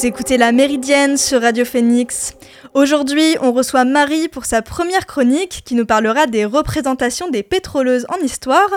Vous 0.00 0.06
écoutez 0.06 0.38
La 0.38 0.50
Méridienne 0.50 1.18
sur 1.18 1.42
Radio 1.42 1.66
Phoenix. 1.66 2.32
Aujourd'hui, 2.72 3.36
on 3.40 3.50
reçoit 3.50 3.84
Marie 3.84 4.28
pour 4.28 4.44
sa 4.44 4.62
première 4.62 5.06
chronique 5.06 5.62
qui 5.64 5.74
nous 5.74 5.86
parlera 5.86 6.26
des 6.26 6.44
représentations 6.44 7.28
des 7.28 7.42
pétroleuses 7.42 8.06
en 8.08 8.24
histoire. 8.24 8.70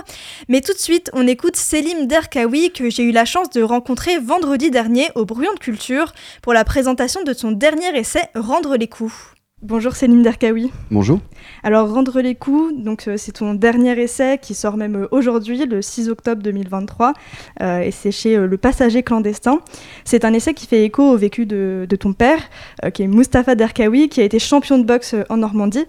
Mais 0.50 0.62
tout 0.62 0.74
de 0.74 0.80
suite, 0.80 1.12
on 1.14 1.28
écoute 1.28 1.56
Selim 1.56 2.08
Derkawi 2.08 2.72
que 2.72 2.90
j'ai 2.90 3.04
eu 3.04 3.12
la 3.12 3.26
chance 3.26 3.52
de 3.52 3.62
rencontrer 3.62 4.18
vendredi 4.18 4.72
dernier 4.72 5.10
au 5.14 5.26
Brouillon 5.26 5.54
de 5.54 5.60
Culture 5.60 6.12
pour 6.42 6.54
la 6.54 6.64
présentation 6.64 7.22
de 7.22 7.34
son 7.34 7.52
dernier 7.52 7.96
essai 7.96 8.24
Rendre 8.34 8.78
les 8.78 8.88
coups. 8.88 9.33
Bonjour 9.63 9.95
Céline 9.95 10.22
Derkaoui. 10.23 10.73
Bonjour. 10.91 11.22
Alors 11.63 11.90
Rendre 11.90 12.20
les 12.20 12.35
coups, 12.35 12.73
donc 12.77 13.08
euh, 13.08 13.16
c'est 13.16 13.31
ton 13.31 13.54
dernier 13.54 13.98
essai 13.98 14.38
qui 14.38 14.55
sort 14.55 14.76
même 14.76 15.04
euh, 15.04 15.08
aujourd'hui, 15.12 15.66
le 15.66 15.81
6 15.81 16.09
octobre 16.09 16.44
2023, 16.44 17.13
euh, 17.62 17.80
et 17.80 17.91
c'est 17.91 18.12
chez 18.12 18.35
Le 18.35 18.57
Passager 18.57 19.04
clandestin. 19.04 19.62
C'est 20.04 20.26
un 20.26 20.34
essai 20.34 20.54
qui 20.54 20.68
fait 20.68 20.84
écho 20.84 21.04
au 21.04 21.16
vécu 21.16 21.45
de, 21.45 21.88
ton 21.98 22.12
père, 22.12 22.40
qui 22.94 23.04
est 23.04 23.07
Mustapha 23.07 23.55
Derkaoui, 23.55 24.09
qui 24.09 24.20
a 24.20 24.26
été 24.26 24.38
champion 24.38 24.77
de 24.77 24.84
boxe 24.84 25.16
en 25.30 25.38
Normandie. 25.38 25.85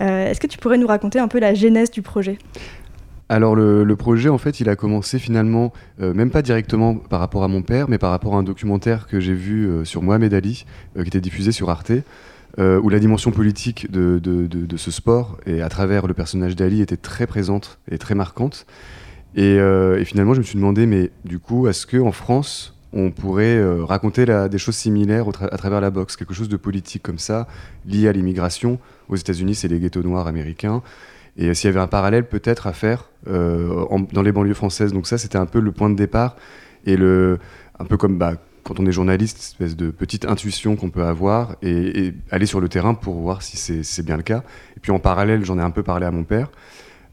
Est-ce 0.00 0.38
que 0.38 0.46
tu 0.46 0.58
pourrais 0.58 0.76
nous 0.76 0.86
raconter 0.86 1.18
un 1.18 1.28
peu 1.28 1.38
la 1.38 1.54
genèse 1.54 1.90
du 1.90 2.02
projet? 2.02 2.36
Alors 3.30 3.56
le, 3.56 3.96
projet, 3.96 4.28
en 4.28 4.36
fait, 4.36 4.60
il 4.60 4.68
a 4.68 4.76
commencé 4.76 5.18
finalement, 5.18 5.72
même 5.98 6.30
pas 6.30 6.42
directement 6.42 6.94
par 6.94 7.20
rapport 7.20 7.42
à 7.42 7.48
mon 7.48 7.62
père, 7.62 7.88
mais 7.88 7.96
par 7.96 8.10
rapport 8.10 8.34
à 8.34 8.38
un 8.38 8.42
documentaire 8.42 9.06
que 9.06 9.18
j'ai 9.18 9.32
vu 9.32 9.70
sur 9.84 10.02
Mohamed 10.02 10.34
Ali, 10.34 10.66
qui 10.94 11.06
était 11.06 11.22
diffusé 11.22 11.52
sur 11.52 11.70
Arte. 11.70 11.92
Euh, 12.60 12.80
où 12.80 12.88
la 12.88 13.00
dimension 13.00 13.32
politique 13.32 13.90
de, 13.90 14.76
ce 14.76 14.90
sport, 14.92 15.38
et 15.44 15.60
à 15.60 15.68
travers 15.68 16.06
le 16.06 16.14
personnage 16.14 16.54
d'Ali, 16.54 16.82
était 16.82 16.96
très 16.96 17.26
présente 17.26 17.78
et 17.90 17.98
très 17.98 18.14
marquante. 18.14 18.66
Et, 19.34 19.58
euh, 19.58 20.04
finalement, 20.04 20.34
je 20.34 20.38
me 20.38 20.44
suis 20.44 20.56
demandé, 20.56 20.86
mais 20.86 21.10
du 21.24 21.40
coup, 21.40 21.66
est-ce 21.66 21.84
qu'en 21.84 22.12
France, 22.12 22.76
on 22.92 23.10
pourrait 23.10 23.56
euh, 23.56 23.84
raconter 23.84 24.24
des 24.48 24.58
choses 24.58 24.76
similaires 24.76 25.26
à 25.28 25.56
travers 25.56 25.80
la 25.80 25.90
boxe, 25.90 26.14
quelque 26.16 26.34
chose 26.34 26.48
de 26.48 26.56
politique 26.56 27.02
comme 27.02 27.18
ça, 27.18 27.48
lié 27.86 28.06
à 28.06 28.12
l'immigration? 28.12 28.78
Aux 29.08 29.16
États-Unis, 29.16 29.56
c'est 29.56 29.68
les 29.68 29.80
ghettos 29.80 30.02
noirs 30.02 30.28
américains. 30.28 30.82
Et 31.36 31.52
s'il 31.54 31.66
y 31.66 31.72
avait 31.72 31.80
un 31.80 31.88
parallèle 31.88 32.28
peut-être 32.28 32.68
à 32.68 32.72
faire 32.72 33.10
dans 33.26 34.22
les 34.22 34.30
banlieues 34.30 34.54
françaises? 34.54 34.92
Donc 34.92 35.08
ça, 35.08 35.18
c'était 35.18 35.38
un 35.38 35.46
peu 35.46 35.58
le 35.58 35.72
point 35.72 35.90
de 35.90 35.96
départ. 35.96 36.36
Et 36.86 36.96
le, 36.96 37.40
un 37.80 37.84
peu 37.84 37.96
comme 37.96 38.16
bah, 38.16 38.34
quand 38.64 38.80
on 38.80 38.86
est 38.86 38.92
journaliste, 38.92 39.38
espèce 39.38 39.76
de 39.76 39.90
petite 39.90 40.24
intuition 40.24 40.74
qu'on 40.74 40.90
peut 40.90 41.04
avoir 41.04 41.56
et, 41.62 42.14
aller 42.30 42.46
sur 42.46 42.60
le 42.60 42.68
terrain 42.68 42.94
pour 42.94 43.14
voir 43.14 43.42
si 43.42 43.56
c'est 43.56 44.04
bien 44.04 44.16
le 44.16 44.22
cas. 44.22 44.42
Et 44.76 44.80
puis 44.80 44.90
en 44.90 44.98
parallèle, 44.98 45.44
j'en 45.44 45.58
ai 45.58 45.62
un 45.62 45.70
peu 45.70 45.82
parlé 45.82 46.06
à 46.06 46.10
mon 46.10 46.24
père, 46.24 46.50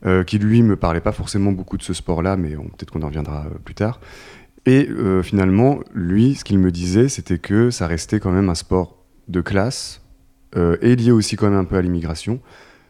euh, 0.06 0.24
qui 0.24 0.40
lui 0.40 0.64
me 0.64 0.76
parlait 0.76 1.02
pas 1.02 1.12
forcément 1.12 1.52
beaucoup 1.52 1.78
de 1.78 1.84
ce 1.84 1.94
sport-là, 1.94 2.38
mais 2.38 2.52
peut-être 2.56 2.92
qu'on 2.92 3.02
en 3.02 3.08
reviendra 3.08 3.46
euh, 3.46 3.58
plus 3.64 3.76
tard. 3.76 4.00
Et 4.66 4.88
euh, 4.90 5.22
finalement, 5.22 5.80
lui, 5.94 6.36
ce 6.36 6.44
qu'il 6.44 6.58
me 6.58 6.72
disait, 6.72 7.10
c'était 7.10 7.38
que 7.38 7.70
ça 7.70 7.86
restait 7.86 8.20
quand 8.20 8.32
même 8.32 8.50
un 8.50 8.56
sport 8.56 9.04
de 9.28 9.42
classe 9.42 10.00
et 10.82 10.98
lié 10.98 11.12
aussi 11.12 11.38
quand 11.38 11.50
même 11.50 11.60
un 11.60 11.64
peu 11.64 11.78
à 11.78 11.82
l'immigration, 11.82 12.42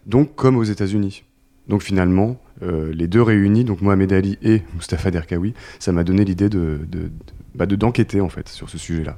donc 0.07 0.33
comme 0.33 0.57
aux 0.57 0.63
États-Unis. 0.63 1.23
Donc 1.67 1.83
finalement, 1.83 2.41
les 2.59 3.07
deux 3.07 3.21
réunis, 3.21 3.63
donc 3.63 3.81
Mohamed 3.81 4.11
Ali 4.13 4.39
et 4.41 4.63
Mustafa 4.73 5.11
Derkawi, 5.11 5.53
ça 5.77 5.91
m'a 5.91 6.03
donné 6.03 6.25
l'idée 6.25 6.49
de, 6.49 6.79
bah, 7.55 7.65
de 7.65 7.75
d'enquêter 7.75 8.21
en 8.21 8.29
fait 8.29 8.49
sur 8.49 8.69
ce 8.69 8.77
sujet-là. 8.77 9.17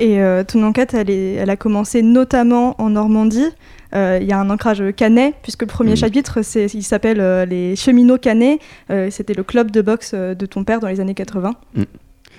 Et 0.00 0.20
euh, 0.20 0.42
ton 0.42 0.62
enquête, 0.64 0.94
elle, 0.94 1.10
est, 1.10 1.34
elle, 1.34 1.50
a 1.50 1.56
commencé 1.56 2.02
notamment 2.02 2.80
en 2.80 2.90
Normandie. 2.90 3.48
Euh, 3.94 4.18
il 4.20 4.26
y 4.26 4.32
a 4.32 4.40
un 4.40 4.50
ancrage 4.50 4.82
canet, 4.96 5.34
puisque 5.42 5.62
le 5.62 5.68
premier 5.68 5.92
mm. 5.92 5.96
chapitre, 5.96 6.38
il 6.56 6.82
s'appelle 6.82 7.20
euh, 7.20 7.44
Les 7.44 7.76
cheminots 7.76 8.18
canets. 8.18 8.58
c'était 9.10 9.34
le 9.34 9.44
club 9.44 9.70
de 9.70 9.82
boxe 9.82 10.14
de 10.14 10.46
ton 10.46 10.64
père 10.64 10.80
dans 10.80 10.88
les 10.88 11.00
années 11.00 11.14
80. 11.14 11.54
Mm. 11.74 11.82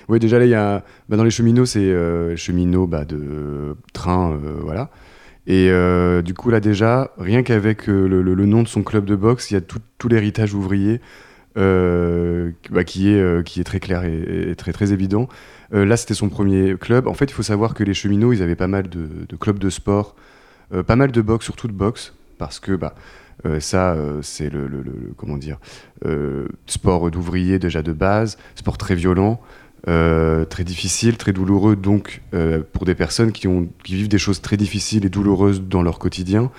Oui, 0.08 0.20
déjà 0.20 0.38
là, 0.38 0.44
y 0.44 0.54
a, 0.54 0.84
bah, 1.08 1.16
dans 1.16 1.24
les 1.24 1.30
cheminots, 1.30 1.66
c'est 1.66 2.36
cheminots 2.36 2.86
bah, 2.86 3.04
de 3.04 3.76
train, 3.92 4.38
voilà. 4.62 4.90
Et 5.46 5.70
du 6.22 6.34
coup, 6.34 6.50
là, 6.50 6.60
déjà, 6.60 7.10
rien 7.16 7.42
qu'avec 7.42 7.86
le, 7.86 8.06
le, 8.06 8.46
nom 8.46 8.62
de 8.62 8.68
son 8.68 8.82
club 8.82 9.06
de 9.06 9.16
boxe, 9.16 9.50
il 9.50 9.54
y 9.54 9.56
a 9.56 9.60
tout, 9.60 9.80
tout 9.98 10.08
l'héritage 10.08 10.54
ouvrier 10.54 11.00
euh, 11.56 12.50
bah, 12.70 12.84
qui, 12.84 13.08
est, 13.08 13.18
euh, 13.20 13.42
qui 13.42 13.60
est 13.60 13.64
très 13.64 13.80
clair 13.80 14.04
et, 14.04 14.54
très, 14.56 14.72
très 14.72 14.92
évident. 14.92 15.28
Euh, 15.72 15.86
là, 15.86 15.96
c'était 15.96 16.14
son 16.14 16.28
premier 16.28 16.76
club. 16.76 17.06
En 17.06 17.14
fait, 17.14 17.26
il 17.26 17.32
faut 17.32 17.42
savoir 17.42 17.72
que 17.72 17.82
les 17.82 17.94
cheminots, 17.94 18.32
ils 18.32 18.42
avaient 18.42 18.56
pas 18.56 18.66
mal 18.66 18.88
de, 18.88 19.36
clubs 19.36 19.58
de 19.58 19.70
sport, 19.70 20.16
pas 20.86 20.96
mal 20.96 21.12
de 21.12 21.22
boxe, 21.22 21.44
surtout 21.44 21.68
de 21.68 21.72
boxe, 21.72 22.12
parce 22.38 22.60
que 22.60 22.72
bah, 22.72 22.94
ça, 23.60 23.96
c'est 24.22 24.50
le, 24.50 24.68
comment 25.16 25.36
dire, 25.36 25.58
sport 26.66 27.10
d'ouvrier 27.10 27.58
déjà 27.58 27.82
de 27.82 27.92
base, 27.92 28.36
sport 28.54 28.78
très 28.78 28.94
violent. 28.94 29.40
très 29.84 30.64
difficile, 30.64 31.16
très 31.16 31.32
douloureux, 31.32 31.76
donc 31.76 32.22
pour 32.72 32.84
des 32.84 32.94
personnes 32.94 33.32
qui, 33.32 33.48
ont, 33.48 33.68
qui 33.84 33.94
vivent 33.94 34.08
des 34.08 34.18
choses 34.18 34.40
très 34.40 34.56
difficiles 34.56 35.04
et 35.04 35.10
douloureuses 35.10 35.62
dans 35.62 35.82
leur 35.82 35.98
quotidien. 35.98 36.50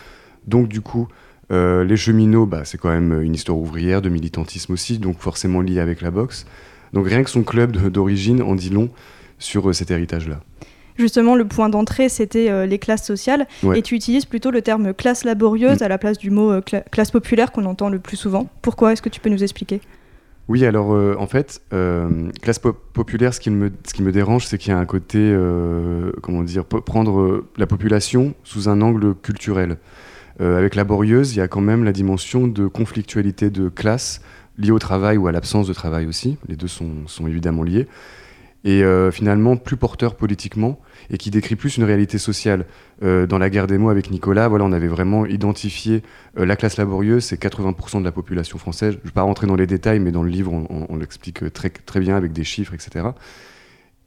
Donc 0.47 0.69
du 0.69 0.81
coup, 0.81 1.07
euh, 1.51 1.83
les 1.83 1.95
cheminots, 1.95 2.45
bah, 2.45 2.65
c'est 2.65 2.77
quand 2.77 2.89
même 2.89 3.21
une 3.21 3.33
histoire 3.33 3.57
ouvrière, 3.57 4.01
de 4.01 4.09
militantisme 4.09 4.73
aussi, 4.73 4.97
donc 4.97 5.19
forcément 5.19 5.61
lié 5.61 5.79
avec 5.79 6.01
la 6.01 6.11
boxe. 6.11 6.45
Donc 6.93 7.07
rien 7.07 7.23
que 7.23 7.29
son 7.29 7.43
club 7.43 7.77
d'origine 7.89 8.41
en 8.41 8.55
dit 8.55 8.69
long 8.69 8.89
sur 9.39 9.69
euh, 9.69 9.73
cet 9.73 9.91
héritage-là. 9.91 10.39
Justement, 10.97 11.35
le 11.35 11.45
point 11.45 11.69
d'entrée, 11.69 12.09
c'était 12.09 12.49
euh, 12.49 12.65
les 12.65 12.79
classes 12.79 13.05
sociales. 13.05 13.45
Et 13.75 13.81
tu 13.81 13.95
utilises 13.95 14.25
plutôt 14.25 14.49
le 14.49 14.61
terme 14.61 14.93
classe 14.93 15.23
laborieuse 15.23 15.79
mm. 15.79 15.83
à 15.83 15.87
la 15.87 15.97
place 15.97 16.17
du 16.17 16.31
mot 16.31 16.59
classe 16.91 17.11
populaire 17.11 17.51
qu'on 17.51 17.65
entend 17.65 17.89
le 17.89 17.99
plus 17.99 18.17
souvent. 18.17 18.49
Pourquoi? 18.61 18.93
Est-ce 18.93 19.01
que 19.01 19.09
tu 19.09 19.19
peux 19.19 19.29
nous 19.29 19.43
expliquer? 19.43 19.79
Oui, 20.47 20.65
alors 20.65 20.89
en 21.19 21.27
fait, 21.27 21.61
classe 22.41 22.59
populaire, 22.93 23.33
ce 23.33 23.41
qui 23.41 23.49
me, 23.49 23.69
ce 23.85 23.93
qui 23.93 24.01
me 24.01 24.13
dérange, 24.13 24.47
c'est 24.47 24.57
qu'il 24.57 24.71
y 24.71 24.73
a 24.73 24.79
un 24.79 24.85
côté, 24.85 25.37
comment 26.23 26.41
dire, 26.41 26.63
prendre 26.63 27.43
la 27.57 27.67
population 27.67 28.33
sous 28.45 28.69
un 28.69 28.79
angle 28.79 29.13
culturel. 29.13 29.77
Euh, 30.39 30.57
avec 30.57 30.75
laborieuse, 30.75 31.33
il 31.33 31.39
y 31.39 31.41
a 31.41 31.47
quand 31.47 31.61
même 31.61 31.83
la 31.83 31.93
dimension 31.93 32.47
de 32.47 32.67
conflictualité 32.67 33.49
de 33.49 33.69
classe 33.69 34.21
liée 34.57 34.71
au 34.71 34.79
travail 34.79 35.17
ou 35.17 35.27
à 35.27 35.31
l'absence 35.31 35.67
de 35.67 35.73
travail 35.73 36.05
aussi. 36.05 36.37
Les 36.47 36.55
deux 36.55 36.67
sont, 36.67 37.05
évidemment 37.27 37.63
liés. 37.63 37.87
Et 38.63 38.83
euh, 38.83 39.11
finalement, 39.11 39.55
plus 39.55 39.77
porteur 39.77 40.15
politiquement 40.15 40.79
et 41.09 41.17
qui 41.17 41.31
décrit 41.31 41.55
plus 41.55 41.77
une 41.77 41.83
réalité 41.83 42.17
sociale. 42.17 42.65
Euh, 43.03 43.27
dans 43.27 43.37
la 43.37 43.49
guerre 43.49 43.67
des 43.67 43.77
mots 43.77 43.89
avec 43.89 44.11
Nicolas, 44.11 44.47
voilà, 44.47 44.65
on 44.65 44.71
avait 44.71 44.87
vraiment 44.87 45.25
identifié 45.25 46.01
la 46.35 46.55
classe 46.55 46.77
laborieuse, 46.77 47.23
c'est 47.23 47.41
80% 47.41 47.99
de 47.99 48.03
la 48.03 48.11
population 48.11 48.57
française. 48.57 48.93
Je 48.93 48.97
ne 48.97 49.03
vais 49.03 49.11
pas 49.11 49.21
rentrer 49.21 49.47
dans 49.47 49.55
les 49.55 49.67
détails, 49.67 49.99
mais 49.99 50.11
dans 50.11 50.23
le 50.23 50.29
livre, 50.29 50.51
on, 50.51 50.95
l'explique 50.97 51.51
très, 51.53 51.69
très 51.69 51.99
bien 51.99 52.15
avec 52.17 52.33
des 52.33 52.43
chiffres, 52.43 52.73
etc. 52.73 53.07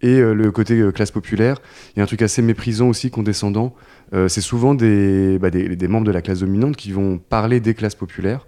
Et 0.02 0.18
le 0.18 0.50
côté 0.50 0.82
classe 0.94 1.10
populaire, 1.10 1.58
il 1.94 1.98
y 1.98 2.00
a 2.00 2.04
un 2.04 2.06
truc 2.06 2.22
assez 2.22 2.40
méprisant 2.40 2.88
aussi, 2.88 3.10
condescendant, 3.10 3.74
euh, 4.12 4.28
c'est 4.28 4.40
souvent 4.40 4.74
bah, 4.74 5.50
des, 5.50 5.88
membres 5.88 6.06
de 6.06 6.10
la 6.10 6.22
classe 6.22 6.40
dominante 6.40 6.76
qui 6.76 6.92
vont 6.92 7.18
parler 7.18 7.60
des 7.60 7.74
classes 7.74 7.94
populaires 7.94 8.46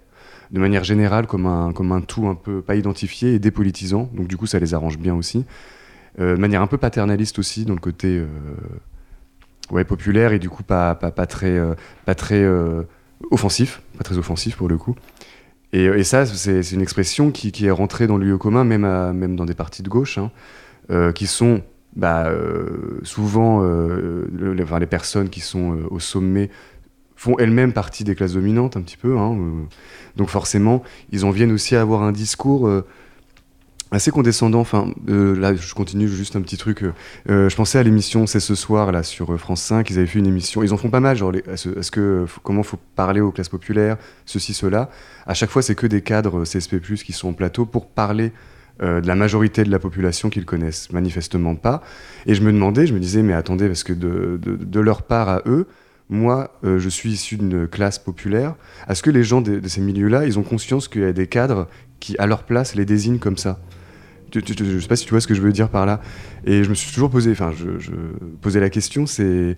de 0.51 0.59
manière 0.59 0.83
générale 0.83 1.25
comme 1.25 1.45
un, 1.47 2.01
tout 2.01 2.27
un 2.27 2.35
peu 2.35 2.61
pas 2.61 2.75
identifié 2.75 3.33
et 3.33 3.39
dépolitisant. 3.39 4.09
Donc 4.13 4.27
du 4.27 4.37
coup, 4.37 4.45
ça 4.45 4.59
les 4.59 4.73
arrange 4.73 4.99
bien 4.99 5.15
aussi. 5.15 5.45
Euh, 6.19 6.35
de 6.35 6.39
manière 6.39 6.61
un 6.61 6.67
peu 6.67 6.77
paternaliste 6.77 7.39
aussi, 7.39 7.65
dans 7.65 7.73
le 7.73 7.79
côté 7.79 8.21
euh, 9.71 9.83
populaire 9.83 10.31
et 10.31 10.39
du 10.39 10.49
coup 10.49 10.61
pas, 10.63 10.95
très, 11.27 11.59
offensif, 13.31 13.81
pas 13.97 14.03
très 14.03 14.17
offensif 14.17 14.57
pour 14.57 14.67
le 14.67 14.77
coup. 14.77 14.95
Et, 15.71 16.03
ça, 16.03 16.27
c'est 16.27 16.71
une 16.71 16.81
expression 16.81 17.31
qui, 17.31 17.65
est 17.65 17.71
rentrée 17.71 18.05
dans 18.05 18.17
le 18.17 18.25
lieu 18.25 18.37
commun, 18.37 18.63
même, 18.63 18.85
même 19.13 19.35
dans 19.35 19.45
des 19.45 19.55
partis 19.55 19.81
de 19.81 19.89
gauche, 19.89 20.19
hein, 20.19 20.29
qui 21.15 21.27
sont 21.27 21.61
bah, 21.95 22.27
euh, 22.27 22.99
souvent, 23.03 23.61
euh, 23.63 24.25
les 24.31 24.87
personnes 24.87 25.29
qui 25.29 25.41
sont 25.41 25.73
euh, 25.73 25.87
au 25.91 25.99
sommet 25.99 26.49
font 27.15 27.37
elles-mêmes 27.37 27.71
partie 27.71 28.03
des 28.03 28.15
classes 28.15 28.33
dominantes 28.33 28.75
un 28.77 28.81
petit 28.81 28.97
peu. 28.97 29.17
Hein, 29.17 29.37
donc 30.17 30.29
forcément, 30.29 30.83
ils 31.11 31.23
en 31.25 31.31
viennent 31.31 31.51
aussi 31.51 31.75
à 31.75 31.81
avoir 31.81 32.01
un 32.01 32.11
discours 32.11 32.69
assez 33.91 34.11
condescendant. 34.11 34.59
Enfin, 34.59 34.91
là, 35.07 35.55
je 35.55 35.73
continue 35.73 36.09
juste 36.09 36.35
un 36.35 36.41
petit 36.41 36.57
truc. 36.57 36.83
je 37.27 37.55
pensais 37.55 37.79
à 37.79 37.83
l'émission 37.83 38.27
C'est 38.27 38.41
ce 38.41 38.55
soir 38.55 38.91
là 38.91 39.03
sur 39.03 39.39
France 39.39 39.61
5. 39.61 39.89
Ils 39.89 39.99
avaient 39.99 40.07
fait 40.07 40.19
une 40.19 40.27
émission. 40.27 40.63
Ils 40.63 40.73
en 40.73 40.77
font 40.77 40.89
pas 40.89 40.99
mal. 40.99 41.15
Genre, 41.15 41.31
est-ce 41.33 41.91
que 41.91 42.25
comment 42.43 42.63
faut 42.63 42.79
parler 42.97 43.21
aux 43.21 43.31
classes 43.31 43.47
populaires, 43.47 43.95
ceci, 44.25 44.53
cela. 44.53 44.89
À 45.25 45.33
chaque 45.33 45.51
fois, 45.51 45.61
c'est 45.61 45.75
que 45.75 45.87
des 45.87 46.01
cadres 46.01 46.43
CSP+ 46.43 46.81
qui 46.81 47.13
sont 47.13 47.29
en 47.29 47.33
plateau 47.33 47.65
pour 47.65 47.87
parler 47.87 48.33
euh, 48.81 49.01
de 49.01 49.07
la 49.07 49.15
majorité 49.15 49.63
de 49.63 49.71
la 49.71 49.79
population 49.79 50.29
qu'ils 50.29 50.45
connaissent 50.45 50.91
manifestement 50.91 51.55
pas. 51.55 51.81
Et 52.25 52.35
je 52.35 52.41
me 52.41 52.51
demandais, 52.51 52.87
je 52.87 52.93
me 52.93 52.99
disais, 52.99 53.21
mais 53.21 53.33
attendez, 53.33 53.67
parce 53.67 53.83
que 53.83 53.93
de, 53.93 54.79
leur 54.79 55.03
part 55.03 55.29
à 55.29 55.41
eux, 55.45 55.67
moi, 56.09 56.59
je 56.63 56.89
suis 56.89 57.11
issu 57.11 57.37
d'une 57.37 57.67
classe 57.67 57.97
populaire, 57.97 58.55
est-ce 58.89 59.01
que 59.01 59.09
les 59.09 59.23
gens 59.23 59.41
de, 59.41 59.65
ces 59.67 59.81
milieux-là, 59.81 60.25
ils 60.25 60.37
ont 60.37 60.43
conscience 60.43 60.87
qu'il 60.87 61.01
y 61.01 61.05
a 61.05 61.13
des 61.13 61.27
cadres 61.27 61.67
qui, 61.99 62.15
à 62.17 62.27
leur 62.27 62.43
place, 62.43 62.75
les 62.75 62.85
désignent 62.85 63.19
comme 63.19 63.37
ça? 63.37 63.59
Je 64.33 64.39
ne 64.39 64.79
sais 64.79 64.87
pas 64.87 64.95
si 64.95 65.05
tu 65.05 65.11
vois 65.11 65.21
ce 65.21 65.27
que 65.27 65.33
je 65.33 65.41
veux 65.41 65.51
dire 65.51 65.69
par 65.69 65.85
là. 65.85 66.01
Et 66.45 66.63
je 66.63 66.69
me 66.69 66.75
suis 66.75 66.91
toujours 66.91 67.09
posé, 67.09 67.31
enfin, 67.31 67.51
je 67.57 67.91
posais 68.41 68.59
la 68.59 68.69
question, 68.69 69.05
c'est 69.05 69.57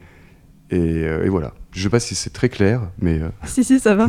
euh, 0.73 1.23
et, 1.23 1.29
voilà. 1.29 1.53
Je 1.71 1.79
ne 1.79 1.83
sais 1.83 1.89
pas 1.89 1.99
si 1.99 2.15
c'est 2.15 2.31
très 2.31 2.49
clair, 2.49 2.81
mais... 2.99 3.19
Euh, 3.19 3.27
si, 3.45 3.63
si, 3.63 3.79
ça 3.79 3.95
va. 3.95 4.07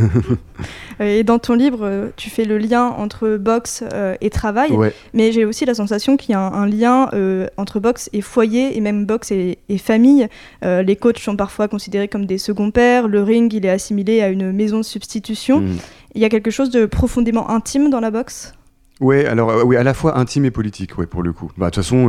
et 1.00 1.24
dans 1.24 1.38
ton 1.38 1.54
livre, 1.54 2.10
tu 2.16 2.30
fais 2.30 2.44
le 2.44 2.58
lien 2.58 2.86
entre 2.86 3.36
boxe 3.36 3.82
et 4.20 4.30
travail, 4.30 4.72
mais 5.14 5.32
j'ai 5.32 5.44
aussi 5.44 5.64
la 5.64 5.74
sensation 5.74 6.16
qu'il 6.16 6.30
y 6.30 6.34
a 6.34 6.40
un, 6.40 6.66
lien 6.66 7.10
entre 7.56 7.80
boxe 7.80 8.08
et 8.12 8.20
foyer, 8.20 8.76
et 8.76 8.80
même 8.80 9.04
boxe 9.04 9.32
et, 9.32 9.58
famille. 9.78 10.28
les 10.62 10.96
coachs 10.96 11.18
sont 11.18 11.36
parfois 11.36 11.68
considérés 11.68 12.08
comme 12.08 12.26
des 12.26 12.38
seconds 12.38 12.70
pères, 12.70 13.08
le 13.08 13.22
ring, 13.22 13.52
il 13.52 13.66
est 13.66 13.70
assimilé 13.70 14.22
à 14.22 14.28
une 14.28 14.52
maison 14.52 14.78
de 14.78 14.84
substitution. 14.84 15.60
Mm. 15.60 15.76
Il 16.14 16.22
y 16.22 16.24
a 16.24 16.28
quelque 16.28 16.50
chose 16.50 16.70
de 16.70 16.86
profondément 16.86 17.50
intime 17.50 17.90
dans 17.90 18.00
la 18.00 18.10
boxe? 18.10 18.54
Ouais, 19.00 19.26
alors 19.26 19.66
oui, 19.66 19.76
à 19.76 19.82
la 19.82 19.92
fois 19.92 20.16
intime 20.16 20.46
et 20.46 20.50
politique, 20.50 20.96
ouais, 20.96 21.06
pour 21.06 21.22
le 21.22 21.32
coup. 21.32 21.50
Bah, 21.58 21.66
de 21.66 21.70
toute 21.70 21.82
façon, 21.82 22.08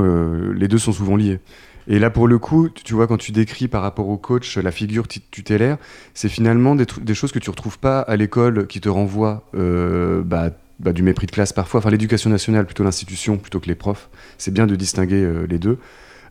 les 0.54 0.68
deux 0.68 0.78
sont 0.78 0.94
souvent 0.94 1.16
liés. 1.16 1.40
Et 1.88 2.00
là, 2.00 2.10
pour 2.10 2.28
le 2.28 2.38
coup, 2.38 2.70
tu 2.70 2.94
vois, 2.94 3.08
quand 3.08 3.18
tu 3.18 3.32
décris 3.32 3.68
par 3.68 3.82
rapport 3.82 4.10
au 4.10 4.18
coach 4.18 4.58
la 4.58 4.72
figure 4.72 5.08
tutélaire, 5.08 5.78
c'est 6.14 6.28
finalement 6.28 6.76
des, 6.76 7.14
choses 7.14 7.32
que 7.32 7.40
tu 7.40 7.50
retrouves 7.50 7.80
pas 7.80 8.02
à 8.02 8.16
l'école 8.18 8.68
qui 8.68 8.82
te 8.82 8.90
renvoient 8.90 9.50
euh, 9.56 10.22
bah, 10.22 10.50
bah, 10.80 10.92
du 10.92 11.02
mépris 11.02 11.28
de 11.28 11.32
classe 11.32 11.54
parfois. 11.54 11.80
Enfin, 11.80 11.90
l'éducation 11.90 12.30
nationale, 12.30 12.66
plutôt 12.66 12.84
l'institution, 12.84 13.38
plutôt 13.38 13.62
que 13.62 13.68
les 13.68 13.76
profs. 13.76 14.10
C'est 14.38 14.54
bien 14.54 14.68
de 14.68 14.76
distinguer 14.76 15.24
euh, 15.24 15.48
les 15.50 15.60
deux. 15.60 15.80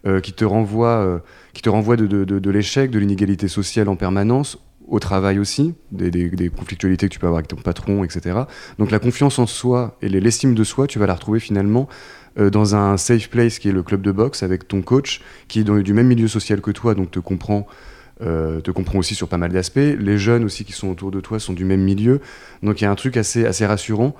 Euh, 0.06 0.20
qui 0.20 0.32
te 0.32 0.44
renvoie, 0.44 1.20
qui 1.52 1.62
te 1.62 1.68
renvoie 1.68 1.96
de, 1.96 2.50
l'échec, 2.50 2.92
de 2.92 2.98
l'inégalité 3.00 3.48
sociale 3.48 3.88
en 3.88 3.96
permanence, 3.96 4.58
au 4.86 5.00
travail 5.00 5.40
aussi, 5.40 5.74
des, 5.90 6.10
des, 6.10 6.48
conflictualités 6.48 7.08
que 7.08 7.12
tu 7.12 7.18
peux 7.18 7.26
avoir 7.26 7.38
avec 7.38 7.48
ton 7.48 7.56
patron, 7.56 8.04
etc. 8.04 8.42
Donc 8.78 8.92
la 8.92 9.00
confiance 9.00 9.40
en 9.40 9.46
soi 9.46 9.96
et 10.02 10.08
l'estime 10.08 10.54
de 10.54 10.62
soi, 10.62 10.86
tu 10.86 11.00
vas 11.00 11.06
la 11.06 11.14
retrouver 11.14 11.40
finalement 11.40 11.88
euh, 12.38 12.50
dans 12.50 12.74
un 12.74 12.96
safe 12.96 13.30
place 13.30 13.58
qui 13.58 13.68
est 13.68 13.72
le 13.72 13.82
club 13.82 14.02
de 14.02 14.12
boxe 14.12 14.42
avec 14.42 14.68
ton 14.68 14.82
coach 14.82 15.22
qui 15.48 15.60
est 15.60 15.64
du 15.64 15.94
même 15.94 16.06
milieu 16.06 16.28
social 16.28 16.60
que 16.60 16.70
toi, 16.70 16.94
donc 16.94 17.10
te 17.10 17.18
comprend. 17.18 17.66
Euh, 18.22 18.62
te 18.62 18.70
comprend 18.70 18.98
aussi 18.98 19.14
sur 19.14 19.28
pas 19.28 19.36
mal 19.36 19.52
d'aspects. 19.52 19.76
Les 19.76 20.16
jeunes 20.16 20.44
aussi 20.44 20.64
qui 20.64 20.72
sont 20.72 20.88
autour 20.88 21.10
de 21.10 21.20
toi 21.20 21.38
sont 21.38 21.52
du 21.52 21.66
même 21.66 21.82
milieu. 21.82 22.20
Donc 22.62 22.80
il 22.80 22.84
y 22.84 22.86
a 22.86 22.90
un 22.90 22.94
truc 22.94 23.16
assez, 23.16 23.44
assez 23.44 23.66
rassurant. 23.66 24.16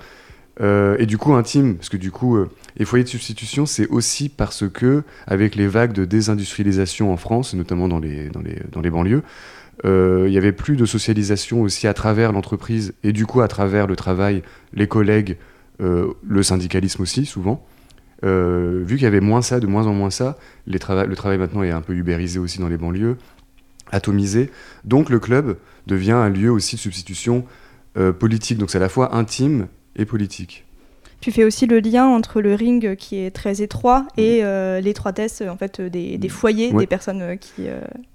Euh, 0.61 0.95
et 0.99 1.07
du 1.07 1.17
coup 1.17 1.33
intime, 1.33 1.75
parce 1.75 1.89
que 1.89 1.97
du 1.97 2.11
coup, 2.11 2.37
les 2.77 2.85
foyers 2.85 3.03
de 3.03 3.09
substitution, 3.09 3.65
c'est 3.65 3.87
aussi 3.87 4.29
parce 4.29 4.69
que, 4.69 5.03
avec 5.25 5.55
les 5.55 5.67
vagues 5.67 5.93
de 5.93 6.05
désindustrialisation 6.05 7.11
en 7.11 7.17
France, 7.17 7.55
notamment 7.55 7.87
dans 7.87 7.99
les, 7.99 8.29
dans 8.29 8.41
les, 8.41 8.57
dans 8.71 8.81
les 8.81 8.91
banlieues, 8.91 9.23
il 9.83 10.31
y 10.31 10.37
avait 10.37 10.51
plus 10.51 10.75
de 10.75 10.85
socialisation 10.85 11.63
aussi 11.63 11.87
à 11.87 11.95
travers 11.95 12.31
l'entreprise 12.31 12.93
et 13.03 13.13
du 13.13 13.25
coup 13.25 13.41
à 13.41 13.47
travers 13.47 13.87
le 13.87 13.95
travail, 13.95 14.43
les 14.73 14.87
collègues, 14.87 15.37
le 15.79 16.43
syndicalisme 16.43 17.01
aussi 17.01 17.25
souvent. 17.25 17.65
Euh, 18.23 18.83
vu 18.83 18.95
qu'il 18.95 19.03
y 19.03 19.07
avait 19.07 19.19
moins 19.19 19.41
ça, 19.41 19.59
de 19.59 19.67
moins 19.67 19.85
en 19.85 19.93
moins 19.93 20.09
ça, 20.09 20.37
le 20.65 20.79
travail 20.79 21.37
maintenant 21.37 21.63
est 21.63 21.71
un 21.71 21.81
peu 21.81 21.93
ubérisé 21.93 22.39
aussi 22.39 22.59
dans 22.59 22.67
les 22.67 22.77
banlieues, 22.77 23.17
atomisé. 23.91 24.49
Donc 24.83 25.09
le 25.09 25.19
club 25.19 25.57
devient 25.85 26.11
un 26.11 26.29
lieu 26.29 26.51
aussi 26.51 26.75
de 26.75 26.81
substitution 26.81 27.45
euh, 27.97 28.11
politique. 28.11 28.57
Donc 28.57 28.69
c'est 28.69 28.77
à 28.77 28.81
la 28.81 28.89
fois 28.89 29.15
intime 29.15 29.67
et 29.95 30.05
politique. 30.05 30.65
Tu 31.19 31.31
fais 31.31 31.43
aussi 31.43 31.65
le 31.65 31.79
lien 31.79 32.05
entre 32.05 32.41
le 32.41 32.53
ring 32.53 32.95
qui 32.95 33.17
est 33.17 33.31
très 33.31 33.61
étroit 33.63 34.05
et 34.17 34.43
euh, 34.43 34.79
l'étroitesse 34.79 35.41
en 35.41 35.57
fait 35.57 35.81
des, 35.81 36.29
foyers 36.29 36.71
des 36.71 36.85
personnes 36.85 37.37
qui, 37.39 37.63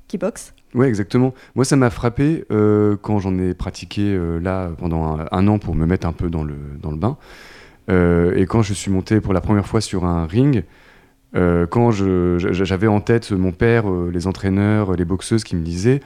qui 0.07 0.19
boxent. 0.19 0.55
Oui, 0.75 0.87
exactement. 0.87 1.35
Moi, 1.57 1.65
ça 1.65 1.75
m'a 1.75 1.91
frappé 1.91 2.45
quand 2.49 3.19
j'en 3.19 3.39
ai 3.39 3.55
pratiqué 3.55 4.17
là 4.41 4.71
pendant 4.79 5.19
un, 5.19 5.27
un, 5.33 5.49
an 5.49 5.59
pour 5.59 5.75
me 5.75 5.85
mettre 5.85 6.07
un 6.07 6.13
peu 6.13 6.31
dans 6.31 6.45
le, 6.45 6.55
dans 6.81 6.93
le 6.93 6.97
bain. 6.97 7.19
Euh, 7.91 8.35
et 8.37 8.47
quand 8.47 8.63
je 8.63 8.75
suis 8.75 8.91
monté 8.91 9.21
pour 9.21 9.33
la 9.33 9.41
première 9.41 9.67
fois 9.67 9.81
sur 9.81 10.05
un 10.05 10.27
ring, 10.27 10.65
euh, 11.35 11.67
quand 11.67 11.91
j'avais 11.91 12.87
en 12.87 13.01
tête 13.01 13.33
mon 13.33 13.53
père, 13.53 13.91
euh, 13.91 14.11
les 14.13 14.27
entraîneurs, 14.27 14.95
les 14.95 15.05
boxeuses 15.05 15.45
qui 15.45 15.57
me 15.57 15.63
disaient 15.63 16.01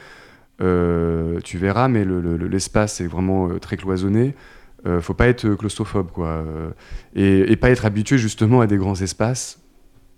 Tu 0.59 1.59
verras, 1.59 1.89
mais 1.89 2.05
l'espace 2.05 3.01
est 3.01 3.07
vraiment 3.07 3.59
très 3.59 3.77
cloisonné. 3.77 4.35
faut 5.01 5.15
pas 5.15 5.29
être 5.29 5.55
claustrophobe, 5.55 6.11
quoi. 6.13 6.45
Et, 7.15 7.57
pas 7.57 7.71
être 7.71 7.85
habitué 7.85 8.19
justement 8.19 8.61
à 8.61 8.67
des 8.67 8.77
grands 8.77 9.01
espaces. 9.01 9.61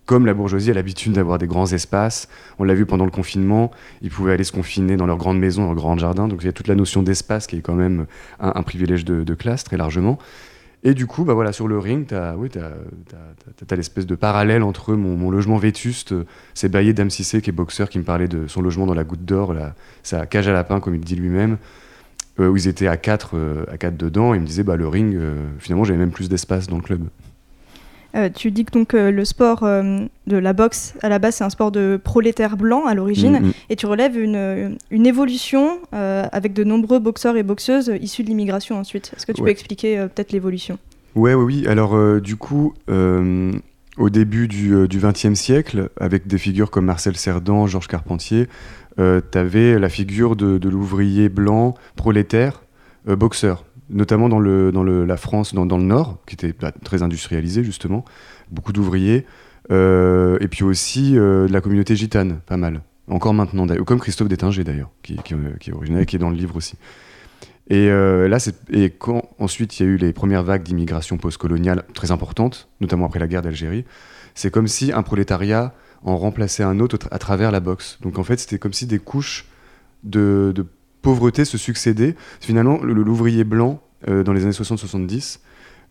Comme 0.09 0.25
la 0.25 0.33
bourgeoisie 0.33 0.71
a 0.71 0.75
l'habitude 0.75 1.13
d'avoir 1.13 1.37
des 1.37 1.47
grands 1.47 1.71
espaces, 1.71 2.31
on 2.59 2.65
l'a 2.65 2.73
vu 2.73 2.87
pendant 2.87 3.05
le 3.05 3.11
confinement, 3.11 3.71
ils 4.01 4.09
pouvaient 4.09 4.33
aller 4.33 4.45
se 4.45 4.53
confiner 4.53 4.97
dans 4.97 5.05
leur 5.05 5.19
grande 5.19 5.39
maison, 5.39 5.67
dans 5.67 5.75
leur 5.75 5.83
grand 5.83 5.99
jardin, 5.99 6.29
donc 6.29 6.39
il 6.41 6.47
y 6.47 6.49
a 6.49 6.53
toute 6.53 6.67
la 6.67 6.75
notion 6.75 7.03
d'espace 7.03 7.47
qui 7.47 7.57
est 7.57 7.61
quand 7.61 7.75
même 7.75 8.07
un, 8.41 8.63
privilège 8.63 9.05
de, 9.05 9.35
classe 9.35 9.65
très 9.65 9.77
largement. 9.77 10.19
Et 10.85 10.95
du 10.95 11.07
coup, 11.07 11.25
bah 11.25 11.35
voilà, 11.35 11.53
sur 11.53 11.67
le 11.67 11.79
ring, 11.79 12.07
tu 12.07 12.15
as, 12.15 12.37
oui, 12.37 12.49
l'espèce 13.71 14.07
de 14.07 14.15
parallèle 14.15 14.63
entre 14.63 14.95
mon, 14.95 15.31
logement 15.31 15.57
vétuste, 15.57 16.15
c'est 16.55 16.69
Baillet 16.69 16.93
Damsissé, 16.93 17.43
qui 17.43 17.51
est 17.51 17.53
boxeur, 17.53 17.89
qui 17.89 17.99
me 17.99 18.05
parlait 18.05 18.29
de 18.29 18.47
son 18.47 18.63
logement 18.63 18.87
dans 18.87 18.95
la 18.95 19.05
Goutte 19.05 19.25
d'Or, 19.25 19.55
sa 20.05 20.27
cage 20.27 20.47
à 20.47 20.53
lapin, 20.53 20.79
comme 20.79 20.95
il 20.95 21.01
dit 21.01 21.17
lui-même, 21.17 21.59
euh, 22.39 22.49
où 22.49 22.57
ils 22.57 22.69
étaient 22.69 22.87
à 22.87 22.97
quatre, 22.97 23.37
euh, 23.37 23.65
à 23.69 23.77
quatre 23.77 23.97
dedans. 23.97 24.35
Et 24.35 24.37
il 24.37 24.41
me 24.41 24.47
disait, 24.47 24.63
bah, 24.63 24.77
le 24.77 24.87
ring, 24.87 25.17
euh, 25.17 25.49
finalement, 25.59 25.83
j'avais 25.83 25.99
même 25.99 26.13
plus 26.13 26.29
d'espace 26.29 26.69
dans 26.69 26.77
le 26.77 26.83
club. 26.83 27.09
Euh, 28.19 28.29
tu 28.35 28.51
dis 28.51 28.65
que 28.65 28.73
donc 28.73 28.95
euh, 28.95 29.11
le 29.11 29.25
sport 29.25 29.63
euh, 29.63 30.01
de 30.27 30.37
la 30.37 30.53
boxe 30.53 30.95
à 31.03 31.09
la 31.09 31.19
base 31.19 31.37
c'est 31.37 31.45
un 31.45 31.51
sport 31.51 31.71
de 31.71 32.01
prolétaires 32.03 32.57
blancs 32.57 32.85
à 32.87 32.95
l'origine 32.95 33.39
mm, 33.39 33.47
mm. 33.47 33.53
et 33.71 33.77
tu 33.77 33.87
relèves 33.87 34.19
une, 34.19 34.77
une 34.91 35.07
évolution 35.07 35.79
avec 35.93 36.53
de 36.53 36.65
nombreux 36.65 36.99
boxeurs 36.99 37.37
et 37.37 37.43
boxeuses 37.43 37.93
issus 38.01 38.23
de 38.23 38.29
l'immigration 38.29 38.79
ensuite. 38.79 39.13
Est-ce 39.17 39.27
que 39.27 39.33
tu 39.33 39.43
peux 39.43 39.49
expliquer 39.49 40.07
peut-être 40.15 40.33
l'évolution? 40.33 40.79
Ouais, 41.15 41.35
oui, 41.35 41.63
oui. 41.63 41.67
Alors 41.67 42.21
du 42.21 42.37
coup, 42.37 42.75
au 42.89 44.11
début 44.11 44.49
du 44.49 44.87
XXe 44.89 45.35
siècle, 45.35 45.91
avec 45.99 46.27
des 46.27 46.39
figures 46.39 46.71
comme 46.71 46.87
Marcel 46.87 47.17
Cerdan, 47.17 47.67
Georges 47.67 47.89
Carpentier, 47.89 48.49
tu 48.97 49.39
avais 49.39 49.79
la 49.79 49.89
figure 49.89 50.37
de, 50.37 50.59
de 50.59 50.69
l'ouvrier 50.69 51.29
blanc 51.29 51.75
prolétaire 51.97 52.63
boxeur 53.07 53.65
notamment 53.91 54.29
dans, 54.29 54.41
la 54.41 55.17
France, 55.17 55.55
dans, 55.55 55.65
le 55.65 55.85
Nord, 55.85 56.19
qui 56.27 56.35
était 56.35 56.55
bah, 56.59 56.73
très 56.85 57.03
industrialisé 57.03 57.65
justement, 57.65 58.05
beaucoup 58.51 58.73
d'ouvriers, 58.73 59.27
euh, 59.71 60.39
et 60.41 60.49
puis 60.49 60.65
aussi 60.65 61.19
euh, 61.19 61.47
de 61.47 61.53
la 61.53 61.61
communauté 61.61 61.97
gitane, 61.97 62.41
pas 62.47 62.57
mal. 62.57 62.83
Encore 63.09 63.35
maintenant, 63.35 63.67
comme 63.85 64.01
Christophe 64.01 64.29
Détinger 64.29 64.65
d'ailleurs, 64.65 64.91
qui, 65.03 65.17
euh, 65.33 65.51
est 65.67 65.73
original, 65.73 66.05
qui 66.07 66.17
est 66.17 66.19
dans 66.19 66.31
le 66.31 66.37
livre 66.37 66.57
aussi. 66.57 66.77
Et 67.71 67.89
là, 67.89 68.39
et 68.71 68.95
ensuite 69.39 69.79
il 69.79 69.83
y 69.83 69.87
a 69.87 69.93
eu 69.93 69.97
les 69.99 70.15
premières 70.15 70.43
vagues 70.43 70.63
d'immigration 70.63 71.19
postcoloniale 71.19 71.85
très 71.93 72.11
importantes, 72.11 72.71
notamment 72.81 73.05
après 73.05 73.19
la 73.19 73.29
guerre 73.29 73.43
d'Algérie, 73.43 73.85
c'est 74.35 74.51
comme 74.51 74.69
si 74.69 74.91
un 74.91 75.03
prolétariat 75.03 75.75
en 76.03 76.17
remplaçait 76.17 76.63
un 76.63 76.81
autre 76.81 76.97
à 77.11 77.19
travers 77.19 77.51
la 77.51 77.61
boxe. 77.61 77.99
Donc 78.01 78.19
en 78.19 78.25
fait, 78.25 78.39
c'était 78.39 78.59
comme 78.59 78.73
si 78.73 78.87
des 78.87 78.99
couches 78.99 79.45
de 80.03 80.55
pauvreté 81.03 81.45
se 81.45 81.59
succéder. 81.59 82.15
Finalement, 82.41 82.79
l'ouvrier 82.83 83.45
blanc, 83.45 83.81
euh, 84.09 84.23
dans 84.23 84.33
les 84.33 84.43
années 84.43 84.53
60-70, 84.53 85.41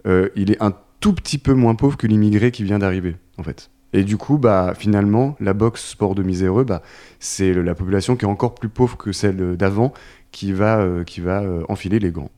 euh, 0.05 0.29
il 0.35 0.51
est 0.51 0.61
un 0.61 0.73
tout 0.99 1.13
petit 1.13 1.37
peu 1.37 1.53
moins 1.53 1.75
pauvre 1.75 1.97
que 1.97 2.07
l'immigré 2.07 2.51
qui 2.51 2.63
vient 2.63 2.79
d'arriver, 2.79 3.15
en 3.37 3.43
fait. 3.43 3.69
Et 3.93 4.03
du 4.03 4.17
coup, 4.17 4.37
bah, 4.37 4.73
finalement, 4.77 5.35
la 5.39 5.53
boxe 5.53 5.83
sport 5.83 6.15
de 6.15 6.23
miséreux, 6.23 6.63
bah, 6.63 6.81
c'est 7.19 7.53
la 7.53 7.75
population 7.75 8.15
qui 8.15 8.25
est 8.25 8.27
encore 8.27 8.55
plus 8.55 8.69
pauvre 8.69 8.97
que 8.97 9.11
celle 9.11 9.55
d'avant 9.55 9.93
qui 10.31 10.53
va, 10.53 10.79
euh, 10.79 11.03
qui 11.03 11.21
va 11.21 11.43
enfiler 11.69 11.99
les 11.99 12.11
gants. 12.11 12.29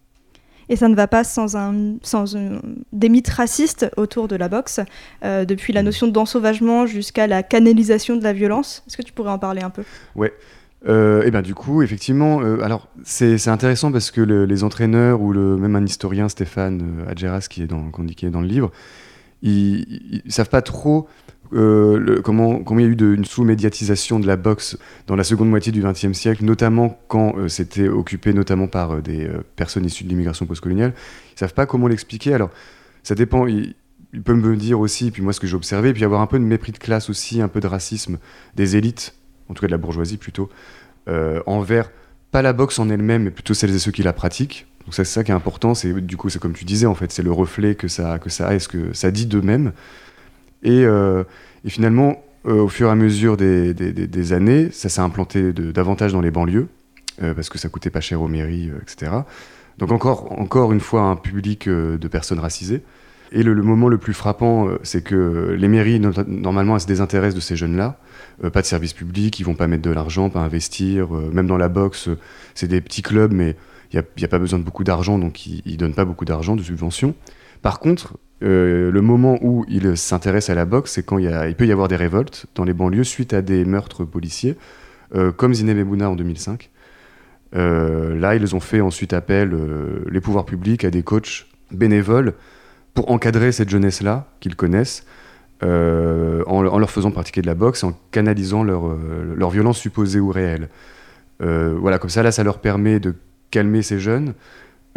Et 0.72 0.76
ça 0.76 0.88
ne 0.88 0.96
va 0.96 1.08
pas 1.08 1.24
sans, 1.24 1.56
un, 1.58 1.96
sans 2.04 2.36
des 2.94 3.10
mythes 3.10 3.30
racistes 3.30 3.90
autour 3.98 4.28
de 4.28 4.36
la 4.36 4.50
boxe, 4.50 4.80
depuis 5.24 5.74
la 5.74 5.82
mmh. 5.82 5.86
notion 5.86 6.08
d'ensauvagement 6.08 6.86
jusqu'à 6.86 7.26
la 7.26 7.42
canalisation 7.42 8.16
de 8.16 8.24
la 8.24 8.34
violence. 8.34 8.84
Est-ce 8.86 8.96
que 8.96 9.02
tu 9.02 9.12
pourrais 9.12 9.32
en 9.32 9.40
parler 9.40 9.64
un 9.64 9.72
peu? 9.72 9.82
Ouais, 10.16 10.32
euh, 10.88 11.24
et 11.24 11.32
bien 11.32 11.42
du 11.42 11.54
coup, 11.54 11.82
effectivement, 11.82 12.42
euh, 12.42 12.62
alors 12.62 12.88
c'est 13.04 13.48
intéressant 13.50 13.92
parce 13.92 14.12
que 14.12 14.22
les 14.22 14.64
entraîneurs 14.64 15.22
ou 15.22 15.34
le, 15.34 15.58
même 15.58 15.76
un 15.76 15.86
historien, 15.86 16.30
Stéphane 16.30 17.02
euh, 17.02 17.12
Adjeras, 17.12 17.48
qui 17.50 17.64
est 17.64 17.68
dans, 17.68 17.92
qui 17.92 18.26
est 18.26 18.30
dans 18.30 18.42
le 18.42 18.48
livre, 18.48 18.72
ils, 19.42 20.22
ne 20.26 20.32
savent 20.32 20.50
pas 20.50 20.62
trop 20.62 21.08
comment, 21.52 22.60
comment 22.60 22.80
il 22.80 22.84
y 22.84 22.86
a 22.86 22.90
eu 22.90 23.16
une 23.16 23.26
sous-médiatisation 23.26 24.20
de 24.20 24.28
la 24.28 24.36
boxe 24.36 24.78
dans 25.08 25.16
la 25.16 25.24
seconde 25.24 25.50
moitié 25.50 25.72
du 25.72 25.82
XXe 25.82 26.14
siècle, 26.14 26.46
notamment 26.46 27.00
quand 27.08 27.36
c'était 27.48 27.88
occupé 27.88 28.34
notamment 28.34 28.68
par 28.68 29.02
des 29.02 29.28
personnes 29.56 29.86
issues 29.86 30.04
de 30.04 30.10
l'immigration 30.10 30.46
postcoloniale. 30.46 30.94
Ils 31.36 31.40
savent 31.40 31.56
pas 31.56 31.66
comment 31.66 31.88
l'expliquer. 31.88 32.34
Alors, 32.34 32.52
ça 33.02 33.16
dépend. 33.16 33.48
Ils, 33.48 33.74
ils 34.14 34.22
peuvent 34.22 34.36
me 34.36 34.56
dire 34.56 34.80
aussi, 34.80 35.12
puis 35.12 35.22
moi 35.22 35.34
ce 35.34 35.40
que 35.40 35.48
j'ai 35.48 35.56
observé, 35.56 35.94
puis 35.94 36.04
avoir 36.04 36.22
un 36.22 36.28
peu 36.28 36.38
de 36.38 36.44
mépris 36.44 36.72
de 36.72 36.78
classe 36.78 37.10
aussi, 37.10 37.42
un 37.42 37.48
peu 37.48 37.60
de 37.60 37.68
racisme 37.68 38.20
des 38.56 38.76
élites 38.76 39.16
en 39.50 39.54
tout 39.54 39.62
cas 39.62 39.68
de 39.68 39.72
la 39.72 39.78
bourgeoisie 39.78 40.18
plutôt, 40.18 40.50
euh, 41.08 41.42
envers 41.46 41.92
pas 42.32 42.42
la 42.42 42.54
boxe 42.54 42.80
en 42.80 42.90
elle-même, 42.90 43.24
mais 43.24 43.32
plutôt 43.32 43.54
celles 43.54 43.74
et 43.74 43.80
ceux 43.80 43.92
qui 43.92 44.04
la 44.04 44.14
pratiquent. 44.14 44.68
Donc 44.86 44.94
c'est 44.94 45.04
ça 45.04 45.24
qui 45.24 45.32
est 45.32 45.36
important, 45.36 45.74
c'est 45.74 45.94
du 45.94 46.18
coup 46.18 46.30
c'est 46.30 46.40
comme 46.40 46.54
tu 46.54 46.66
disais 46.66 46.86
en 46.86 46.96
fait, 46.96 47.12
c'est 47.12 47.24
le 47.24 47.32
reflet 47.32 47.76
que 47.76 47.88
ça 47.88 48.20
que 48.20 48.30
ça 48.30 48.50
a, 48.50 48.56
et 48.56 48.60
ce 48.60 48.68
que 48.68 48.94
ça 48.94 49.12
dit 49.12 49.26
d'eux-mêmes. 49.26 49.74
Et, 50.64 50.84
euh, 50.84 51.24
finalement, 51.68 52.24
euh, 52.46 52.62
au 52.64 52.68
fur 52.68 52.88
et 52.88 52.92
à 52.92 52.96
mesure 52.96 53.38
des, 53.38 53.74
des, 53.74 53.92
des 53.92 54.34
années, 54.34 54.70
ça 54.72 54.90
s'est 54.90 55.02
implanté 55.02 55.54
davantage 55.54 56.14
dans 56.14 56.22
les 56.22 56.32
banlieues. 56.32 56.68
parce 57.20 57.50
que 57.50 57.58
ça 57.58 57.68
coûtait 57.70 57.90
pas 57.90 58.02
cher 58.02 58.22
aux 58.22 58.28
mairies, 58.28 58.72
etc. 58.82 59.12
Donc 59.78 59.92
encore, 59.92 60.40
encore 60.40 60.72
une 60.72 60.80
fois 60.80 61.02
un 61.02 61.16
public 61.16 61.68
de 61.68 62.08
personnes 62.08 62.40
racisées. 62.40 62.82
Et 63.32 63.44
le, 63.44 63.54
moment 63.62 63.88
le 63.90 63.98
plus 63.98 64.14
frappant, 64.14 64.70
c'est 64.84 65.04
que 65.04 65.56
les 65.58 65.68
mairies, 65.68 66.00
normalement, 66.00 66.76
elles 66.76 66.82
se 66.82 66.88
désintéressent 66.88 67.36
de 67.36 67.42
ces 67.42 67.56
jeunes-là. 67.56 68.00
pas 68.52 68.62
de 68.62 68.66
service 68.66 68.94
public, 68.94 69.40
ils 69.40 69.44
vont 69.44 69.56
pas 69.56 69.68
mettre 69.68 69.84
de 69.84 69.92
l'argent, 69.92 70.30
pas 70.30 70.40
investir. 70.40 71.10
même 71.12 71.46
dans 71.46 71.58
la 71.58 71.70
boxe, 71.70 72.10
c'est 72.56 72.68
des 72.68 72.82
petits 72.82 73.04
clubs, 73.04 73.32
mais 73.32 73.56
il 73.94 74.04
n'y 74.18 74.24
a, 74.24 74.28
pas 74.28 74.40
besoin 74.40 74.60
de 74.60 74.64
beaucoup 74.64 74.84
d'argent, 74.84 75.20
donc 75.20 75.46
ils 75.46 75.64
ne 75.66 75.76
donnent 75.76 75.94
pas 75.94 76.06
beaucoup 76.06 76.26
d'argent, 76.26 76.56
de 76.56 76.64
subventions. 76.64 77.14
Par 77.62 77.80
contre, 77.80 78.18
euh, 78.42 78.92
le 78.92 79.02
moment 79.02 79.38
où 79.42 79.66
il 79.68 79.98
s'intéresse 79.98 80.50
à 80.50 80.56
la 80.56 80.66
boxe, 80.66 80.94
c'est 80.94 81.04
quand 81.04 81.18
il, 81.18 81.56
peut 81.58 81.68
y 81.68 81.72
avoir 81.72 81.88
des 81.88 81.96
révoltes 81.96 82.46
dans 82.56 82.64
les 82.64 82.74
banlieues 82.74 83.04
suite 83.04 83.34
à 83.34 83.42
des 83.42 83.66
meurtres 83.66 84.06
policiers, 84.06 84.58
euh, 85.16 85.32
comme 85.32 85.54
Zineb 85.54 86.02
en 86.02 86.16
2005. 86.16 86.70
Euh, 87.56 88.18
là, 88.18 88.36
ils 88.36 88.56
ont 88.56 88.60
fait 88.60 88.80
ensuite 88.82 89.14
appel, 89.14 89.56
les 90.10 90.22
pouvoirs 90.22 90.46
publics, 90.46 90.86
à 90.86 90.92
des 90.92 91.04
coachs 91.04 91.48
bénévoles 91.72 92.34
pour 93.00 93.12
encadrer 93.12 93.54
cette 93.54 93.70
jeunesse-là, 93.70 94.28
qu'ils 94.42 94.58
connaissent, 94.58 95.06
en, 95.62 96.62
leur 96.62 96.92
faisant 96.92 97.12
pratiquer 97.12 97.42
de 97.42 97.48
la 97.48 97.56
boxe, 97.56 97.86
en 97.86 97.98
canalisant 98.12 98.62
leur, 98.62 98.94
leur 99.38 99.52
violence 99.52 99.78
supposée 99.78 100.20
ou 100.20 100.32
réelle. 100.32 100.68
voilà, 101.40 101.98
comme 101.98 102.10
ça, 102.10 102.24
là, 102.24 102.34
ça 102.34 102.44
leur 102.44 102.60
permet 102.60 103.00
de 103.00 103.16
calmer 103.52 103.82
ces 103.84 104.00
jeunes, 104.00 104.34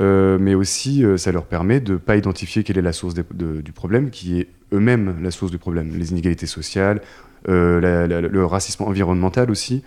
euh, 0.00 0.38
mais 0.40 0.54
aussi 0.54 1.04
euh, 1.04 1.16
ça 1.16 1.32
leur 1.32 1.44
permet 1.44 1.80
de 1.80 1.92
ne 1.92 1.98
pas 1.98 2.16
identifier 2.16 2.64
quelle 2.64 2.78
est 2.78 2.82
la 2.82 2.92
source 2.92 3.14
du 3.14 3.72
problème, 3.72 4.10
qui 4.10 4.40
est 4.40 4.48
eux-mêmes 4.72 5.16
la 5.22 5.30
source 5.30 5.52
du 5.52 5.58
problème. 5.58 5.92
Les 5.96 6.10
inégalités 6.12 6.46
sociales, 6.46 7.00
euh, 7.48 8.06
le 8.20 8.46
racisme 8.46 8.84
environnemental 8.84 9.50
aussi, 9.50 9.82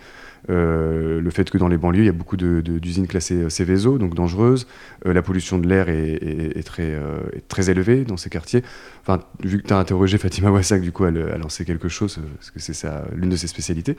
le 0.48 1.30
fait 1.30 1.50
que 1.50 1.58
dans 1.58 1.68
les 1.68 1.76
banlieues, 1.76 2.02
il 2.02 2.06
y 2.06 2.10
a 2.10 2.12
beaucoup 2.12 2.36
d'usines 2.36 3.06
classées 3.06 3.50
Céveso, 3.50 3.98
donc 3.98 4.14
dangereuses, 4.14 4.66
la 5.04 5.22
pollution 5.22 5.58
de 5.58 5.68
l'air 5.68 5.88
est, 5.88 6.62
très, 6.64 7.70
élevée 7.70 8.04
dans 8.04 8.16
ces 8.16 8.30
quartiers. 8.30 8.62
Enfin, 9.02 9.20
vu 9.42 9.62
que 9.62 9.66
tu 9.66 9.72
as 9.72 9.78
interrogé 9.78 10.18
Fatima 10.18 10.50
Wassak, 10.50 10.82
du 10.82 10.92
coup, 10.92 11.04
elle, 11.04 11.32
elle 11.34 11.42
en 11.42 11.48
sait 11.48 11.64
quelque 11.64 11.88
chose, 11.88 12.20
parce 12.36 12.50
que 12.50 12.60
c'est 12.60 12.88
l'une 13.14 13.30
de 13.30 13.36
ses 13.36 13.48
spécialités. 13.48 13.96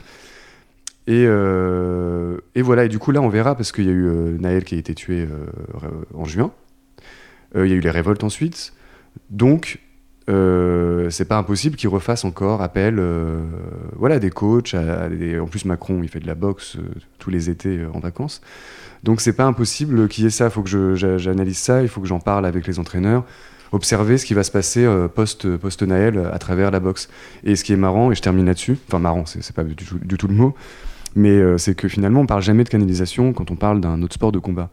Euh, 1.08 2.38
et, 2.54 2.62
voilà, 2.62 2.84
et 2.84 2.88
du 2.88 2.98
coup 2.98 3.12
là 3.12 3.20
on 3.20 3.28
verra, 3.28 3.54
parce 3.54 3.72
qu'il 3.72 3.86
y 3.86 3.88
a 3.88 3.92
eu 3.92 4.06
euh, 4.06 4.36
Naël 4.38 4.64
qui 4.64 4.74
a 4.74 4.78
été 4.78 4.94
tué 4.94 5.22
euh, 5.22 5.46
en 6.14 6.24
juin, 6.24 6.52
il 7.54 7.66
y 7.66 7.72
a 7.72 7.76
eu 7.76 7.80
les 7.80 7.90
révoltes 7.90 8.24
ensuite, 8.24 8.74
donc 9.30 9.80
c'est 10.28 11.24
pas 11.24 11.38
impossible 11.38 11.76
qu'ils 11.76 11.88
refassent 11.88 12.24
encore 12.24 12.62
appel 12.62 13.02
voilà, 13.96 14.18
des 14.18 14.30
coachs, 14.30 14.74
en 14.74 15.46
plus 15.46 15.64
Macron 15.64 16.00
il 16.02 16.08
fait 16.08 16.20
de 16.20 16.26
la 16.26 16.34
boxe 16.34 16.76
tous 17.18 17.30
les 17.30 17.50
étés 17.50 17.80
en 17.92 17.98
vacances, 17.98 18.42
donc 19.04 19.20
c'est 19.20 19.32
pas 19.32 19.44
impossible 19.44 20.08
qu'il 20.08 20.24
y 20.24 20.26
ait 20.26 20.30
ça, 20.30 20.46
il 20.46 20.50
faut 20.50 20.62
que 20.62 20.94
j'analyse 20.94 21.58
ça, 21.58 21.82
il 21.82 21.88
faut 21.88 22.00
que 22.00 22.08
j'en 22.08 22.20
parle 22.20 22.44
avec 22.44 22.66
les 22.66 22.78
entraîneurs, 22.78 23.24
observer 23.72 24.18
ce 24.18 24.26
qui 24.26 24.34
va 24.34 24.42
se 24.42 24.50
passer 24.50 24.86
post, 25.14 25.56
post 25.56 25.82
Naël 25.82 26.30
à 26.32 26.38
travers 26.38 26.70
la 26.70 26.80
boxe. 26.80 27.08
Et 27.44 27.56
ce 27.56 27.64
qui 27.64 27.72
est 27.72 27.76
marrant, 27.76 28.12
et 28.12 28.14
je 28.14 28.20
termine 28.22 28.46
là-dessus, 28.46 28.78
enfin 28.88 28.98
marrant, 28.98 29.24
c'est 29.26 29.54
pas 29.54 29.64
du 29.64 29.74
du 29.74 30.16
tout 30.16 30.28
le 30.28 30.34
mot, 30.34 30.54
mais 31.14 31.30
euh, 31.30 31.58
c'est 31.58 31.74
que 31.74 31.88
finalement, 31.88 32.20
on 32.20 32.26
parle 32.26 32.42
jamais 32.42 32.64
de 32.64 32.68
canalisation 32.68 33.32
quand 33.32 33.50
on 33.50 33.56
parle 33.56 33.80
d'un 33.80 34.02
autre 34.02 34.14
sport 34.14 34.32
de 34.32 34.38
combat. 34.38 34.70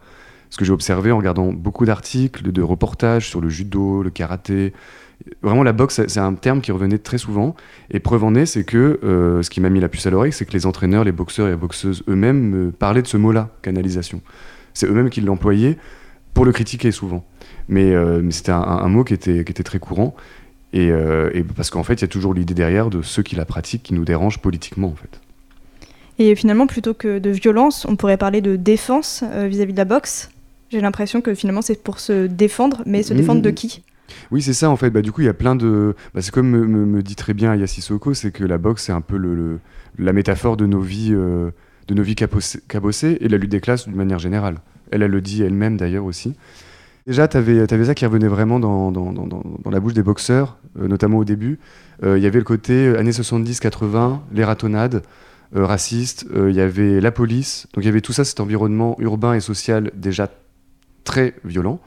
Ce 0.50 0.56
que 0.56 0.64
j'ai 0.64 0.72
observé 0.72 1.10
en 1.10 1.18
regardant 1.18 1.52
beaucoup 1.52 1.84
d'articles, 1.84 2.52
de 2.52 2.62
reportages 2.62 3.28
sur 3.28 3.40
le 3.40 3.48
judo, 3.48 4.02
le 4.02 4.10
karaté, 4.10 4.72
vraiment 5.42 5.62
la 5.62 5.72
boxe, 5.72 6.00
c'est 6.06 6.20
un 6.20 6.34
terme 6.34 6.60
qui 6.60 6.72
revenait 6.72 6.98
très 6.98 7.18
souvent. 7.18 7.54
Et 7.90 8.00
preuve 8.00 8.24
en 8.24 8.34
est, 8.34 8.46
c'est 8.46 8.64
que 8.64 9.00
euh, 9.02 9.42
ce 9.42 9.50
qui 9.50 9.60
m'a 9.60 9.70
mis 9.70 9.80
la 9.80 9.88
puce 9.88 10.06
à 10.06 10.10
l'oreille, 10.10 10.32
c'est 10.32 10.44
que 10.44 10.52
les 10.52 10.66
entraîneurs, 10.66 11.04
les 11.04 11.12
boxeurs 11.12 11.48
et 11.48 11.50
les 11.50 11.56
boxeuses 11.56 12.02
eux-mêmes 12.08 12.40
me 12.40 12.70
parlaient 12.70 13.02
de 13.02 13.06
ce 13.06 13.16
mot-là, 13.16 13.50
canalisation. 13.62 14.20
C'est 14.74 14.86
eux-mêmes 14.86 15.10
qui 15.10 15.20
l'employaient 15.20 15.78
pour 16.34 16.44
le 16.44 16.52
critiquer 16.52 16.92
souvent. 16.92 17.24
Mais, 17.68 17.92
euh, 17.94 18.28
c'était 18.30 18.52
un, 18.52 18.88
mot 18.88 19.04
qui 19.04 19.14
était, 19.14 19.44
qui 19.44 19.52
était 19.52 19.62
très 19.62 19.78
courant. 19.78 20.14
Et, 20.72 20.88
et 20.88 21.42
parce 21.56 21.70
qu'en 21.70 21.84
fait, 21.84 21.94
il 21.94 22.00
y 22.02 22.04
a 22.04 22.08
toujours 22.08 22.34
l'idée 22.34 22.52
derrière 22.52 22.90
de 22.90 23.00
ceux 23.00 23.22
qui 23.22 23.34
la 23.34 23.46
pratiquent 23.46 23.82
qui 23.82 23.94
nous 23.94 24.04
dérangent 24.04 24.40
politiquement, 24.40 24.88
en 24.88 24.94
fait. 24.94 25.20
Et 26.18 26.34
finalement, 26.34 26.66
plutôt 26.66 26.94
que 26.94 27.18
de 27.18 27.30
violence, 27.30 27.84
on 27.88 27.96
pourrait 27.96 28.16
parler 28.16 28.40
de 28.40 28.56
défense 28.56 29.22
euh, 29.32 29.46
vis-à-vis 29.46 29.72
de 29.72 29.78
la 29.78 29.84
boxe. 29.84 30.30
J'ai 30.70 30.80
l'impression 30.80 31.20
que 31.20 31.34
finalement 31.34 31.62
c'est 31.62 31.80
pour 31.82 32.00
se 32.00 32.26
défendre, 32.26 32.82
mais 32.86 33.02
se 33.02 33.14
défendre 33.14 33.40
de 33.40 33.50
qui? 33.50 33.82
Oui, 34.30 34.42
c'est 34.42 34.52
ça 34.52 34.70
en 34.70 34.76
fait. 34.76 34.90
Bah, 34.90 35.02
du 35.02 35.12
coup, 35.12 35.20
il 35.20 35.26
y 35.26 35.28
a 35.28 35.34
plein 35.34 35.56
de. 35.56 35.94
Bah, 36.14 36.22
c'est 36.22 36.32
comme 36.32 36.50
me, 36.50 37.02
dit 37.02 37.16
très 37.16 37.34
bien 37.34 37.52
Ayasi 37.52 37.80
Soko, 37.80 38.14
c'est 38.14 38.30
que 38.30 38.44
la 38.44 38.58
boxe, 38.58 38.84
c'est 38.84 38.92
un 38.92 39.00
peu 39.00 39.16
le, 39.16 39.58
la 39.98 40.12
métaphore 40.12 40.56
de 40.56 40.66
nos 40.66 40.80
vies, 40.80 41.12
euh, 41.12 41.50
de 41.88 41.94
nos 41.94 42.02
vies 42.02 42.16
cabossées 42.16 43.18
et 43.20 43.28
la 43.28 43.38
lutte 43.38 43.50
des 43.50 43.60
classes 43.60 43.86
d'une 43.86 43.96
manière 43.96 44.18
générale. 44.18 44.56
Elle, 44.90 45.02
elle 45.02 45.10
le 45.10 45.20
dit 45.20 45.42
elle-même 45.42 45.76
d'ailleurs 45.76 46.04
aussi. 46.04 46.34
Déjà, 47.06 47.28
tu 47.28 47.36
avais, 47.36 47.84
ça 47.84 47.94
qui 47.94 48.04
revenait 48.04 48.26
vraiment 48.26 48.58
dans, 48.58 48.90
dans, 48.90 49.70
la 49.70 49.78
bouche 49.78 49.94
des 49.94 50.02
boxeurs, 50.02 50.58
euh, 50.80 50.88
notamment 50.88 51.18
au 51.18 51.24
début. 51.24 51.60
Il 52.02 52.18
y 52.18 52.26
avait 52.26 52.38
le 52.38 52.44
côté 52.44 52.94
années 52.96 53.12
70-80, 53.12 54.18
les 54.32 54.44
ratonnades. 54.44 55.02
Euh, 55.54 55.64
raciste, 55.64 56.26
euh, 56.34 56.50
il 56.50 56.56
y 56.56 56.60
avait 56.60 57.00
la 57.00 57.12
police, 57.12 57.68
donc 57.72 57.84
il 57.84 57.86
y 57.86 57.88
avait 57.88 58.00
tout 58.00 58.12
ça, 58.12 58.24
cet 58.24 58.40
environnement 58.40 58.96
urbain 58.98 59.32
et 59.34 59.40
social 59.40 59.92
déjà 59.94 60.28
très 61.04 61.34
violent. 61.44 61.80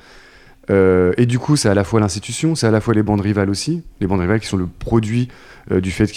Euh, 0.69 1.13
et 1.17 1.25
du 1.25 1.39
coup, 1.39 1.55
c'est 1.55 1.69
à 1.69 1.73
la 1.73 1.83
fois 1.83 1.99
l'institution, 1.99 2.55
c'est 2.55 2.67
à 2.67 2.71
la 2.71 2.81
fois 2.81 2.93
les 2.93 3.03
bandes 3.03 3.21
rivales 3.21 3.49
aussi, 3.49 3.83
les 3.99 4.07
bandes 4.07 4.19
rivales 4.19 4.39
qui 4.39 4.47
sont 4.47 4.57
le 4.57 4.67
produit 4.67 5.29
du 5.69 5.91
fait 5.91 6.11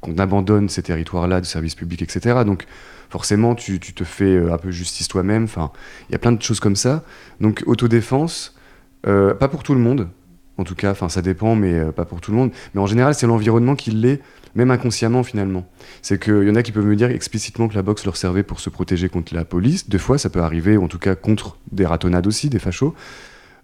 qu'on 0.00 0.18
abandonne 0.18 0.68
ces 0.68 0.82
territoires-là 0.82 1.40
de 1.40 1.46
services 1.46 1.74
publics, 1.74 2.02
etc. 2.02 2.40
Donc 2.44 2.66
forcément, 3.08 3.54
tu, 3.54 3.80
te 3.80 4.04
fais 4.04 4.36
un 4.36 4.58
peu 4.58 4.70
justice 4.70 5.08
toi-même. 5.08 5.44
Enfin, 5.44 5.70
il 6.08 6.12
y 6.12 6.14
a 6.14 6.18
plein 6.18 6.32
de 6.32 6.42
choses 6.42 6.60
comme 6.60 6.76
ça. 6.76 7.02
Donc 7.40 7.62
autodéfense, 7.64 8.54
pas 9.04 9.48
pour 9.48 9.62
tout 9.62 9.72
le 9.72 9.80
monde, 9.80 10.08
en 10.58 10.64
tout 10.64 10.74
cas. 10.74 10.90
Enfin, 10.90 11.08
ça 11.08 11.22
dépend, 11.22 11.54
mais 11.54 11.82
pas 11.92 12.04
pour 12.04 12.20
tout 12.20 12.30
le 12.30 12.36
monde. 12.36 12.50
Mais 12.74 12.80
en 12.82 12.86
général, 12.86 13.14
c'est 13.14 13.26
l'environnement 13.26 13.74
qui 13.74 13.90
l'est 13.90 14.20
même 14.54 14.70
inconsciemment 14.70 15.22
finalement. 15.22 15.66
C'est 16.02 16.22
qu'il 16.22 16.46
y 16.46 16.50
en 16.50 16.54
a 16.54 16.62
qui 16.62 16.72
peuvent 16.72 16.84
me 16.84 16.96
dire 16.96 17.10
explicitement 17.10 17.68
que 17.68 17.74
la 17.74 17.82
boxe 17.82 18.04
leur 18.04 18.16
servait 18.16 18.42
pour 18.42 18.60
se 18.60 18.70
protéger 18.70 19.08
contre 19.08 19.34
la 19.34 19.44
police. 19.44 19.88
Deux 19.88 19.98
fois, 19.98 20.18
ça 20.18 20.30
peut 20.30 20.40
arriver, 20.40 20.76
en 20.76 20.88
tout 20.88 20.98
cas 20.98 21.14
contre 21.14 21.56
des 21.72 21.86
ratonnades 21.86 22.26
aussi, 22.26 22.50
des 22.50 22.58
fachos. 22.58 22.94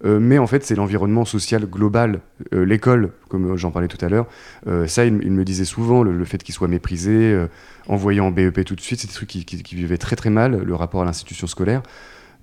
Euh, 0.04 0.18
mais 0.20 0.38
en 0.38 0.46
fait, 0.46 0.64
c'est 0.64 0.74
l'environnement 0.74 1.24
social 1.24 1.66
global, 1.66 2.20
euh, 2.52 2.64
l'école, 2.64 3.12
comme 3.28 3.56
j'en 3.56 3.70
parlais 3.70 3.88
tout 3.88 4.02
à 4.04 4.08
l'heure. 4.08 4.26
Euh, 4.66 4.86
ça, 4.86 5.04
il, 5.04 5.12
me 5.12 5.44
disait 5.44 5.64
souvent, 5.64 6.02
le, 6.02 6.24
fait 6.24 6.42
qu'il 6.42 6.54
soit 6.54 6.68
méprisé, 6.68 7.46
envoyé 7.88 8.20
en 8.20 8.30
BEP 8.30 8.64
tout 8.64 8.74
de 8.74 8.80
suite, 8.80 9.00
c'est 9.00 9.06
des 9.06 9.14
trucs 9.14 9.28
qui, 9.28 9.74
vivaient 9.74 9.98
très 9.98 10.16
très 10.16 10.30
mal, 10.30 10.62
le 10.62 10.74
rapport 10.74 11.02
à 11.02 11.04
l'institution 11.04 11.46
scolaire. 11.46 11.82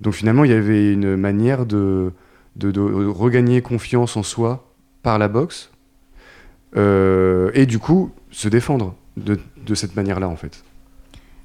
Donc 0.00 0.14
finalement, 0.14 0.44
il 0.44 0.50
y 0.50 0.54
avait 0.54 0.92
une 0.92 1.16
manière 1.16 1.66
de, 1.66 2.12
regagner 2.58 3.62
confiance 3.62 4.16
en 4.16 4.22
soi 4.22 4.72
par 5.02 5.18
la 5.18 5.28
boxe, 5.28 5.70
euh, 6.76 7.50
et 7.54 7.66
du 7.66 7.78
coup 7.78 8.12
se 8.30 8.48
défendre 8.48 8.94
de 9.16 9.74
cette 9.74 9.94
manière-là 9.94 10.28
en 10.28 10.36
fait. 10.36 10.64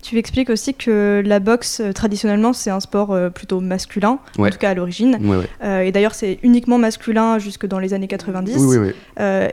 Tu 0.07 0.17
expliques 0.17 0.49
aussi 0.49 0.73
que 0.73 1.21
la 1.25 1.39
boxe, 1.39 1.81
euh, 1.81 1.91
traditionnellement, 1.91 2.53
c'est 2.53 2.69
un 2.69 2.79
sport 2.79 3.11
euh, 3.11 3.29
plutôt 3.29 3.59
masculin, 3.59 4.19
en 4.37 4.49
tout 4.49 4.57
cas 4.57 4.69
à 4.69 4.73
l'origine. 4.73 5.19
et 5.61 5.91
d'ailleurs, 5.91 6.15
c'est 6.15 6.39
uniquement 6.43 6.77
masculin 6.77 7.39
jusque 7.39 7.65
dans 7.65 7.79
les 7.79 7.93
années 7.93 8.07
90. 8.07 8.55
Oui, 8.59 8.93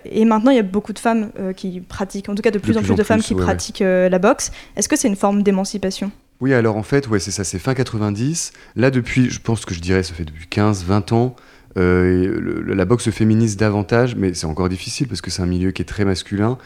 et 0.04 0.24
maintenant, 0.24 0.50
il 0.52 0.56
y 0.56 0.60
a 0.60 0.62
beaucoup 0.62 0.92
de 0.92 0.98
femmes 0.98 1.30
qui 1.56 1.80
pratiquent, 1.80 2.28
en 2.28 2.34
tout 2.34 2.42
cas 2.42 2.52
de 2.52 2.58
plus 2.58 2.76
en 2.76 2.82
plus, 2.82 2.94
de 2.94 3.02
femmes 3.02 3.20
qui 3.20 3.34
pratiquent 3.34 3.80
la 3.84 4.18
boxe. 4.18 4.52
Est-ce 4.76 4.88
que 4.88 4.96
c'est 4.96 5.08
une 5.08 5.16
forme 5.16 5.42
d'émancipation? 5.42 6.12
Oui, 6.40 6.52
alors 6.52 6.76
en 6.76 6.82
fait, 6.82 7.08
ouais, 7.08 7.18
c'est 7.18 7.30
ça, 7.30 7.42
c'est 7.42 7.58
fin 7.58 7.74
90. 7.74 8.52
Là, 8.76 8.90
depuis, 8.90 9.30
je 9.30 9.40
pense 9.40 9.64
que 9.64 9.74
je 9.74 9.80
dirais, 9.80 10.02
ça 10.02 10.14
fait 10.14 10.24
depuis 10.24 10.46
15, 10.46 10.84
20 10.84 11.12
ans, 11.12 11.36
euh, 11.76 12.64
la 12.66 12.84
boxe 12.84 13.10
féminise 13.10 13.56
davantage, 13.56 14.14
mais 14.14 14.34
c'est 14.34 14.46
encore 14.46 14.68
difficile 14.68 15.08
parce 15.08 15.20
que 15.20 15.30
c'est 15.30 15.42
un 15.42 15.46
milieu 15.46 15.72
qui 15.72 15.82
est 15.82 15.86
très 15.86 16.04
masculin 16.04 16.58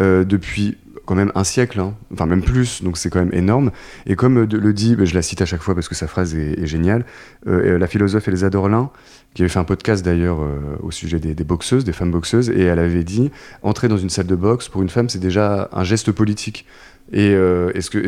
euh, 0.00 0.24
depuis 0.24 0.76
quand 1.04 1.14
même 1.14 1.32
un 1.34 1.44
siècle, 1.44 1.80
hein. 1.80 1.94
enfin 2.12 2.26
même 2.26 2.42
plus, 2.42 2.82
donc 2.82 2.96
c'est 2.96 3.10
quand 3.10 3.18
même 3.18 3.34
énorme. 3.34 3.70
Et 4.06 4.16
comme 4.16 4.38
euh, 4.38 4.46
le 4.46 4.72
dit, 4.72 4.96
bah, 4.96 5.04
je 5.04 5.14
la 5.14 5.22
cite 5.22 5.42
à 5.42 5.46
chaque 5.46 5.62
fois 5.62 5.74
parce 5.74 5.88
que 5.88 5.94
sa 5.94 6.06
phrase 6.06 6.34
est, 6.34 6.66
géniale, 6.66 7.04
la 7.46 7.86
philosophe 7.86 8.26
Elsa 8.28 8.50
Dorlin, 8.50 8.90
qui 9.34 9.42
avait 9.42 9.48
fait 9.48 9.58
un 9.58 9.64
podcast 9.64 10.04
d'ailleurs 10.04 10.38
au 10.82 10.90
sujet 10.90 11.18
des, 11.18 11.44
boxeuses, 11.44 11.84
des 11.84 11.92
femmes 11.92 12.10
boxeuses, 12.10 12.48
et 12.50 12.62
elle 12.62 12.78
avait 12.78 13.04
dit 13.04 13.30
entrer 13.62 13.88
dans 13.88 13.98
une 13.98 14.08
salle 14.08 14.26
de 14.26 14.36
boxe 14.36 14.68
pour 14.68 14.82
une 14.82 14.88
femme, 14.88 15.08
c'est 15.08 15.18
déjà 15.18 15.68
un 15.72 15.84
geste 15.84 16.12
politique. 16.12 16.64
Et, 17.12 17.36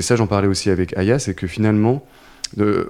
ça, 0.01 0.17
j'en 0.17 0.27
parlais 0.27 0.49
aussi 0.49 0.71
avec 0.71 0.97
Aya, 0.97 1.19
c'est 1.19 1.35
que 1.35 1.47
finalement, 1.47 2.05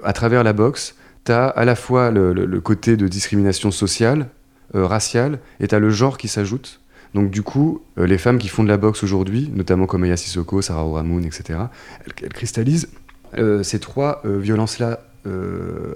à 0.03 0.13
travers 0.13 0.43
la 0.43 0.53
boxe, 0.53 0.95
tu 1.27 1.33
as 1.33 1.47
à 1.47 1.65
la 1.65 1.75
fois 1.75 2.09
le, 2.11 2.61
côté 2.61 2.95
de 2.95 3.07
discrimination 3.07 3.69
sociale, 3.71 4.29
euh, 4.75 4.85
raciale, 4.85 5.39
et 5.59 5.67
tu 5.67 5.75
as 5.75 5.79
le 5.79 5.89
genre 5.89 6.17
qui 6.17 6.27
s'ajoute. 6.27 6.79
Donc 7.13 7.31
du 7.31 7.41
coup, 7.41 7.81
euh, 7.97 8.05
les 8.05 8.17
femmes 8.17 8.37
qui 8.37 8.47
font 8.47 8.63
de 8.63 8.69
la 8.69 8.77
boxe 8.77 9.03
aujourd'hui, 9.03 9.49
notamment 9.53 9.85
comme 9.85 10.03
Aya 10.03 10.17
Sissoko, 10.17 10.61
Sarah 10.61 10.85
Oramoun, 10.85 11.23
etc., 11.25 11.59
elles, 12.05 12.33
cristallisent 12.33 12.89
euh, 13.37 13.63
ces 13.63 13.79
trois 13.79 14.21
violences-là 14.25 15.01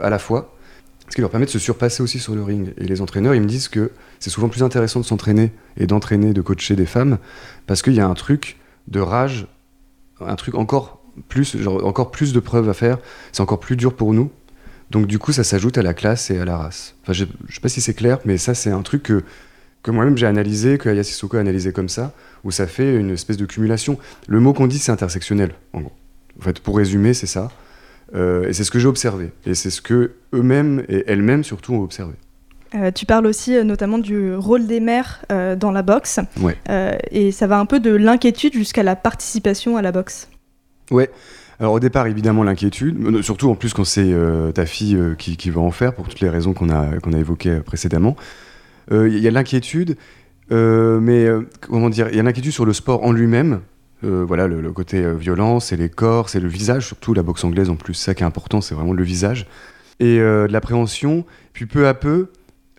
à 0.01 0.09
la 0.09 0.19
fois, 0.19 0.57
ce 1.07 1.15
qui 1.15 1.21
leur 1.21 1.29
permet 1.29 1.45
de 1.45 1.51
se 1.51 1.59
surpasser 1.59 2.03
aussi 2.03 2.19
sur 2.19 2.35
le 2.35 2.43
ring. 2.43 2.73
Et 2.77 2.83
les 2.83 3.01
entraîneurs, 3.01 3.33
ils 3.33 3.41
me 3.41 3.47
disent 3.47 3.69
que 3.69 3.91
c'est 4.19 4.29
souvent 4.29 4.49
plus 4.49 4.61
intéressant 4.61 4.99
de 4.99 5.05
s'entraîner 5.05 5.53
et 5.77 5.87
d'entraîner, 5.87 6.33
de 6.33 6.41
coacher 6.41 6.75
des 6.75 6.85
femmes, 6.85 7.17
parce 7.65 7.81
qu'il 7.81 7.93
y 7.93 8.01
a 8.01 8.07
un 8.07 8.13
truc 8.13 8.57
de 8.89 8.99
rage, 8.99 9.47
un 10.19 10.35
truc 10.35 10.55
encore 10.55 11.01
plus, 11.27 11.57
genre, 11.57 11.85
encore 11.85 12.11
plus 12.11 12.33
de 12.33 12.39
preuves 12.39 12.69
à 12.69 12.73
faire, 12.73 12.97
c'est 13.31 13.41
encore 13.41 13.59
plus 13.59 13.75
dur 13.75 13.93
pour 13.95 14.13
nous. 14.13 14.31
Donc 14.89 15.07
du 15.07 15.19
coup, 15.19 15.31
ça 15.31 15.43
s'ajoute 15.43 15.77
à 15.77 15.81
la 15.81 15.93
classe 15.93 16.31
et 16.31 16.39
à 16.39 16.45
la 16.45 16.57
race. 16.57 16.95
Enfin, 17.03 17.13
je, 17.13 17.25
je 17.47 17.55
sais 17.55 17.61
pas 17.61 17.69
si 17.69 17.81
c'est 17.81 17.93
clair, 17.93 18.19
mais 18.25 18.37
ça, 18.37 18.53
c'est 18.53 18.71
un 18.71 18.81
truc 18.81 19.03
que, 19.03 19.23
que 19.83 19.91
moi-même 19.91 20.17
j'ai 20.17 20.27
analysé, 20.27 20.77
que 20.77 20.89
Aya 20.89 21.03
Sissoko 21.03 21.37
a 21.37 21.39
analysé 21.39 21.71
comme 21.71 21.89
ça, 21.89 22.13
où 22.43 22.51
ça 22.51 22.67
fait 22.67 22.95
une 22.95 23.11
espèce 23.11 23.37
de 23.37 23.45
cumulation. 23.45 23.97
Le 24.27 24.39
mot 24.39 24.53
qu'on 24.53 24.67
dit, 24.67 24.79
c'est 24.79 24.91
intersectionnel, 24.91 25.51
en 25.73 25.81
gros. 25.81 25.93
En 26.39 26.43
fait, 26.43 26.59
pour 26.59 26.77
résumer, 26.77 27.13
c'est 27.13 27.27
ça. 27.27 27.49
Euh, 28.13 28.47
et 28.47 28.53
c'est 28.53 28.63
ce 28.63 28.71
que 28.71 28.79
j'ai 28.79 28.87
observé. 28.87 29.31
Et 29.45 29.55
c'est 29.55 29.69
ce 29.69 29.81
que 29.81 30.11
eux-mêmes 30.33 30.83
et 30.89 31.03
elles-mêmes 31.07 31.43
surtout 31.43 31.73
ont 31.73 31.81
observé. 31.81 32.13
Euh, 32.73 32.91
tu 32.91 33.05
parles 33.05 33.25
aussi 33.25 33.55
euh, 33.55 33.63
notamment 33.63 33.97
du 33.97 34.33
rôle 34.33 34.65
des 34.65 34.79
mères 34.79 35.25
dans 35.29 35.71
la 35.71 35.81
boxe. 35.81 36.19
Ouais. 36.39 36.57
Et 37.11 37.31
ça 37.31 37.47
va 37.47 37.59
un 37.59 37.65
peu 37.65 37.79
de 37.79 37.91
l'inquiétude 37.91 38.53
jusqu'à 38.53 38.83
la 38.83 38.95
participation 38.95 39.77
à 39.77 39.81
la 39.81 39.91
boxe. 39.91 40.29
Ouais. 40.89 41.09
Alors 41.59 41.73
au 41.73 41.79
départ, 41.79 42.07
évidemment, 42.07 42.43
l'inquiétude, 42.43 43.21
surtout 43.21 43.49
en 43.49 43.55
plus 43.55 43.73
quand 43.73 43.83
c'est 43.83 44.13
ta 44.53 44.65
fille 44.65 44.97
qui, 45.17 45.37
qui 45.37 45.49
va 45.51 45.61
en 45.61 45.71
faire, 45.71 45.93
pour 45.93 46.07
toutes 46.07 46.21
les 46.21 46.29
raisons 46.29 46.53
qu'on 46.53 46.69
a, 46.69 46.97
qu'on 47.01 47.13
a 47.13 47.17
évoquées 47.17 47.59
précédemment. 47.63 48.15
Euh, 48.91 49.09
Il 49.09 49.19
y 49.19 49.27
a 49.27 49.31
l'inquiétude, 49.31 49.97
euh, 50.51 50.99
mais 50.99 51.25
euh, 51.25 51.47
comment 51.61 51.89
dire, 51.89 52.07
il 52.09 52.15
y 52.15 52.19
a 52.19 52.23
l'inquiétude 52.23 52.51
sur 52.51 52.65
le 52.65 52.73
sport 52.73 53.03
en 53.03 53.11
lui-même. 53.11 53.61
Euh, 54.03 54.25
voilà, 54.27 54.47
le, 54.47 54.71
côté 54.71 55.03
euh, 55.03 55.13
violence, 55.13 55.67
c'est 55.67 55.77
les 55.77 55.89
corps, 55.89 56.29
c'est 56.29 56.39
le 56.39 56.47
visage, 56.47 56.87
surtout 56.87 57.13
la 57.13 57.21
boxe 57.21 57.43
anglaise 57.43 57.69
en 57.69 57.75
plus, 57.75 57.93
ça 57.93 58.15
qui 58.15 58.23
est 58.23 58.25
important, 58.25 58.59
c'est 58.59 58.73
vraiment 58.73 58.93
le 58.93 59.03
visage. 59.03 59.45
Et 59.99 60.19
euh, 60.19 60.47
de 60.47 60.53
l'appréhension, 60.53 61.25
puis 61.53 61.67
peu 61.67 61.87
à 61.87 61.93
peu, 61.93 62.29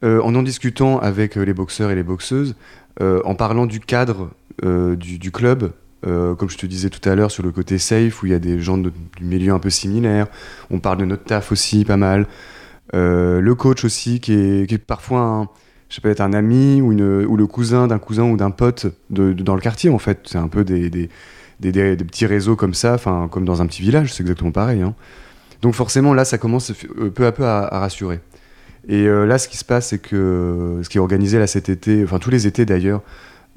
euh, 0.03 0.21
en 0.23 0.35
en 0.35 0.43
discutant 0.43 0.99
avec 0.99 1.39
euh, 1.39 1.43
les 1.43 1.55
boxeurs 1.55 1.93
et 1.93 1.95
les 1.95 2.03
boxeuses, 2.03 2.57
euh, 3.01 3.21
en 3.25 3.37
parlant 3.37 3.67
du 3.67 3.79
cadre 3.79 4.31
euh, 4.65 4.97
du, 4.97 5.31
club, 5.31 5.73
euh, 6.07 6.35
comme 6.35 6.51
je 6.51 6.59
te 6.59 6.67
disais 6.67 6.91
tout 6.91 7.09
à 7.09 7.15
l'heure, 7.15 7.31
sur 7.31 7.45
le 7.45 7.53
côté 7.53 7.79
safe, 7.79 8.23
où 8.23 8.27
il 8.27 8.33
y 8.33 8.35
a 8.35 8.41
des 8.41 8.61
gens 8.61 8.79
du 8.79 8.91
milieu 9.21 9.53
un 9.53 9.61
peu 9.61 9.71
similaire. 9.71 10.27
On 10.71 10.81
parle 10.81 10.99
de 10.99 11.05
notre 11.05 11.25
taf 11.25 11.53
aussi, 11.53 11.85
pas 11.85 11.97
mal. 11.97 12.27
Euh, 12.95 13.41
le 13.41 13.55
coach 13.55 13.85
aussi, 13.85 14.19
qui 14.19 14.35
est, 14.35 14.69
qui 14.69 14.75
est 14.75 14.79
parfois 14.79 15.53
je 15.93 16.01
pas, 16.01 16.09
être 16.09 16.23
un 16.23 16.33
ami 16.33 16.81
ou, 16.81 16.91
le 16.93 17.47
cousin 17.47 17.87
d'un 17.87 17.99
cousin 17.99 18.25
ou 18.25 18.39
d'un 18.39 18.51
pote 18.51 18.87
dans 19.11 19.55
le 19.55 19.61
quartier, 19.61 19.91
en 19.91 19.99
fait. 19.99 20.21
C'est 20.25 20.39
un 20.39 20.49
peu 20.49 20.65
des, 20.65 21.09
petits 21.61 22.25
réseaux 22.25 22.57
comme 22.57 22.73
ça, 22.73 22.97
comme 23.31 23.45
dans 23.45 23.61
un 23.61 23.67
petit 23.67 23.83
village, 23.83 24.15
c'est 24.15 24.23
exactement 24.23 24.53
pareil. 24.53 24.81
hein. 24.81 24.95
Donc 25.61 25.75
forcément, 25.75 26.15
là, 26.15 26.25
ça 26.25 26.39
commence 26.39 26.73
euh, 26.99 27.11
peu 27.11 27.27
à 27.27 27.33
peu 27.33 27.45
à, 27.45 27.69
rassurer. 27.79 28.21
Et 28.89 29.07
euh, 29.07 29.27
là, 29.27 29.39
ce 29.39 29.49
qui 29.49 29.59
se 29.59 29.65
passe, 29.65 29.89
c'est 29.89 29.99
que 29.99 30.81
ce 30.83 30.89
qui 30.89 30.97
est 30.97 31.01
organisé 31.01 31.39
là 31.39 31.47
cet 31.47 31.69
été, 31.69 32.03
enfin 32.03 32.19
tous 32.19 32.31
les 32.31 32.47
étés 32.47 32.65
d'ailleurs, 32.65 33.03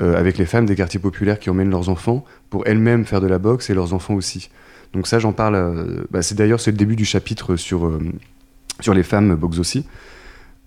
euh, 0.01 0.15
avec 0.15 0.37
les 0.37 0.45
femmes 0.45 0.65
des 0.65 0.75
quartiers 0.75 0.99
populaires 0.99 1.39
qui 1.39 1.49
emmènent 1.49 1.71
leurs 1.71 1.89
enfants 1.89 2.25
pour 2.49 2.67
elles-mêmes 2.67 3.05
faire 3.05 3.21
de 3.21 3.27
la 3.27 3.39
boxe 3.39 3.69
et 3.69 3.73
leurs 3.73 3.93
enfants 3.93 4.13
aussi. 4.13 4.49
Donc 4.93 5.07
ça, 5.07 5.19
j'en 5.19 5.31
parle. 5.31 6.05
bah, 6.11 6.21
c'est 6.21 6.35
d'ailleurs 6.35 6.59
c'est 6.59 6.71
le 6.71 6.77
début 6.77 6.95
du 6.95 7.05
chapitre 7.05 7.55
sur 7.55 7.91
sur 8.81 8.93
les 8.93 9.03
femmes 9.03 9.35
boxe 9.35 9.57
aussi. 9.57 9.85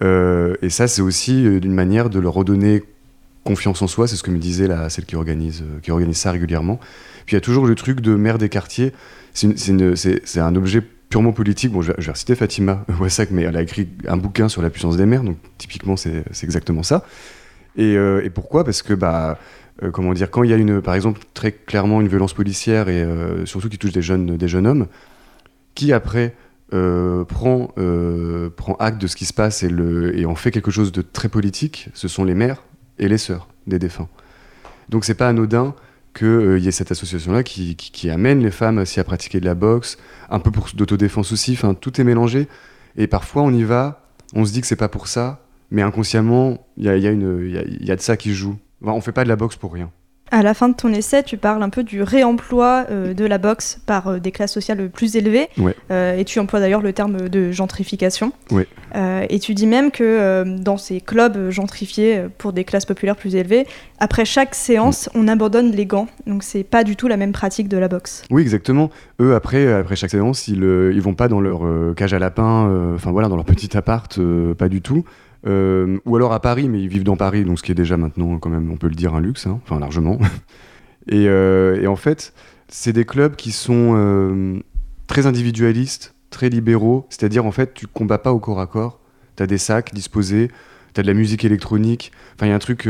Euh, 0.02 0.54
et 0.62 0.70
ça, 0.70 0.86
c'est 0.88 1.02
aussi 1.02 1.44
euh, 1.46 1.60
d'une 1.60 1.74
manière 1.74 2.10
de 2.10 2.18
leur 2.20 2.34
redonner 2.34 2.82
confiance 3.44 3.82
en 3.82 3.86
soi. 3.86 4.06
C'est 4.06 4.16
ce 4.16 4.22
que 4.22 4.30
me 4.30 4.38
disait 4.38 4.68
la, 4.68 4.88
celle 4.90 5.04
qui 5.06 5.16
organise 5.16 5.62
euh, 5.62 5.80
qui 5.80 5.90
organise 5.90 6.16
ça 6.16 6.30
régulièrement. 6.32 6.78
Puis 7.26 7.34
il 7.34 7.36
y 7.36 7.38
a 7.38 7.40
toujours 7.40 7.66
le 7.66 7.74
truc 7.74 8.00
de 8.00 8.14
mère 8.14 8.38
des 8.38 8.48
quartiers. 8.48 8.92
C'est 9.34 9.46
une- 9.48 9.80
une- 9.80 9.94
un 10.40 10.56
objet 10.56 10.80
purement 11.10 11.32
politique. 11.32 11.72
Bon, 11.72 11.82
je 11.82 11.88
vais, 11.92 11.94
je 11.98 12.10
reciter 12.10 12.34
Fatima 12.34 12.84
Wassak, 13.00 13.30
mais 13.30 13.42
elle 13.42 13.56
a 13.56 13.62
écrit 13.62 13.88
un 14.06 14.16
bouquin 14.16 14.48
sur 14.48 14.62
la 14.62 14.70
puissance 14.70 14.96
des 14.96 15.06
mères, 15.06 15.22
donc 15.24 15.36
typiquement, 15.58 15.96
c'est 15.96 16.24
exactement 16.42 16.82
ça. 16.82 17.04
Et, 17.76 17.96
pourquoi? 18.34 18.64
Parce 18.64 18.82
que, 18.82 18.92
bah, 18.92 19.38
comment 19.92 20.12
dire, 20.12 20.30
quand 20.30 20.42
il 20.42 20.50
y 20.50 20.52
a 20.52 20.56
une, 20.56 20.82
par 20.82 20.94
exemple, 20.94 21.20
très 21.32 21.52
clairement 21.52 22.00
une 22.00 22.08
violence 22.08 22.34
policière 22.34 22.88
et 22.88 23.06
surtout 23.44 23.68
qui 23.68 23.78
touche 23.78 23.92
des 23.92 24.02
jeunes, 24.02 24.36
des 24.36 24.48
jeunes 24.48 24.66
hommes, 24.66 24.86
qui 25.76 25.92
après 25.92 26.34
euh, 26.74 27.24
prend, 27.24 27.72
euh, 27.78 28.50
prend 28.50 28.74
acte 28.74 29.00
de 29.00 29.06
ce 29.06 29.16
qui 29.16 29.24
se 29.24 29.32
passe 29.32 29.62
et, 29.62 29.68
le, 29.68 30.16
et 30.18 30.26
en 30.26 30.34
fait 30.34 30.50
quelque 30.50 30.70
chose 30.70 30.92
de 30.92 31.02
très 31.02 31.28
politique, 31.28 31.88
ce 31.94 32.08
sont 32.08 32.24
les 32.24 32.34
mères 32.34 32.62
et 32.98 33.08
les 33.08 33.18
sœurs 33.18 33.48
des 33.66 33.78
défunts. 33.78 34.08
Donc 34.88 35.04
c'est 35.04 35.14
pas 35.14 35.28
anodin 35.28 35.74
qu'il 36.14 36.58
y 36.58 36.68
ait 36.68 36.72
cette 36.72 36.90
association-là 36.90 37.42
qui, 37.42 37.76
qui- 37.76 38.10
amène 38.10 38.40
les 38.42 38.50
femmes 38.50 38.78
aussi 38.78 38.98
à 39.00 39.04
pratiquer 39.04 39.40
de 39.40 39.44
la 39.44 39.54
boxe, 39.54 39.98
un 40.30 40.40
peu 40.40 40.50
d'autodéfense 40.74 41.32
aussi, 41.32 41.52
enfin 41.52 41.74
tout 41.74 42.00
est 42.00 42.04
mélangé. 42.04 42.48
Et 42.96 43.06
parfois 43.06 43.42
on 43.42 43.52
y 43.52 43.62
va, 43.64 44.02
on 44.34 44.44
se 44.44 44.52
dit 44.52 44.60
que 44.60 44.66
c'est 44.66 44.76
pas 44.76 44.88
pour 44.88 45.06
ça, 45.06 45.44
mais 45.70 45.82
inconsciemment, 45.82 46.66
il 46.76 46.84
y 46.84 46.88
a, 46.88 46.96
y 46.96 47.06
a 47.06 47.12
y 47.12 47.90
a- 47.90 47.96
de 47.96 48.00
ça 48.00 48.16
qui 48.16 48.34
joue. 48.34 48.56
On 48.82 49.00
fait 49.00 49.12
pas 49.12 49.24
de 49.24 49.28
la 49.28 49.36
boxe 49.36 49.56
pour 49.56 49.72
rien. 49.72 49.90
À 50.30 50.42
la 50.42 50.52
fin 50.52 50.68
de 50.68 50.74
ton 50.74 50.92
essai, 50.92 51.22
tu 51.22 51.36
parles 51.36 51.62
un 51.62 51.70
peu 51.70 51.82
du 51.82 52.02
réemploi 52.02 52.84
euh, 52.90 53.14
de 53.14 53.24
la 53.24 53.38
boxe 53.38 53.80
par 53.86 54.08
euh, 54.08 54.18
des 54.18 54.30
classes 54.30 54.52
sociales 54.52 54.90
plus 54.90 55.16
élevées. 55.16 55.48
Ouais. 55.56 55.74
Euh, 55.90 56.16
et 56.16 56.24
tu 56.24 56.38
emploies 56.38 56.60
d'ailleurs 56.60 56.82
le 56.82 56.92
terme 56.92 57.28
de 57.28 57.50
gentrification. 57.50 58.32
Ouais. 58.50 58.66
Et 59.30 59.38
tu 59.38 59.54
dis 59.54 59.66
même 59.66 59.90
que 59.90 60.44
dans 60.58 60.78
ces 60.78 61.00
clubs 61.02 61.50
gentrifiés 61.50 62.22
pour 62.38 62.54
des 62.54 62.64
classes 62.64 62.86
populaires 62.86 63.16
plus 63.16 63.36
élevées, 63.36 63.66
après 64.00 64.24
chaque 64.24 64.54
séance, 64.54 65.10
on 65.14 65.28
abandonne 65.28 65.72
les 65.72 65.84
gants. 65.84 66.08
Donc 66.26 66.42
c'est 66.42 66.64
pas 66.64 66.84
du 66.84 66.96
tout 66.96 67.06
la 67.06 67.18
même 67.18 67.32
pratique 67.32 67.68
de 67.68 67.76
la 67.76 67.88
boxe. 67.88 68.24
Oui, 68.30 68.40
exactement. 68.40 68.90
Eux, 69.20 69.34
après, 69.34 69.70
après 69.70 69.94
chaque 69.94 70.10
séance, 70.10 70.48
ils, 70.48 70.62
ils 70.94 71.02
vont 71.02 71.14
pas 71.14 71.28
dans 71.28 71.40
leur 71.40 71.60
cage 71.96 72.14
à 72.14 72.18
lapin, 72.18 72.94
enfin 72.94 73.12
voilà, 73.12 73.28
dans 73.28 73.36
leur 73.36 73.44
petit 73.44 73.76
appart, 73.76 74.18
pas 74.56 74.68
du 74.70 74.80
tout. 74.80 75.04
Euh, 75.46 75.98
ou 76.04 76.16
alors 76.16 76.32
à 76.32 76.40
Paris, 76.40 76.68
mais 76.68 76.80
ils 76.80 76.88
vivent 76.88 77.04
dans 77.04 77.16
Paris, 77.16 77.44
donc 77.44 77.58
ce 77.58 77.62
qui 77.62 77.72
est 77.72 77.76
déjà 77.76 77.96
maintenant, 77.96 78.38
quand 78.38 78.50
même, 78.50 78.70
on 78.70 78.76
peut 78.76 78.88
le 78.88 78.94
dire, 78.94 79.14
un 79.14 79.20
luxe, 79.20 79.46
hein, 79.46 79.60
enfin 79.62 79.78
largement. 79.78 80.18
et, 81.08 81.28
euh, 81.28 81.80
et 81.80 81.86
en 81.86 81.96
fait, 81.96 82.32
c'est 82.68 82.92
des 82.92 83.04
clubs 83.04 83.36
qui 83.36 83.52
sont 83.52 83.94
euh, 83.96 84.58
très 85.06 85.26
individualistes, 85.26 86.14
très 86.30 86.48
libéraux, 86.48 87.06
c'est-à-dire 87.10 87.46
en 87.46 87.52
fait, 87.52 87.74
tu 87.74 87.86
combats 87.86 88.18
pas 88.18 88.32
au 88.32 88.40
corps 88.40 88.60
à 88.60 88.66
corps, 88.66 89.00
tu 89.36 89.42
as 89.42 89.46
des 89.46 89.58
sacs 89.58 89.94
disposés, 89.94 90.50
tu 90.94 91.00
as 91.00 91.02
de 91.02 91.08
la 91.08 91.14
musique 91.14 91.44
électronique, 91.44 92.12
enfin 92.34 92.46
il 92.46 92.50
y 92.50 92.52
a 92.52 92.56
un 92.56 92.60
truc 92.60 92.88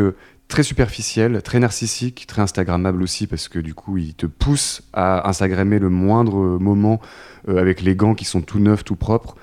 très 0.48 0.62
superficiel, 0.62 1.42
très 1.42 1.61
narcissique, 1.61 2.24
très 2.26 2.40
instagrammable 2.40 3.02
aussi 3.02 3.26
parce 3.26 3.48
que 3.48 3.58
du 3.58 3.74
coup 3.74 3.98
il 3.98 4.14
te 4.14 4.26
pousse 4.26 4.82
à 4.94 5.28
instagrammer 5.28 5.78
le 5.78 5.90
moindre 5.90 6.58
moment 6.58 7.00
avec 7.46 7.82
les 7.82 7.94
gants 7.94 8.14
qui 8.14 8.24
sont 8.24 8.40
tout 8.40 8.58
neufs, 8.58 8.82
tout 8.82 8.96
propres. 8.96 9.37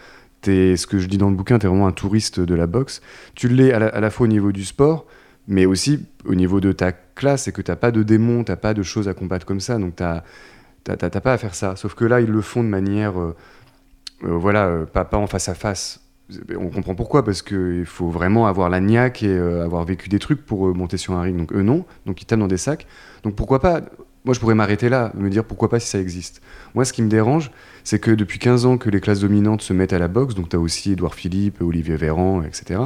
Ce 0.46 0.88
que 0.88 1.00
je 1.00 1.08
dis 1.08 1.18
dans 1.18 1.30
le 1.30 1.36
bouquin, 1.36 1.60
tu 1.60 1.66
es 1.66 1.70
vraiment 1.70 1.88
un 1.88 1.92
touriste 1.92 2.40
de 2.40 2.56
la 2.56 2.68
boxe. 2.68 3.02
Tu 3.36 3.48
l'es 3.48 3.72
à 3.74 3.80
la, 3.80 3.88
à 3.88 4.00
la 4.00 4.10
fois 4.10 4.26
au 4.26 4.28
niveau 4.28 4.52
du 4.52 4.64
sport, 4.66 5.06
mais 5.48 5.66
aussi 5.66 6.06
au 6.26 6.36
niveau 6.36 6.60
de 6.60 6.72
ta 6.72 6.92
classe, 6.92 7.48
et 7.48 7.52
que 7.52 7.62
t'as 7.62 7.76
pas 7.76 7.92
de 7.92 8.04
démons, 8.04 8.44
t'as 8.44 8.56
pas 8.56 8.74
de 8.74 8.84
choses 8.84 9.08
à 9.08 9.14
combattre 9.14 9.46
comme 9.46 9.60
ça, 9.60 9.78
donc 9.78 9.96
t'as 9.96 10.24
t'as- 10.84 11.10
pas 11.22 11.34
à 11.34 11.38
faire 11.38 11.56
ça. 11.56 11.76
Sauf 11.76 11.96
que 11.96 12.06
là, 12.06 12.22
ils 12.22 12.30
le 12.30 12.42
font 12.42 12.64
de 12.64 12.70
manière, 12.70 13.20
euh, 13.20 13.36
euh, 14.24 14.38
voilà, 14.38 14.68
euh, 14.68 14.86
pas, 14.86 15.06
pas 15.06 15.18
en 15.18 15.28
face 15.28 15.50
à 15.50 15.56
face. 15.56 16.02
On 16.58 16.70
comprend 16.70 16.96
pourquoi, 16.96 17.24
parce 17.24 17.42
qu'il 17.44 17.86
faut 17.86 18.10
vraiment 18.10 18.48
avoir 18.48 18.70
la 18.70 18.80
niaque 18.80 19.22
et 19.24 19.38
avoir 19.38 19.84
vécu 19.86 20.10
des 20.10 20.18
trucs 20.20 20.44
pour 20.46 20.74
monter 20.76 20.98
sur 20.98 21.14
un 21.14 21.22
ring. 21.22 21.38
Donc 21.38 21.54
eux, 21.54 21.62
non. 21.62 21.86
Donc 22.08 22.22
ils 22.22 22.26
tapent 22.26 22.40
dans 22.40 22.48
des 22.48 22.58
sacs. 22.58 22.88
Donc 23.24 23.36
pourquoi 23.36 23.60
pas 23.60 23.82
Moi, 24.26 24.34
je 24.34 24.40
pourrais 24.40 24.56
m'arrêter 24.56 24.90
là, 24.90 25.12
me 25.16 25.30
dire 25.30 25.44
pourquoi 25.46 25.70
pas 25.70 25.80
si 25.80 25.88
ça 25.88 26.00
existe. 26.00 26.42
Moi, 26.74 26.84
ce 26.84 26.94
qui 26.94 27.02
me 27.04 27.10
dérange, 27.10 27.52
c'est 27.84 28.00
que 28.00 28.12
depuis 28.12 28.40
15 28.40 28.66
ans 28.66 28.78
que 28.78 28.90
les 28.90 29.00
classes 29.00 29.20
dominantes 29.20 29.62
se 29.62 29.72
mettent 29.72 29.94
à 29.94 30.00
la 30.00 30.08
boxe, 30.08 30.34
donc 30.36 30.50
tu 30.50 30.56
as 30.56 30.60
aussi 30.60 30.94
Édouard 30.94 31.14
Philippe, 31.14 31.62
Olivier 31.62 31.96
Véran, 31.96 32.42
etc., 32.44 32.82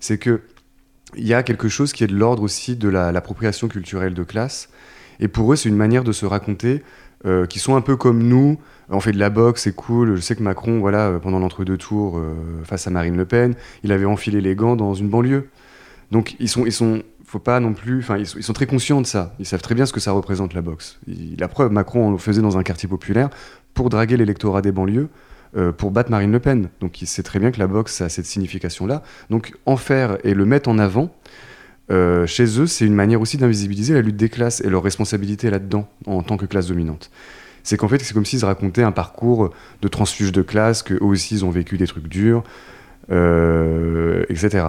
c'est 0.00 0.18
que 0.18 0.40
il 1.16 1.26
y 1.26 1.34
a 1.34 1.42
quelque 1.42 1.68
chose 1.68 1.92
qui 1.92 2.04
est 2.04 2.06
de 2.06 2.14
l'ordre 2.16 2.42
aussi 2.42 2.74
de 2.74 2.88
la- 2.88 3.12
l'appropriation 3.12 3.68
culturelle 3.68 4.14
de 4.14 4.22
classe. 4.24 4.70
Et 5.20 5.28
pour 5.28 5.52
eux, 5.52 5.56
c'est 5.56 5.68
une 5.68 5.76
manière 5.76 6.04
de 6.04 6.12
se 6.12 6.24
raconter 6.26 6.82
euh, 7.26 7.46
qui 7.46 7.58
sont 7.60 7.76
un 7.76 7.82
peu 7.82 7.96
comme 7.96 8.22
nous. 8.22 8.58
On 8.88 8.98
fait 8.98 9.12
de 9.12 9.18
la 9.18 9.30
boxe, 9.30 9.62
c'est 9.62 9.74
cool. 9.76 10.16
Je 10.16 10.20
sais 10.20 10.34
que 10.34 10.42
Macron, 10.42 10.80
voilà, 10.80 11.08
euh, 11.10 11.18
pendant 11.18 11.38
l'entre-deux 11.38 11.76
tours 11.76 12.18
euh, 12.18 12.34
face 12.64 12.86
à 12.86 12.90
Marine 12.90 13.16
Le 13.16 13.26
Pen, 13.26 13.54
il 13.84 13.92
avait 13.92 14.06
enfilé 14.06 14.40
les 14.40 14.56
gants 14.56 14.74
dans 14.74 14.94
une 14.94 15.08
banlieue. 15.08 15.48
Donc 16.10 16.34
ils 16.40 16.48
sont, 16.48 16.66
ils 16.66 16.72
sont, 16.72 17.02
faut 17.32 17.38
pas 17.38 17.60
non 17.60 17.72
plus, 17.72 18.00
enfin 18.00 18.18
ils, 18.18 18.26
sont- 18.26 18.52
très 18.52 18.66
conscients 18.66 19.00
de 19.00 19.06
ça. 19.06 19.34
Ils 19.38 19.46
savent 19.46 19.62
très 19.62 19.74
bien 19.74 19.86
ce 19.86 19.92
que 19.92 20.00
ça 20.00 20.12
représente 20.12 20.52
la 20.54 20.60
boxe. 20.60 20.98
Il- 21.08 21.36
la 21.38 21.48
preuve, 21.48 21.72
Macron 21.72 22.08
on 22.08 22.10
le 22.12 22.18
faisait 22.18 22.42
dans 22.42 22.58
un 22.58 22.62
quartier 22.62 22.88
populaire 22.88 23.30
pour 23.74 23.88
draguer 23.88 24.16
l'électorat 24.18 24.60
des 24.60 24.70
banlieues, 24.72 25.08
euh, 25.56 25.72
pour 25.72 25.90
battre 25.90 26.10
Marine 26.10 26.30
Le 26.30 26.40
Pen. 26.40 26.68
Donc 26.80 27.00
il 27.00 27.06
sait 27.06 27.22
très 27.22 27.38
bien 27.38 27.50
que 27.50 27.58
la 27.58 27.66
boxe 27.66 28.02
a 28.02 28.08
cette 28.10 28.26
signification-là. 28.26 29.02
Donc 29.30 29.54
en 29.64 29.76
faire 29.78 30.18
et 30.24 30.34
le 30.34 30.44
mettre 30.44 30.68
en 30.68 30.78
avant. 30.78 31.10
euh, 31.90 32.26
chez 32.26 32.60
eux, 32.60 32.66
c'est 32.66 32.86
une 32.86 32.94
manière 32.94 33.20
aussi 33.20 33.36
d'invisibiliser 33.38 33.92
la 33.94 34.02
lutte 34.02 34.16
des 34.16 34.28
classes 34.28 34.60
et 34.60 34.70
leur 34.70 34.82
responsabilité 34.82 35.50
là-dedans 35.50 35.88
en 36.06 36.22
tant 36.22 36.36
que 36.36 36.46
classe 36.46 36.68
dominante. 36.68 37.10
C'est 37.64 37.76
qu'en 37.76 37.88
fait, 37.88 37.98
c'est 38.00 38.14
comme 38.14 38.24
s'ils 38.24 38.44
racontaient 38.44 38.82
un 38.84 38.92
parcours 38.92 39.50
de 39.82 39.88
transfuge 39.88 40.32
de 40.32 40.42
classe, 40.42 40.82
qu'eux 40.82 40.98
aussi 41.00 41.34
ils 41.36 41.44
ont 41.44 41.50
vécu 41.50 41.76
des 41.78 41.86
trucs 41.86 42.08
durs, 42.08 42.44
euh, 43.10 44.24
etc. 44.28 44.66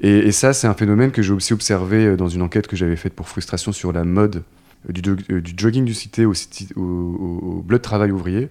Et, 0.00 0.32
ça, 0.32 0.52
c'est 0.52 0.66
un 0.66 0.74
phénomène 0.74 1.10
que 1.10 1.22
j'ai 1.22 1.32
aussi 1.32 1.52
observé 1.52 2.06
euh, 2.06 2.16
dans 2.16 2.28
une 2.28 2.42
enquête 2.42 2.66
que 2.66 2.76
j'avais 2.76 2.96
faite 2.96 3.14
pour 3.14 3.28
Frustration 3.28 3.72
sur 3.72 3.92
la 3.92 4.04
mode 4.04 4.42
euh, 4.88 4.92
du, 4.92 5.00
jog- 5.02 5.40
du 5.40 5.52
jogging 5.56 5.84
du 5.84 5.94
cité 5.94 6.26
au, 6.26 6.32
au, 6.76 7.62
bleu 7.62 7.78
de 7.78 7.82
travail 7.82 8.10
ouvrier. 8.10 8.48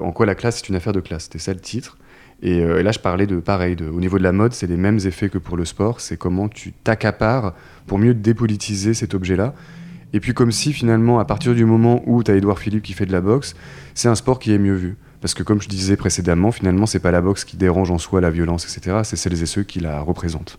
En 0.00 0.12
quoi 0.12 0.24
la 0.24 0.36
classe 0.36 0.62
est 0.62 0.68
une 0.68 0.76
affaire 0.76 0.92
de 0.92 1.00
classe, 1.00 1.24
c'était 1.24 1.40
ça 1.40 1.52
le 1.52 1.58
titre. 1.58 1.98
Et, 2.42 2.60
là, 2.60 2.92
je 2.92 3.00
parlais 3.00 3.26
de 3.26 3.40
pareil, 3.40 3.76
au 3.80 3.98
niveau 3.98 4.16
de 4.16 4.22
la 4.22 4.30
mode, 4.30 4.52
c'est 4.52 4.68
les 4.68 4.76
mêmes 4.76 5.00
effets 5.04 5.28
que 5.28 5.38
pour 5.38 5.56
le 5.56 5.64
sport, 5.64 6.00
c'est 6.00 6.16
comment 6.16 6.48
tu 6.48 6.70
t'accapares 6.70 7.54
pour 7.88 7.98
mieux 7.98 8.14
dépolitiser 8.14 8.94
cet 8.94 9.14
objet-là. 9.14 9.54
Et 10.12 10.20
puis 10.20 10.32
comme 10.32 10.52
si 10.52 10.72
finalement, 10.72 11.18
à 11.18 11.24
partir 11.24 11.56
du 11.56 11.64
moment 11.64 12.04
où 12.06 12.22
tu 12.22 12.30
as 12.30 12.36
Edouard 12.36 12.60
Philippe 12.60 12.84
qui 12.84 12.92
fait 12.92 13.04
de 13.04 13.10
la 13.10 13.20
boxe, 13.20 13.56
c'est 13.94 14.08
un 14.08 14.14
sport 14.14 14.38
qui 14.38 14.52
est 14.52 14.58
mieux 14.58 14.74
vu. 14.74 14.96
Parce 15.20 15.34
que 15.34 15.42
comme 15.42 15.60
je 15.60 15.68
disais 15.68 15.96
précédemment, 15.96 16.52
finalement, 16.52 16.86
c'est 16.86 17.00
pas 17.00 17.10
la 17.10 17.20
boxe 17.20 17.44
qui 17.44 17.56
dérange 17.56 17.90
en 17.90 17.98
soi 17.98 18.20
la 18.20 18.30
violence, 18.30 18.64
etc. 18.64 18.98
C'est 19.04 19.16
celles 19.16 19.42
et 19.42 19.46
ceux 19.46 19.62
qui 19.62 19.80
la 19.80 20.00
représentent. 20.00 20.58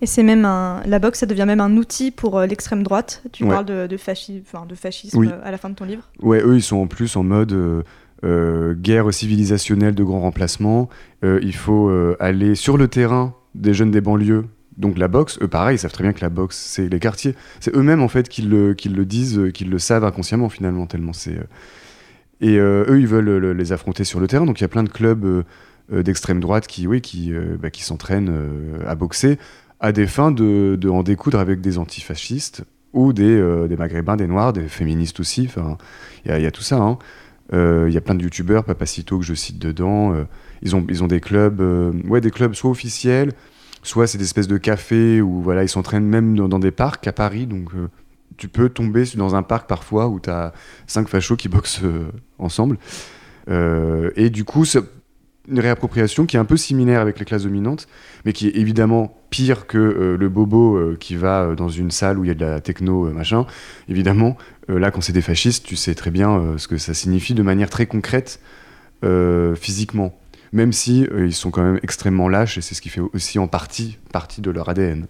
Et 0.00 0.06
c'est 0.06 0.22
même 0.22 0.44
un... 0.44 0.82
la 0.86 0.98
boxe, 0.98 1.20
ça 1.20 1.26
devient 1.26 1.44
même 1.46 1.60
un 1.60 1.76
outil 1.76 2.10
pour 2.10 2.38
euh, 2.38 2.46
l'extrême 2.46 2.82
droite. 2.82 3.22
Tu 3.32 3.44
parles 3.44 3.64
de, 3.64 3.86
de, 3.86 3.96
enfin, 3.96 4.66
de 4.66 4.74
fascisme 4.74 5.24
euh, 5.24 5.40
à 5.44 5.50
la 5.50 5.58
fin 5.58 5.70
de 5.70 5.74
ton 5.74 5.84
livre. 5.84 6.04
Ouais, 6.20 6.40
eux, 6.44 6.56
ils 6.56 6.62
sont 6.62 6.76
en 6.76 6.86
plus 6.86 7.16
en 7.16 7.24
mode 7.24 7.84
euh, 8.24 8.74
guerre 8.74 9.12
civilisationnelle 9.12 9.94
de 9.94 10.04
grand 10.04 10.20
remplacement. 10.20 10.88
il 11.22 11.54
faut 11.54 11.90
aller 12.20 12.54
sur 12.54 12.76
le 12.76 12.88
terrain 12.88 13.34
des 13.54 13.74
jeunes 13.74 13.90
des 13.90 14.00
banlieues. 14.00 14.44
Donc 14.76 14.96
la 14.96 15.08
boxe, 15.08 15.40
eux 15.42 15.48
pareil, 15.48 15.74
ils 15.74 15.80
savent 15.80 15.92
très 15.92 16.04
bien 16.04 16.12
que 16.12 16.20
la 16.20 16.28
boxe, 16.28 16.56
c'est 16.56 16.88
les 16.88 17.00
quartiers. 17.00 17.34
C'est 17.58 17.74
eux-mêmes 17.74 18.00
en 18.00 18.06
fait 18.06 18.28
qui 18.28 18.42
le, 18.42 18.74
qui 18.74 18.88
le 18.88 19.04
disent, 19.04 19.50
qui 19.52 19.64
le 19.64 19.80
savent 19.80 20.04
inconsciemment 20.04 20.48
finalement, 20.48 20.86
tellement 20.86 21.12
c'est... 21.12 21.36
Et 22.40 22.56
eux, 22.56 22.98
ils 23.00 23.06
veulent 23.06 23.50
les 23.50 23.72
affronter 23.72 24.04
sur 24.04 24.20
le 24.20 24.28
terrain. 24.28 24.46
Donc 24.46 24.60
il 24.60 24.62
y 24.62 24.64
a 24.64 24.68
plein 24.68 24.84
de 24.84 24.88
clubs 24.88 25.44
d'extrême 25.90 26.38
droite 26.40 26.66
qui, 26.66 26.86
oui, 26.86 27.00
qui, 27.00 27.32
bah, 27.60 27.68
s'entraînent 27.72 28.32
à 28.86 28.94
boxer 28.94 29.38
à 29.80 29.92
des 29.92 30.06
fins 30.06 30.30
de, 30.30 30.78
en 30.88 31.02
découdre 31.02 31.38
avec 31.38 31.60
des 31.60 31.78
antifascistes 31.78 32.64
ou 32.92 33.12
des, 33.12 33.36
euh, 33.36 33.68
maghrébins, 33.76 34.16
des 34.16 34.26
noirs, 34.26 34.52
des 34.52 34.68
féministes 34.68 35.20
aussi. 35.20 35.44
Enfin, 35.46 35.76
il 36.24 36.40
y, 36.40 36.46
a 36.46 36.50
tout 36.50 36.62
ça. 36.62 36.76
Hein. 36.76 36.98
Euh, 37.52 37.86
il 37.88 37.94
y 37.94 37.96
a 37.96 38.00
plein 38.00 38.14
de 38.14 38.22
youtubeurs, 38.22 38.64
Papacito 38.64 39.18
que 39.18 39.24
je 39.24 39.34
cite 39.34 39.58
dedans. 39.58 40.14
Euh, 40.14 40.24
ils, 40.62 40.74
ont, 40.74 40.84
ils 40.88 41.04
ont 41.04 41.06
des 41.06 41.20
clubs, 41.20 41.60
ouais, 42.08 42.20
des 42.20 42.30
clubs 42.30 42.54
soit 42.54 42.70
officiels, 42.70 43.32
soit 43.82 44.06
c'est 44.06 44.18
des 44.18 44.24
espèces 44.24 44.48
de 44.48 44.56
cafés 44.58 45.20
où 45.20 45.42
voilà, 45.42 45.62
ils 45.62 45.68
s'entraînent 45.68 46.06
même 46.06 46.36
dans, 46.36 46.58
des 46.58 46.72
parcs 46.72 47.06
à 47.06 47.12
Paris. 47.12 47.46
Donc 47.46 47.70
tu 48.38 48.48
peux 48.48 48.70
tomber 48.70 49.04
dans 49.16 49.34
un 49.34 49.42
parc 49.42 49.68
parfois 49.68 50.08
où 50.08 50.20
tu 50.20 50.30
as 50.30 50.54
cinq 50.86 51.08
fachos 51.08 51.36
qui 51.36 51.48
boxent 51.48 51.82
ensemble. 52.38 52.78
et 53.48 54.30
du 54.30 54.44
coup, 54.44 54.64
une 55.48 55.60
réappropriation 55.60 56.26
qui 56.26 56.36
est 56.36 56.40
un 56.40 56.44
peu 56.44 56.56
similaire 56.56 57.00
avec 57.00 57.18
les 57.18 57.24
classes 57.24 57.44
dominantes, 57.44 57.88
mais 58.24 58.32
qui 58.32 58.48
est 58.48 58.56
évidemment 58.56 59.16
pire 59.30 59.66
que 59.66 59.78
euh, 59.78 60.16
le 60.16 60.28
bobo 60.28 60.76
euh, 60.76 60.96
qui 60.98 61.16
va 61.16 61.42
euh, 61.42 61.54
dans 61.54 61.68
une 61.68 61.90
salle 61.90 62.18
où 62.18 62.24
il 62.24 62.28
y 62.28 62.30
a 62.30 62.34
de 62.34 62.44
la 62.44 62.60
techno, 62.60 63.10
machin. 63.10 63.46
Évidemment, 63.88 64.36
là, 64.68 64.90
quand 64.90 65.00
c'est 65.00 65.12
des 65.12 65.22
fascistes, 65.22 65.64
tu 65.64 65.76
sais 65.76 65.94
très 65.94 66.10
bien 66.10 66.56
ce 66.58 66.68
que 66.68 66.76
ça 66.76 66.92
signifie 66.92 67.34
de 67.34 67.42
manière 67.42 67.70
très 67.70 67.86
concrète, 67.86 68.40
physiquement. 69.54 70.18
Même 70.52 70.72
si 70.72 71.06
ils 71.16 71.34
sont 71.34 71.50
quand 71.50 71.62
même 71.62 71.80
extrêmement 71.82 72.28
lâches, 72.28 72.58
et 72.58 72.60
c'est 72.60 72.74
ce 72.74 72.82
qui 72.82 72.90
fait 72.90 73.00
aussi 73.00 73.38
en 73.38 73.48
partie 73.48 73.98
partie 74.12 74.42
de 74.42 74.50
leur 74.50 74.68
ADN. 74.68 75.06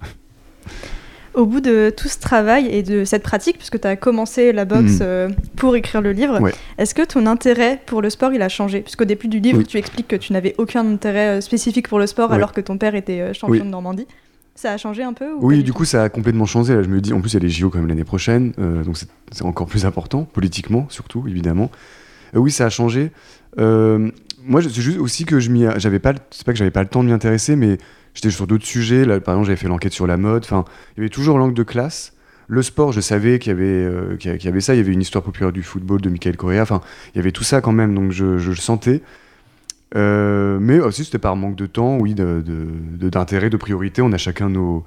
Au 1.38 1.46
bout 1.46 1.60
de 1.60 1.94
tout 1.96 2.08
ce 2.08 2.18
travail 2.18 2.66
et 2.66 2.82
de 2.82 3.04
cette 3.04 3.22
pratique, 3.22 3.58
puisque 3.58 3.80
tu 3.80 3.86
as 3.86 3.94
commencé 3.94 4.50
la 4.50 4.64
boxe 4.64 4.98
mm. 4.98 5.02
euh, 5.02 5.28
pour 5.54 5.76
écrire 5.76 6.00
le 6.00 6.10
livre, 6.10 6.40
est-ce 6.78 6.96
que 6.96 7.02
ton 7.02 7.26
intérêt 7.26 7.80
pour 7.86 8.02
le 8.02 8.10
sport, 8.10 8.32
il 8.32 8.42
a 8.42 8.48
changé? 8.48 8.80
Puisqu'au 8.80 9.04
début 9.04 9.28
du 9.28 9.38
livre, 9.38 9.62
tu 9.62 9.76
expliques 9.76 10.08
que 10.08 10.16
tu 10.16 10.32
n'avais 10.32 10.56
aucun 10.58 10.84
intérêt 10.84 11.38
euh, 11.38 11.40
spécifique 11.40 11.86
pour 11.86 12.00
le 12.00 12.08
sport 12.08 12.32
alors 12.32 12.52
que 12.52 12.60
ton 12.60 12.76
père 12.76 12.96
était 12.96 13.20
euh, 13.20 13.32
champion 13.34 13.64
de 13.64 13.70
Normandie. 13.70 14.08
Ça 14.56 14.72
a 14.72 14.78
changé 14.78 15.04
un 15.04 15.12
peu 15.12 15.26
Oui, 15.38 15.62
du 15.62 15.72
coup, 15.72 15.84
ça 15.84 16.02
a 16.02 16.08
complètement 16.08 16.44
changé. 16.44 16.74
Là, 16.74 16.82
je 16.82 16.88
me 16.88 17.00
dis, 17.00 17.12
en 17.12 17.20
plus, 17.20 17.34
il 17.34 17.34
y 17.34 17.36
a 17.36 17.40
les 17.40 17.50
JO 17.50 17.70
quand 17.70 17.78
même 17.78 17.86
l'année 17.86 18.02
prochaine, 18.02 18.50
donc 18.84 18.96
c'est 19.30 19.44
encore 19.44 19.68
plus 19.68 19.86
important, 19.86 20.24
politiquement 20.24 20.86
surtout, 20.88 21.28
évidemment. 21.28 21.70
oui, 22.34 22.50
ça 22.50 22.66
a 22.66 22.68
changé. 22.68 23.12
moi, 23.56 24.60
c'est 24.60 24.74
juste 24.74 24.98
aussi 24.98 25.24
que 25.24 25.38
je 25.38 25.50
m'y, 25.50 25.66
j'avais 25.76 26.00
pas, 26.00 26.14
c'est 26.32 26.44
pas 26.44 26.50
que 26.50 26.58
j'avais 26.58 26.72
pas 26.72 26.82
le 26.82 26.88
temps 26.88 27.04
de 27.04 27.08
m'y 27.08 27.14
intéresser, 27.14 27.54
mais 27.54 27.78
J'étais 28.18 28.30
sur 28.30 28.48
d'autres 28.48 28.66
sujets. 28.66 29.04
Là, 29.04 29.20
par 29.20 29.34
exemple, 29.34 29.46
j'avais 29.46 29.56
fait 29.56 29.68
l'enquête 29.68 29.92
sur 29.92 30.08
la 30.08 30.16
mode. 30.16 30.42
Enfin, 30.42 30.64
il 30.96 30.98
y 30.98 31.00
avait 31.02 31.08
toujours 31.08 31.38
l'angle 31.38 31.54
de 31.54 31.62
classe. 31.62 32.14
Le 32.48 32.62
sport, 32.62 32.90
je 32.90 33.00
savais 33.00 33.38
qu'il 33.38 33.52
y, 33.52 33.54
avait, 33.54 33.64
euh, 33.64 34.16
y 34.20 34.48
avait 34.48 34.60
ça. 34.60 34.74
Il 34.74 34.78
y 34.78 34.80
avait 34.80 34.92
une 34.92 35.00
histoire 35.00 35.22
populaire 35.22 35.52
du 35.52 35.62
football 35.62 36.00
de 36.00 36.10
Michael 36.10 36.36
Correa. 36.36 36.62
Enfin, 36.62 36.80
il 37.14 37.18
y 37.18 37.20
avait 37.20 37.30
tout 37.30 37.44
ça 37.44 37.60
quand 37.60 37.70
même, 37.70 37.94
donc 37.94 38.10
je, 38.10 38.24
le 38.24 38.56
sentais. 38.56 39.02
Euh, 39.94 40.58
mais 40.60 40.80
aussi, 40.80 41.04
c'était 41.04 41.20
par 41.20 41.36
manque 41.36 41.54
de 41.54 41.66
temps, 41.66 41.96
oui, 41.98 42.16
d'intérêt, 42.16 43.50
de, 43.50 43.52
de, 43.52 43.56
priorité. 43.56 44.02
On 44.02 44.10
a 44.10 44.18
chacun 44.18 44.48
nos, 44.48 44.84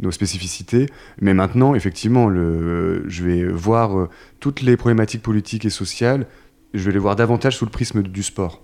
nos 0.00 0.10
spécificités. 0.10 0.84
Mais 1.22 1.32
maintenant, 1.32 1.74
effectivement, 1.74 2.28
le, 2.28 3.08
je 3.08 3.24
vais 3.24 3.46
voir 3.46 3.98
euh, 3.98 4.10
toutes 4.40 4.60
les 4.60 4.76
problématiques 4.76 5.22
politiques 5.22 5.64
et 5.64 5.70
sociales, 5.70 6.26
je 6.74 6.84
vais 6.84 6.92
les 6.92 6.98
voir 6.98 7.16
davantage 7.16 7.56
sous 7.56 7.64
le 7.64 7.70
prisme 7.70 8.02
du 8.02 8.22
sport. 8.22 8.60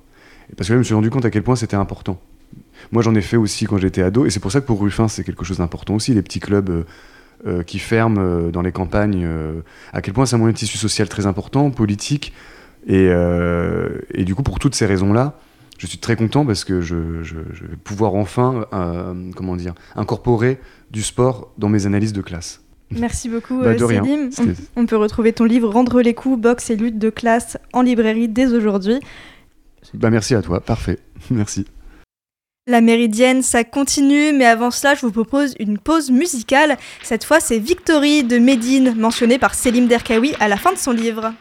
Parce 0.59 0.69
que 0.69 0.75
là, 0.75 0.77
je 0.77 0.81
me 0.81 0.85
suis 0.85 0.95
rendu 0.95 1.09
compte 1.09 1.25
à 1.25 1.31
quel 1.31 1.43
point 1.43 1.57
c'était 1.57 1.77
important. 1.77 2.21
Moi, 2.93 3.03
j'en 3.03 3.15
ai 3.15 3.21
fait 3.21 3.37
aussi 3.37 3.67
quand 3.67 3.79
j'étais 3.79 4.03
ado, 4.03 4.27
et 4.27 4.31
c'est 4.31 4.41
pour 4.41 4.53
ça 4.53 4.61
que 4.61 4.67
pour 4.67 4.81
Ruffin, 4.81 5.09
c'est 5.09 5.25
quelque 5.25 5.45
chose 5.45 5.59
d'important 5.59 5.95
aussi, 5.95 6.15
les 6.15 6.23
petits 6.23 6.41
clubs 6.41 6.71
euh, 6.71 6.83
euh, 7.47 7.63
qui 7.63 7.79
ferment 7.79 8.21
euh, 8.21 8.51
dans 8.51 8.63
les 8.63 8.73
campagnes, 8.73 9.29
à 9.93 10.03
quel 10.03 10.15
point 10.15 10.27
c'est 10.27 10.37
un 10.37 10.39
moyen 10.39 10.53
de 10.53 10.59
tissu 10.59 10.79
social 10.79 11.09
très 11.09 11.27
important, 11.27 11.71
politique, 11.71 12.33
et, 12.87 13.11
et 14.15 14.25
du 14.25 14.35
coup, 14.35 14.43
pour 14.43 14.59
toutes 14.59 14.75
ces 14.75 14.87
raisons-là, 14.87 15.39
je 15.79 15.87
suis 15.87 15.99
très 15.99 16.17
content 16.17 16.45
parce 16.45 16.65
que 16.65 16.81
je, 16.81 16.95
vais 16.95 17.77
pouvoir 17.85 18.15
enfin, 18.15 18.67
comment 19.37 19.57
dire, 19.57 19.75
incorporer 19.97 20.61
du 20.91 21.03
sport 21.03 21.53
dans 21.59 21.69
mes 21.69 21.87
analyses 21.87 22.13
de 22.13 22.23
classe. 22.23 22.63
Merci 22.91 23.29
beaucoup, 23.29 23.61
bah. 23.61 23.75
On, 23.79 24.83
on, 24.83 24.87
peut 24.87 24.97
retrouver 24.97 25.33
ton 25.33 25.45
livre 25.45 25.69
Rendre 25.69 26.03
les 26.03 26.13
coups, 26.13 26.41
boxe 26.41 26.71
et 26.71 26.77
lutte 26.77 26.99
de 26.99 27.09
classe 27.09 27.57
en 27.73 27.83
librairie 27.83 28.29
dès 28.29 28.53
aujourd'hui. 28.53 28.99
Bah, 29.95 30.11
merci 30.11 30.35
à 30.35 30.43
toi, 30.43 30.61
parfait. 30.61 30.99
Merci. 31.31 31.67
La 32.67 32.83
Méridienne, 32.83 33.43
ça 33.43 33.65
continue, 33.65 34.33
mais 34.35 34.45
avant 34.45 34.71
cela, 34.71 34.95
je 34.95 35.01
vous 35.01 35.13
propose 35.13 35.55
une 35.59 35.79
pause 35.79 36.11
musicale. 36.11 36.77
Cette 37.03 37.25
fois, 37.25 37.41
c'est 37.41 37.59
Victory 37.59 38.23
de 38.23 38.39
Médine, 38.39 38.95
mentionnée 38.99 39.39
par 39.39 39.55
Selim 39.55 39.87
Derkaoui 39.87 40.35
à 40.41 40.47
la 40.47 40.59
fin 40.59 40.71
de 40.73 40.79
son 40.79 40.93
livre. 40.93 41.33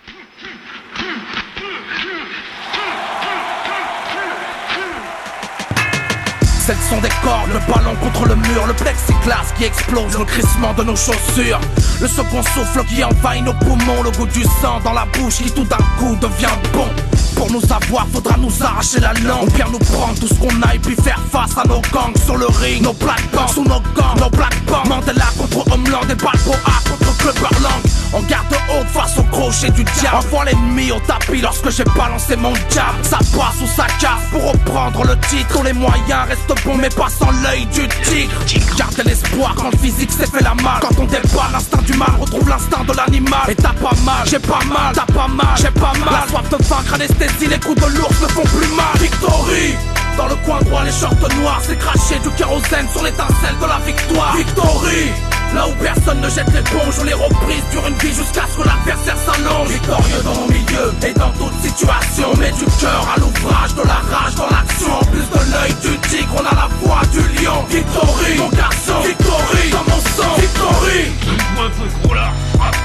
Celles 6.69 6.77
sont 6.87 7.01
des 7.01 7.09
cordes, 7.23 7.49
le 7.51 7.73
ballon 7.73 7.95
contre 7.95 8.27
le 8.27 8.35
mur, 8.35 8.67
le 8.67 8.73
plexiglas 8.73 9.51
qui 9.57 9.63
explose, 9.63 10.15
le 10.19 10.23
crissement 10.23 10.71
de 10.75 10.83
nos 10.83 10.95
chaussures. 10.95 11.59
Le 11.99 12.07
second 12.07 12.43
souffle 12.43 12.85
qui 12.85 13.03
envahit 13.03 13.43
nos 13.43 13.55
poumons, 13.55 14.03
le 14.03 14.11
goût 14.11 14.27
du 14.27 14.43
sang 14.43 14.79
dans 14.83 14.93
la 14.93 15.05
bouche 15.05 15.37
qui 15.37 15.49
tout 15.49 15.63
d'un 15.63 15.77
coup 15.97 16.15
devient 16.21 16.45
bon. 16.71 16.87
Pour 17.35 17.49
nous 17.51 17.63
avoir, 17.71 18.05
faudra 18.13 18.35
nous 18.37 18.51
arracher 18.61 18.99
la 18.99 19.13
langue. 19.13 19.47
Ou 19.47 19.51
bien 19.51 19.65
nous 19.71 19.79
prendre 19.79 20.19
tout 20.19 20.27
ce 20.27 20.33
qu'on 20.35 20.61
a 20.61 20.75
et 20.75 20.79
puis 20.79 20.95
faire 20.95 21.21
face 21.31 21.57
à 21.57 21.65
nos 21.67 21.81
gangs 21.91 22.13
sur 22.25 22.37
le 22.37 22.45
ring. 22.45 22.83
Nos 22.83 22.93
plaques 22.93 23.23
sous 23.51 23.63
nos 23.63 23.79
gants, 23.95 24.15
nos 24.19 24.29
black 24.29 24.53
bands. 24.65 24.83
Mandela 24.87 25.25
contre 25.37 25.65
Homeland 25.71 26.03
et 26.03 26.15
Balboa 26.15 26.57
contre 26.87 27.17
Clubber 27.17 27.61
Lang. 27.63 27.81
On 28.11 28.21
garde 28.23 28.45
haute 28.69 28.87
face 28.87 29.17
au 29.19 29.23
crochet 29.23 29.69
du 29.69 29.83
diable. 29.85 30.17
Envoie 30.17 30.45
l'ennemi 30.45 30.91
au 30.91 30.99
tapis 30.99 31.39
lorsque 31.41 31.69
j'ai 31.69 31.85
balancé 31.95 32.35
mon 32.35 32.51
diable. 32.69 32.97
Ça 33.03 33.19
passe 33.19 33.61
ou 33.61 33.67
ça 33.67 33.87
casse 34.01 34.27
pour 34.31 34.51
reprendre 34.51 35.05
le 35.05 35.17
titre. 35.29 35.47
Tous 35.55 35.63
les 35.63 35.73
moyens 35.73 36.27
restent 36.27 36.58
bons, 36.65 36.75
mais 36.75 36.89
pas 36.89 37.09
sans 37.09 37.31
l'œil 37.43 37.65
du 37.67 37.87
tigre. 38.03 38.33
Garde 38.77 39.01
l'espoir 39.05 39.53
quand 39.55 39.71
le 39.71 39.77
physique 39.77 40.11
s'est 40.11 40.27
fait 40.27 40.43
la 40.43 40.53
malle. 40.55 40.79
Quand 40.81 40.99
on 40.99 41.05
débat 41.05 41.49
l'instinct 41.51 41.81
du 41.81 41.93
mal, 41.93 42.11
retrouve 42.19 42.47
l'instinct 42.49 42.83
de 42.83 42.93
l'animal. 42.93 43.49
Et 43.49 43.55
t'as 43.55 43.73
pas 43.73 43.95
mal, 44.03 44.25
j'ai 44.25 44.39
pas 44.39 44.63
mal, 44.65 44.93
t'as 44.93 45.05
pas 45.05 45.27
mal, 45.27 45.55
j'ai 45.57 45.71
pas 45.71 45.93
mal. 46.05 46.21
La 46.21 46.27
soif 46.27 46.49
de 46.49 46.63
vaincre 46.63 46.93
anesthésie, 46.93 47.47
les 47.49 47.59
coups 47.59 47.81
de 47.81 47.97
l'ours 47.97 48.21
ne 48.21 48.27
font 48.27 48.43
plus 48.43 48.67
mal. 48.75 48.97
Victory! 48.99 49.98
Dans 50.19 50.27
le 50.27 50.35
coin 50.43 50.59
droit, 50.63 50.83
les 50.83 50.91
shorts 50.91 51.15
noirs, 51.39 51.61
c'est 51.63 51.79
craché 51.79 52.19
du 52.19 52.29
kérosène 52.31 52.89
sur 52.91 53.01
l'étincelle 53.03 53.55
de 53.61 53.65
la 53.65 53.79
victoire. 53.87 54.35
Victory! 54.35 55.07
Là 55.55 55.65
où 55.69 55.71
personne 55.81 56.19
ne 56.19 56.29
jette 56.29 56.51
l'éponge, 56.53 56.95
on 56.99 57.05
les 57.05 57.13
reprises 57.13 57.63
durent 57.71 57.87
une 57.87 57.95
vie 57.99 58.13
jusqu'à 58.13 58.43
ce 58.51 58.61
que 58.61 58.67
l'adversaire 58.67 59.15
s'allonge. 59.15 59.69
Victorieux 59.69 60.21
dans 60.25 60.35
mon 60.35 60.47
milieu 60.47 60.91
et 61.07 61.13
dans 61.13 61.31
toute 61.39 61.55
situation 61.63 62.27
On 62.33 62.35
du 62.35 62.65
cœur 62.81 63.07
à 63.15 63.17
l'ouvrage, 63.17 63.73
de 63.75 63.83
la 63.87 64.01
rage 64.11 64.35
dans 64.35 64.49
l'action. 64.51 64.91
En 64.91 65.05
plus 65.05 65.23
de 65.23 65.51
l'œil 65.53 65.73
du 65.87 65.97
tigre, 66.09 66.35
on 66.35 66.45
a 66.45 66.53
la 66.53 66.67
voix 66.83 67.01
du 67.13 67.23
lion. 67.39 67.63
Victory, 67.69 68.39
mon 68.39 68.49
garçon, 68.49 68.99
victory, 68.99 69.69
dans 69.71 69.85
mon 69.87 70.01
sang, 70.01 70.35
victory! 70.35 71.15
Moi 71.55 71.63
un 71.63 71.69
peu 71.69 71.87
gros 72.03 72.15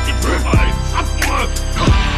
petit 0.04 0.14
peu, 0.22 0.38
frappe-moi 0.38 2.13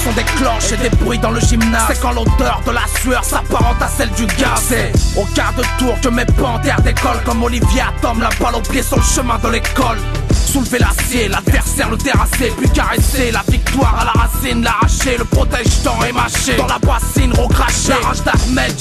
Des 0.00 0.24
cloches 0.24 0.72
et 0.72 0.76
des 0.78 0.96
bruits 0.96 1.18
dans 1.18 1.30
le 1.30 1.40
gymnase. 1.40 1.84
C'est 1.88 2.00
quand 2.00 2.12
l'odeur 2.12 2.62
de 2.66 2.72
la 2.72 2.82
sueur 3.00 3.22
s'apparente 3.22 3.80
à 3.80 3.86
celle 3.86 4.10
du 4.12 4.26
gaz. 4.26 4.60
C'est 4.68 4.90
au 5.16 5.24
quart 5.34 5.52
de 5.52 5.62
tour 5.78 5.94
que 6.00 6.08
mes 6.08 6.24
panthères 6.24 6.80
décollent 6.80 7.22
Comme 7.24 7.42
Olivier 7.44 7.82
Atom, 7.82 8.18
la 8.18 8.30
balle 8.40 8.56
au 8.56 8.60
pied 8.60 8.82
sur 8.82 8.96
le 8.96 9.02
chemin 9.02 9.38
de 9.38 9.48
l'école. 9.48 9.98
Soulever 10.32 10.78
l'acier, 10.78 11.28
l'adversaire 11.28 11.90
le 11.90 11.96
terrasser, 11.96 12.52
puis 12.58 12.68
caresser. 12.70 13.30
La 13.30 13.42
victoire 13.46 14.00
à 14.00 14.04
la 14.04 14.22
racine, 14.22 14.64
l'arracher, 14.64 15.16
le 15.16 15.24
protège-temps 15.24 16.02
émaché 16.08 16.56
dans 16.56 16.66
la 16.66 16.78
bassine, 16.78 17.32
recraché. 17.34 17.90
La 17.90 18.08
rage 18.08 18.22
d'Ahmed, 18.24 18.74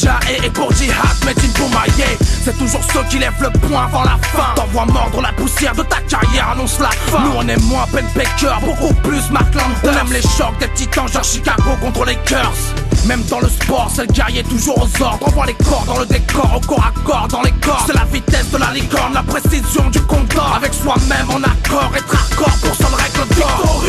et 0.43 0.49
pour 0.49 0.73
Jihad, 0.73 1.25
Medine 1.25 1.51
Boumaye. 1.51 2.17
C'est 2.49 2.57
toujours 2.57 2.81
ceux 2.91 3.03
qui 3.11 3.19
lève 3.19 3.35
le 3.41 3.51
poing 3.59 3.83
avant 3.83 4.01
la 4.01 4.17
fin. 4.23 4.55
T'envoies 4.55 4.85
mordre 4.85 5.21
la 5.21 5.31
poussière 5.33 5.75
de 5.75 5.83
ta 5.83 5.97
carrière, 5.97 6.49
annonce 6.49 6.79
la 6.79 6.89
fin. 6.89 7.23
Nous 7.23 7.33
on 7.37 7.47
est 7.47 7.61
moins 7.65 7.85
Baker, 7.93 8.55
beaucoup 8.65 8.91
plus 9.03 9.29
Mark 9.29 9.53
On 9.83 9.89
aime 9.89 10.11
les 10.11 10.23
chocs 10.23 10.57
des 10.59 10.67
titans 10.69 11.07
genre 11.07 11.23
Chicago 11.23 11.77
contre 11.79 12.05
les 12.05 12.15
Curse. 12.25 12.73
Même 13.05 13.21
dans 13.25 13.39
le 13.39 13.49
sport, 13.49 13.91
c'est 13.93 14.07
le 14.07 14.13
guerrier 14.13 14.43
toujours 14.43 14.79
aux 14.79 15.03
ordres. 15.03 15.27
Envoie 15.27 15.45
les 15.45 15.53
corps 15.53 15.83
dans 15.85 15.99
le 15.99 16.07
décor, 16.07 16.51
au 16.55 16.59
corps 16.65 16.87
à 16.87 16.99
corps, 17.07 17.27
dans 17.27 17.43
les 17.43 17.51
corps. 17.51 17.83
C'est 17.85 17.93
la 17.93 18.05
vitesse 18.05 18.49
de 18.49 18.57
la 18.57 18.71
licorne, 18.71 19.13
la 19.13 19.21
précision 19.21 19.87
du 19.91 20.01
compteur. 20.01 20.51
Avec 20.55 20.73
soi-même 20.73 21.29
en 21.29 21.43
accord, 21.43 21.91
être 21.95 22.31
accord 22.31 22.57
pour 22.63 22.73
seule 22.73 22.95
règle 22.95 23.35
d'or. 23.35 23.83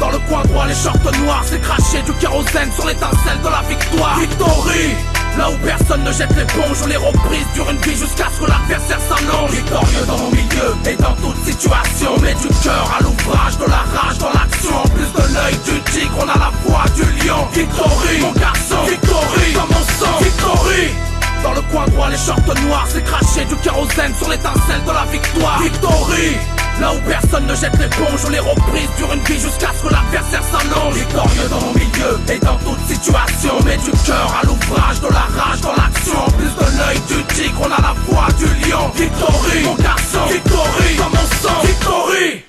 Dans 0.00 0.10
le 0.10 0.18
coin 0.28 0.42
droit, 0.42 0.66
les 0.66 0.74
shorts 0.74 1.00
noirs, 1.24 1.44
c'est 1.46 1.62
craché 1.62 2.02
du 2.04 2.12
kérosène 2.20 2.70
sur 2.74 2.86
l'étincelle 2.86 3.40
de 3.42 3.48
la 3.48 3.62
victoire. 3.66 4.18
Victory 4.18 5.15
Là 5.38 5.50
où 5.50 5.56
personne 5.64 6.02
ne 6.02 6.12
jette 6.12 6.34
l'éponge, 6.34 6.78
les 6.88 6.96
reprises 6.96 7.46
durent 7.54 7.70
une 7.70 7.76
vie 7.78 7.96
jusqu'à 7.96 8.26
ce 8.32 8.40
que 8.40 8.50
l'adversaire 8.50 9.00
s'allonge. 9.08 9.50
Victorieux 9.50 10.06
dans 10.06 10.16
mon 10.16 10.30
milieu 10.30 10.74
et 10.86 10.96
dans 10.96 11.12
toute 11.16 11.36
situation, 11.44 12.18
met 12.20 12.34
du 12.34 12.48
cœur 12.64 12.90
à 12.98 13.02
l'ouvrage, 13.02 13.58
de 13.58 13.66
la 13.66 13.84
rage 13.92 14.18
dans 14.18 14.32
l'action. 14.32 14.76
En 14.76 14.88
plus 14.88 15.12
de 15.12 15.34
l'œil 15.34 15.56
du 15.66 15.80
tigre, 15.92 16.16
on 16.18 16.28
a 16.28 16.38
la 16.38 16.52
voix 16.64 16.84
du 16.96 17.02
lion. 17.20 17.46
Victory, 17.52 18.20
mon 18.20 18.32
garçon, 18.32 18.82
victory, 18.88 19.52
dans 19.52 19.66
mon 19.66 19.84
sang, 19.98 20.18
victory. 20.22 20.88
Dans 21.42 21.52
le 21.52 21.60
coin 21.70 21.86
droit, 21.86 22.08
les 22.08 22.16
shorts 22.16 22.40
noirs, 22.66 22.86
c'est 22.88 23.04
craché 23.04 23.44
du 23.44 23.56
kérosène 23.56 24.14
sur 24.16 24.30
l'étincelle 24.30 24.82
de 24.86 24.92
la 24.92 25.04
victoire. 25.04 25.60
Victory 25.62 26.36
Là 26.80 26.92
où 26.92 26.98
personne 27.08 27.46
ne 27.46 27.54
jette 27.54 27.78
l'éponge, 27.78 28.28
les 28.30 28.38
reprises 28.38 28.90
durent 28.98 29.14
une 29.14 29.22
vie 29.22 29.40
jusqu'à 29.40 29.72
ce 29.72 29.88
que 29.88 29.92
l'adversaire 29.92 30.42
s'allonge. 30.44 30.94
Victorieux 30.94 31.48
dans 31.48 31.60
mon 31.60 31.72
milieu 31.72 32.20
et 32.28 32.38
dans 32.38 32.56
toute 32.56 32.80
situation, 32.86 33.54
mets 33.64 33.78
du 33.78 33.90
cœur 34.04 34.28
à 34.36 34.44
l'ouvrage, 34.44 34.55
de 34.74 35.12
la 35.12 35.20
rage 35.20 35.60
dans 35.60 35.74
l'action. 35.74 36.18
En 36.18 36.30
plus 36.30 36.48
de 36.48 36.78
l'œil 36.78 36.98
du 37.08 37.34
tigre, 37.34 37.60
on 37.60 37.66
a 37.66 37.80
la 37.80 37.94
voix 38.06 38.28
du 38.36 38.46
lion. 38.68 38.88
Victory, 38.94 39.64
mon 39.64 39.74
garçon, 39.76 40.26
victory, 40.30 40.96
dans 40.98 41.10
mon 41.10 41.26
sang, 41.40 41.60
victory. 41.62 42.42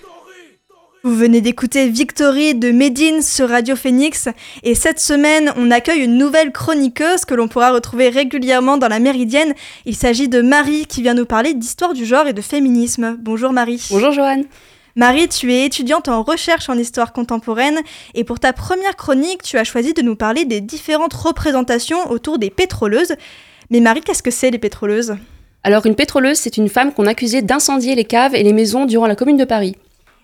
Vous 1.03 1.15
venez 1.15 1.41
d'écouter 1.41 1.87
Victory 1.87 2.55
de 2.55 2.71
Medine 2.71 3.21
sur 3.21 3.49
Radio 3.49 3.75
Phoenix 3.75 4.27
et 4.63 4.75
cette 4.75 4.99
semaine 4.99 5.53
on 5.55 5.71
accueille 5.71 6.01
une 6.01 6.17
nouvelle 6.17 6.51
chroniqueuse 6.51 7.23
que 7.23 7.33
l'on 7.33 7.47
pourra 7.47 7.71
retrouver 7.71 8.09
régulièrement 8.09 8.77
dans 8.77 8.89
la 8.89 8.99
Méridienne. 8.99 9.53
Il 9.85 9.95
s'agit 9.95 10.27
de 10.27 10.41
Marie 10.41 10.85
qui 10.85 11.03
vient 11.03 11.13
nous 11.13 11.25
parler 11.25 11.53
d'histoire 11.53 11.93
du 11.93 12.05
genre 12.05 12.27
et 12.27 12.33
de 12.33 12.41
féminisme. 12.41 13.15
Bonjour 13.19 13.53
Marie. 13.53 13.87
Bonjour 13.91 14.11
Joanne. 14.11 14.45
Marie, 14.97 15.27
tu 15.27 15.53
es 15.53 15.63
étudiante 15.63 16.07
en 16.07 16.23
recherche 16.23 16.69
en 16.69 16.73
histoire 16.75 17.13
contemporaine 17.13 17.81
et 18.15 18.23
pour 18.23 18.39
ta 18.39 18.51
première 18.51 18.95
chronique 18.95 19.43
tu 19.43 19.59
as 19.59 19.63
choisi 19.63 19.93
de 19.93 20.01
nous 20.01 20.15
parler 20.15 20.43
des 20.43 20.59
différentes 20.59 21.13
représentations 21.13 22.09
autour 22.09 22.39
des 22.39 22.49
pétroleuses. 22.49 23.13
Mais 23.69 23.79
Marie, 23.79 24.01
qu'est-ce 24.01 24.23
que 24.23 24.31
c'est 24.31 24.49
les 24.49 24.57
pétroleuses? 24.57 25.15
Alors 25.61 25.85
une 25.85 25.93
pétroleuse 25.93 26.39
c'est 26.39 26.57
une 26.57 26.67
femme 26.67 26.93
qu'on 26.93 27.05
accusait 27.05 27.43
d'incendier 27.43 27.93
les 27.93 28.05
caves 28.05 28.33
et 28.33 28.41
les 28.41 28.53
maisons 28.53 28.85
durant 28.85 29.05
la 29.05 29.15
commune 29.15 29.37
de 29.37 29.45
Paris. 29.45 29.75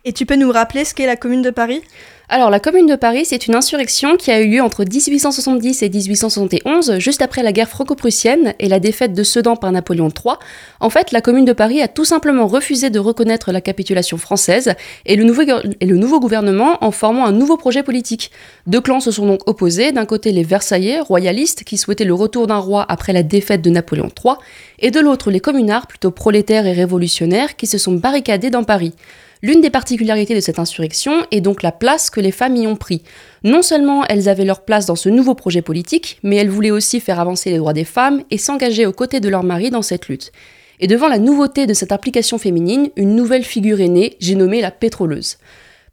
Et 0.06 0.12
tu 0.12 0.26
peux 0.26 0.36
nous 0.36 0.52
rappeler 0.52 0.84
ce 0.84 0.94
qu'est 0.94 1.06
la 1.06 1.16
Commune 1.16 1.42
de 1.42 1.50
Paris? 1.50 1.82
Alors, 2.28 2.50
la 2.50 2.60
Commune 2.60 2.88
de 2.88 2.96
Paris, 2.98 3.24
c'est 3.24 3.48
une 3.48 3.56
insurrection 3.56 4.18
qui 4.18 4.32
a 4.32 4.42
eu 4.42 4.50
lieu 4.50 4.62
entre 4.62 4.84
1870 4.84 5.82
et 5.82 5.90
1871, 5.90 7.00
juste 7.00 7.22
après 7.22 7.42
la 7.42 7.54
guerre 7.54 7.70
franco-prussienne 7.70 8.54
et 8.60 8.68
la 8.68 8.82
défaite 8.82 9.14
de 9.14 9.24
Sedan 9.24 9.56
par 9.56 9.72
Napoléon 9.72 10.10
III. 10.10 10.36
En 10.82 10.90
fait, 10.90 11.14
la 11.14 11.22
Commune 11.22 11.46
de 11.46 11.54
Paris 11.54 11.82
a 11.82 11.88
tout 11.88 12.04
simplement 12.04 12.48
refusé 12.48 12.90
de 12.90 13.00
reconnaître 13.00 13.54
la 13.54 13.62
capitulation 13.62 14.18
française 14.18 14.74
et 15.06 15.16
le 15.16 15.24
nouveau, 15.24 15.44
et 15.44 15.86
le 15.86 15.96
nouveau 15.96 16.20
gouvernement 16.20 16.84
en 16.84 16.92
formant 16.92 17.26
un 17.26 17.32
nouveau 17.32 17.56
projet 17.56 17.84
politique. 17.84 18.30
Deux 18.68 18.82
clans 18.82 19.00
se 19.00 19.12
sont 19.12 19.26
donc 19.26 19.48
opposés, 19.48 19.94
d'un 19.94 20.06
côté 20.06 20.34
les 20.34 20.44
Versaillais, 20.44 21.00
royalistes, 21.00 21.64
qui 21.64 21.78
souhaitaient 21.78 22.04
le 22.04 22.14
retour 22.14 22.48
d'un 22.48 22.58
roi 22.58 22.86
après 22.90 23.14
la 23.14 23.24
défaite 23.24 23.62
de 23.62 23.70
Napoléon 23.70 24.10
III, 24.22 24.36
et 24.80 24.92
de 24.92 25.00
l'autre 25.00 25.32
les 25.32 25.40
communards, 25.40 25.88
plutôt 25.88 26.12
prolétaires 26.12 26.68
et 26.68 26.74
révolutionnaires, 26.74 27.56
qui 27.56 27.68
se 27.68 27.78
sont 27.78 27.94
barricadés 27.94 28.50
dans 28.50 28.66
Paris. 28.66 28.92
L'une 29.44 29.60
des 29.60 29.70
particularités 29.70 30.36
de 30.36 30.40
cette 30.40 30.58
insurrection 30.58 31.26
est 31.30 31.42
donc 31.42 31.64
la 31.64 31.74
place 31.74 32.10
que 32.10 32.22
les 32.22 32.32
femmes 32.32 32.56
y 32.56 32.66
ont 32.66 32.78
pris. 32.78 33.04
Non 33.44 33.62
seulement 33.62 34.06
elles 34.06 34.30
avaient 34.30 34.46
leur 34.46 34.64
place 34.64 34.86
dans 34.86 34.96
ce 34.96 35.10
nouveau 35.10 35.36
projet 35.36 35.62
politique, 35.62 36.18
mais 36.24 36.38
elles 36.38 36.50
voulaient 36.50 36.72
aussi 36.72 37.02
faire 37.02 37.20
avancer 37.20 37.52
les 37.52 37.58
droits 37.58 37.74
des 37.74 37.84
femmes 37.84 38.24
et 38.32 38.38
s'engager 38.38 38.86
aux 38.86 38.94
côtés 38.94 39.20
de 39.20 39.28
leur 39.28 39.44
mari 39.44 39.70
dans 39.70 39.82
cette 39.82 40.08
lutte. 40.08 40.32
Et 40.80 40.88
devant 40.88 41.10
la 41.10 41.20
nouveauté 41.20 41.68
de 41.68 41.74
cette 41.74 41.92
implication 41.92 42.38
féminine, 42.38 42.90
une 42.96 43.18
nouvelle 43.18 43.44
figure 43.44 43.82
est 43.82 43.90
née, 43.90 44.16
j'ai 44.22 44.36
nommé 44.36 44.62
la 44.62 44.72
pétroleuse. 44.72 45.38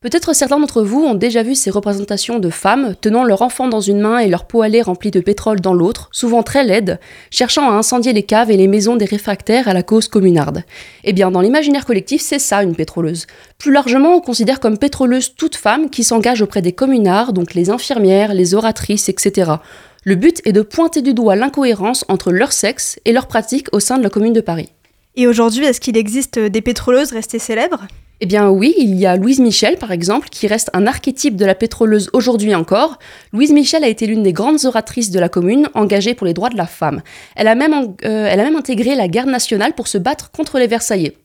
Peut-être 0.02 0.34
certains 0.34 0.58
d'entre 0.58 0.82
vous 0.82 1.02
ont 1.02 1.14
déjà 1.14 1.42
vu 1.42 1.54
ces 1.54 1.68
représentations 1.68 2.38
de 2.38 2.48
femmes 2.48 2.94
tenant 3.02 3.22
leur 3.22 3.42
enfant 3.42 3.68
dans 3.68 3.82
une 3.82 4.00
main 4.00 4.16
et 4.16 4.28
leur 4.28 4.46
poêlée 4.46 4.80
remplie 4.80 5.10
de 5.10 5.20
pétrole 5.20 5.60
dans 5.60 5.74
l'autre, 5.74 6.08
souvent 6.10 6.42
très 6.42 6.64
laides, 6.64 6.98
cherchant 7.30 7.70
à 7.70 7.74
incendier 7.74 8.14
les 8.14 8.22
caves 8.22 8.50
et 8.50 8.56
les 8.56 8.66
maisons 8.66 8.96
des 8.96 9.04
réfractaires 9.04 9.68
à 9.68 9.74
la 9.74 9.82
cause 9.82 10.08
communarde. 10.08 10.64
Eh 11.04 11.12
bien, 11.12 11.30
dans 11.30 11.42
l'imaginaire 11.42 11.84
collectif, 11.84 12.22
c'est 12.22 12.38
ça 12.38 12.62
une 12.62 12.74
pétroleuse. 12.74 13.26
Plus 13.58 13.72
largement, 13.72 14.14
on 14.14 14.20
considère 14.22 14.58
comme 14.58 14.78
pétroleuse 14.78 15.34
toute 15.34 15.56
femme 15.56 15.90
qui 15.90 16.02
s'engage 16.02 16.40
auprès 16.40 16.62
des 16.62 16.72
communards, 16.72 17.34
donc 17.34 17.52
les 17.52 17.68
infirmières, 17.68 18.32
les 18.32 18.54
oratrices, 18.54 19.10
etc. 19.10 19.52
Le 20.04 20.14
but 20.14 20.40
est 20.46 20.52
de 20.52 20.62
pointer 20.62 21.02
du 21.02 21.12
doigt 21.12 21.36
l'incohérence 21.36 22.06
entre 22.08 22.32
leur 22.32 22.52
sexe 22.52 22.98
et 23.04 23.12
leurs 23.12 23.26
pratiques 23.26 23.68
au 23.72 23.80
sein 23.80 23.98
de 23.98 24.02
la 24.02 24.08
commune 24.08 24.32
de 24.32 24.40
Paris. 24.40 24.70
Et 25.16 25.26
aujourd'hui, 25.26 25.66
est-ce 25.66 25.78
qu'il 25.78 25.98
existe 25.98 26.38
des 26.38 26.62
pétroleuses 26.62 27.12
restées 27.12 27.38
célèbres? 27.38 27.86
Eh 28.22 28.26
bien 28.26 28.50
oui, 28.50 28.74
il 28.76 28.96
y 28.96 29.06
a 29.06 29.16
Louise 29.16 29.40
Michel 29.40 29.78
par 29.78 29.92
exemple, 29.92 30.28
qui 30.30 30.46
reste 30.46 30.70
un 30.74 30.86
archétype 30.86 31.36
de 31.36 31.46
la 31.46 31.54
pétroleuse 31.54 32.10
aujourd'hui 32.12 32.54
encore. 32.54 32.98
Louise 33.32 33.52
Michel 33.52 33.82
a 33.82 33.88
été 33.88 34.06
l'une 34.06 34.22
des 34.22 34.34
grandes 34.34 34.64
oratrices 34.66 35.10
de 35.10 35.18
la 35.18 35.28
commune, 35.28 35.68
engagée 35.74 36.14
pour 36.14 36.26
les 36.26 36.34
droits 36.34 36.50
de 36.50 36.56
la 36.56 36.66
femme. 36.66 37.02
Elle 37.34 37.48
a 37.48 37.54
même, 37.54 37.72
euh, 37.72 38.28
elle 38.30 38.40
a 38.40 38.44
même 38.44 38.56
intégré 38.56 38.94
la 38.94 39.08
garde 39.08 39.30
nationale 39.30 39.72
pour 39.74 39.88
se 39.88 39.96
battre 39.96 40.30
contre 40.30 40.58
les 40.58 40.66
Versaillais. 40.66 41.16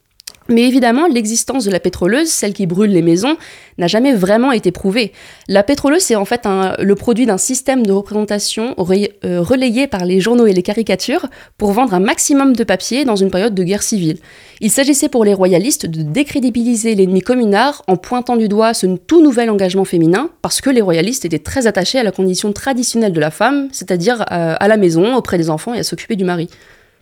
Mais 0.47 0.67
évidemment, 0.67 1.07
l'existence 1.07 1.65
de 1.65 1.71
la 1.71 1.79
pétroleuse, 1.79 2.27
celle 2.27 2.53
qui 2.53 2.67
brûle 2.67 2.91
les 2.91 3.01
maisons, 3.01 3.35
n'a 3.79 3.87
jamais 3.87 4.13
vraiment 4.13 4.51
été 4.51 4.71
prouvée. 4.71 5.11
La 5.47 5.63
pétroleuse, 5.63 6.03
c'est 6.03 6.15
en 6.15 6.25
fait 6.25 6.47
le 6.79 6.95
produit 6.95 7.25
d'un 7.25 7.39
système 7.39 7.85
de 7.85 7.91
représentation 7.91 8.75
euh, 8.77 9.41
relayé 9.41 9.87
par 9.87 10.05
les 10.05 10.19
journaux 10.19 10.45
et 10.45 10.53
les 10.53 10.61
caricatures 10.61 11.25
pour 11.57 11.71
vendre 11.71 11.95
un 11.95 11.99
maximum 11.99 12.55
de 12.55 12.63
papier 12.63 13.05
dans 13.05 13.15
une 13.15 13.31
période 13.31 13.55
de 13.55 13.63
guerre 13.63 13.81
civile. 13.81 14.17
Il 14.61 14.69
s'agissait 14.69 15.09
pour 15.09 15.25
les 15.25 15.33
royalistes 15.33 15.87
de 15.87 16.03
décrédibiliser 16.03 16.93
l'ennemi 16.93 17.21
communard 17.21 17.83
en 17.87 17.97
pointant 17.97 18.37
du 18.37 18.47
doigt 18.47 18.75
ce 18.75 18.85
tout 18.85 19.23
nouvel 19.23 19.49
engagement 19.49 19.85
féminin, 19.85 20.29
parce 20.43 20.61
que 20.61 20.69
les 20.69 20.81
royalistes 20.81 21.25
étaient 21.25 21.39
très 21.39 21.65
attachés 21.65 21.97
à 21.97 22.03
la 22.03 22.11
condition 22.11 22.53
traditionnelle 22.53 23.13
de 23.13 23.19
la 23.19 23.31
femme, 23.31 23.67
c'est-à-dire 23.71 24.21
euh, 24.31 24.55
à 24.59 24.67
la 24.67 24.77
maison, 24.77 25.15
auprès 25.15 25.37
des 25.37 25.49
enfants 25.49 25.73
et 25.73 25.79
à 25.79 25.83
s'occuper 25.83 26.15
du 26.15 26.23
mari. 26.23 26.49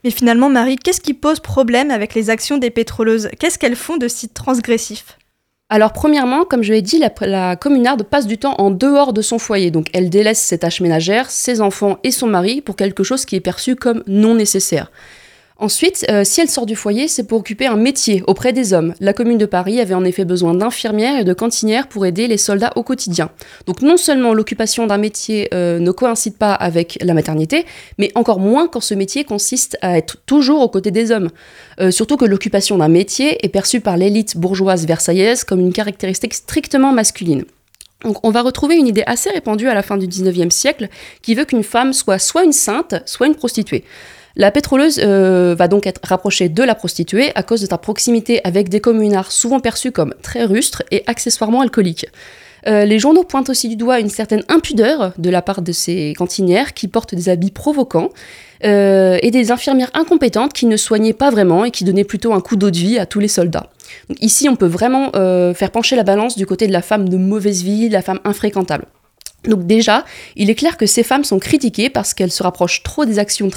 Mais 0.04 0.12
finalement, 0.12 0.50
Marie, 0.50 0.76
qu'est-ce 0.76 1.02
qui 1.02 1.14
pose 1.14 1.40
problème 1.40 1.92
avec 1.92 2.14
les 2.14 2.30
actions 2.30 2.58
des 2.58 2.70
pétroleuses? 2.70 3.30
Qu'est-ce 3.40 3.58
qu'elles 3.58 3.76
font 3.76 3.98
de 3.98 4.08
si 4.08 4.30
transgressif? 4.30 5.18
Alors 5.70 5.94
premièrement, 5.94 6.46
comme 6.46 6.62
je 6.62 6.74
l'ai 6.74 6.82
dit, 6.82 7.00
la, 7.00 7.12
la, 7.22 7.56
communarde 7.56 8.04
passe 8.04 8.28
du 8.28 8.38
temps 8.38 8.56
en 8.60 8.70
dehors 8.70 9.14
de 9.14 9.22
son 9.22 9.40
foyer, 9.40 9.72
donc 9.72 9.88
elle 9.94 10.10
délaisse 10.10 10.40
ses 10.40 10.60
tâches 10.60 10.82
ménagères, 10.82 11.32
ses 11.32 11.62
enfants 11.62 11.98
et 12.04 12.12
son 12.12 12.28
mari 12.28 12.62
pour 12.62 12.76
quelque 12.76 13.04
chose 13.04 13.26
qui 13.26 13.36
est 13.36 13.40
perçu 13.40 13.76
comme 13.76 14.04
non 14.06 14.36
nécessaire. 14.36 14.92
Ensuite, 15.60 16.04
euh, 16.10 16.24
si 16.24 16.42
elle 16.42 16.50
sort 16.50 16.66
du 16.66 16.76
foyer, 16.76 17.08
c'est 17.08 17.26
pour 17.26 17.40
occuper 17.40 17.68
un 17.68 17.76
métier 17.76 18.24
auprès 18.26 18.54
des 18.54 18.74
hommes. 18.74 18.96
La 19.00 19.14
commune 19.14 19.38
de 19.38 19.46
Paris 19.46 19.80
avait 19.80 19.94
en 19.94 20.04
effet 20.04 20.26
besoin 20.26 20.56
d'infirmières 20.56 21.20
et 21.20 21.24
de 21.24 21.34
cantinières 21.34 21.88
pour 21.88 22.08
aider 22.08 22.28
les 22.28 22.38
soldats 22.38 22.72
au 22.76 22.82
quotidien. 22.82 23.30
Donc 23.68 23.84
non 23.84 23.96
seulement 23.96 24.34
l'occupation 24.34 24.88
d'un 24.88 24.98
métier 24.98 25.50
euh, 25.54 25.78
ne 25.78 25.92
coïncide 25.92 26.38
pas 26.38 26.54
avec 26.54 26.98
la 27.02 27.14
maternité, 27.14 27.66
mais 28.00 28.12
encore 28.16 28.40
moins 28.40 28.68
quand 28.68 28.82
ce 28.82 28.96
métier 28.96 29.26
consiste 29.26 29.78
à 29.82 29.96
être 29.96 30.18
toujours 30.26 30.62
aux 30.62 30.70
côtés 30.70 30.92
des 30.92 31.12
hommes. 31.12 31.30
Euh, 31.80 31.92
surtout 31.92 32.18
que 32.18 32.26
l'occupation 32.26 32.80
d'un 32.80 32.88
métier 32.88 33.46
est 33.46 33.50
perçue 33.50 33.80
par 33.80 33.96
l'élite 33.96 34.38
bourgeoise 34.38 34.88
versaillaise 34.88 35.44
comme 35.44 35.60
une 35.60 35.74
caractéristique 35.74 36.34
strictement 36.34 36.92
masculine. 36.92 37.46
Donc 38.04 38.18
on 38.26 38.32
va 38.32 38.42
retrouver 38.42 38.76
une 38.76 38.88
idée 38.88 39.04
assez 39.06 39.30
répandue 39.30 39.70
à 39.70 39.76
la 39.76 39.84
fin 39.84 39.98
du 39.98 40.08
19e 40.08 40.50
siècle 40.50 40.90
qui 41.22 41.36
veut 41.36 41.46
qu'une 41.46 41.64
femme 41.64 41.94
soit 41.94 42.20
soit 42.20 42.44
une 42.44 42.52
sainte, 42.52 42.96
soit 43.06 43.28
une 43.28 43.36
prostituée. 43.36 43.86
La 44.36 44.50
pétroleuse 44.50 45.00
euh, 45.04 45.54
va 45.56 45.68
donc 45.68 45.86
être 45.86 46.02
rapprochée 46.04 46.50
de 46.50 46.64
la 46.64 46.74
prostituée 46.74 47.32
à 47.36 47.44
cause 47.44 47.62
de 47.62 47.68
sa 47.68 47.78
proximité 47.78 48.42
avec 48.44 48.68
des 48.68 48.80
communards 48.80 49.32
souvent 49.32 49.60
perçus 49.60 49.92
comme 49.92 50.16
très 50.24 50.44
rustres 50.46 50.82
et 50.90 51.04
accessoirement 51.06 51.62
alcooliques. 51.62 52.08
Euh, 52.66 52.86
les 52.86 52.98
journaux 52.98 53.24
pointent 53.24 53.50
aussi 53.50 53.70
du 53.70 53.76
doigt 53.76 54.00
une 54.00 54.10
certaine 54.10 54.44
impudeur 54.48 55.14
de 55.20 55.30
la 55.30 55.44
part 55.44 55.62
de 55.62 55.72
ces 55.72 56.16
cantinières 56.18 56.74
qui 56.74 56.88
portent 56.88 57.14
des 57.14 57.30
habits 57.30 57.52
provoquants 57.52 58.10
euh, 58.64 59.20
et 59.22 59.30
des 59.30 59.52
infirmières 59.52 59.92
incompétentes 59.94 60.54
qui 60.54 60.66
ne 60.66 60.78
soignaient 60.78 61.14
pas 61.14 61.30
vraiment 61.30 61.66
et 61.66 61.72
qui 61.72 61.84
donnaient 61.84 62.04
plutôt 62.04 62.34
un 62.34 62.42
coup 62.42 62.56
d'eau 62.56 62.72
de 62.72 62.78
vie 62.78 62.98
à 62.98 63.06
tous 63.06 63.20
les 63.20 63.28
soldats. 63.28 63.70
ici, 64.20 64.50
on 64.50 64.56
peut 64.56 64.66
vraiment 64.66 65.12
faire 65.12 65.70
pencher 65.70 65.96
la 65.96 66.04
balance 66.04 66.38
du 66.38 66.48
côté 66.48 66.66
de 66.66 66.72
la 66.72 66.82
femme 66.82 67.08
de 67.08 67.18
mauvaise 67.18 67.62
vie, 67.62 67.90
la 67.90 68.02
femme 68.02 68.20
infréquentable. 68.24 68.86
Donc 69.48 69.66
déjà, 69.66 70.06
il 70.36 70.50
est 70.50 70.56
clair 70.56 70.78
que 70.78 70.86
ces 70.86 71.04
femmes 71.04 71.24
sont 71.24 71.40
critiquées 71.40 71.90
parce 71.90 72.14
qu'elles 72.14 72.32
se 72.32 72.44
rapprochent 72.44 72.84
trop 72.84 73.06
des 73.06 73.20
actions 73.20 73.50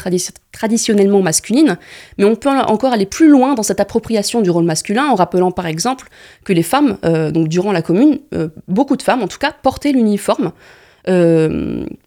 traditionnellement 0.53 1.23
masculines, 1.23 1.79
mais 2.19 2.25
on 2.25 2.35
peut 2.35 2.49
encore 2.49 2.93
aller 2.93 3.07
plus 3.07 3.29
loin 3.29 3.55
dans 3.55 3.63
cette 3.63 3.81
appropriation 3.81 4.41
du 4.41 4.51
rôle 4.51 4.65
masculin 4.65 5.07
en 5.07 5.15
rappelant 5.15 5.53
par 5.53 5.67
exemple 5.67 6.09
que 6.45 6.53
les 6.53 6.63
femmes, 6.63 6.99
euh, 7.05 7.31
donc 7.31 7.49
durant 7.49 7.73
la 7.73 7.83
commune, 7.83 8.19
euh, 8.35 8.49
beaucoup 8.69 8.97
de 8.97 9.03
femmes 9.03 9.23
en 9.23 9.29
tout 9.29 9.39
cas, 9.39 9.55
portaient 9.63 9.93
l'uniforme. 9.93 10.53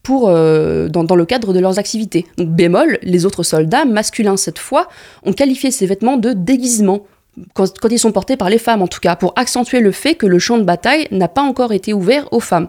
pour, 0.03 0.27
dans, 0.27 1.15
le 1.15 1.25
cadre 1.25 1.53
de 1.53 1.59
leurs 1.61 1.79
activités. 1.79 2.25
Donc 2.37 2.49
bémol, 2.49 2.99
les 3.01 3.25
autres 3.25 3.43
soldats, 3.43 3.85
masculins 3.85 4.35
cette 4.35 4.59
fois, 4.59 4.89
ont 5.23 5.31
qualifié 5.31 5.71
ces 5.71 5.85
vêtements 5.85 6.17
de 6.17 6.33
déguisement. 6.33 7.05
Quand, 7.53 7.71
ils 7.89 7.97
sont 7.97 8.11
portés 8.11 8.35
par 8.35 8.49
les 8.49 8.57
femmes 8.57 8.81
en 8.81 8.87
tout 8.87 8.99
cas, 8.99 9.15
pour 9.15 9.31
accentuer 9.37 9.79
le 9.79 9.93
fait 9.93 10.15
que 10.15 10.25
le 10.25 10.37
champ 10.37 10.57
de 10.57 10.63
bataille 10.63 11.07
n'a 11.11 11.29
pas 11.29 11.43
encore 11.43 11.71
été 11.71 11.93
ouvert 11.93 12.27
aux 12.33 12.41
femmes. 12.41 12.67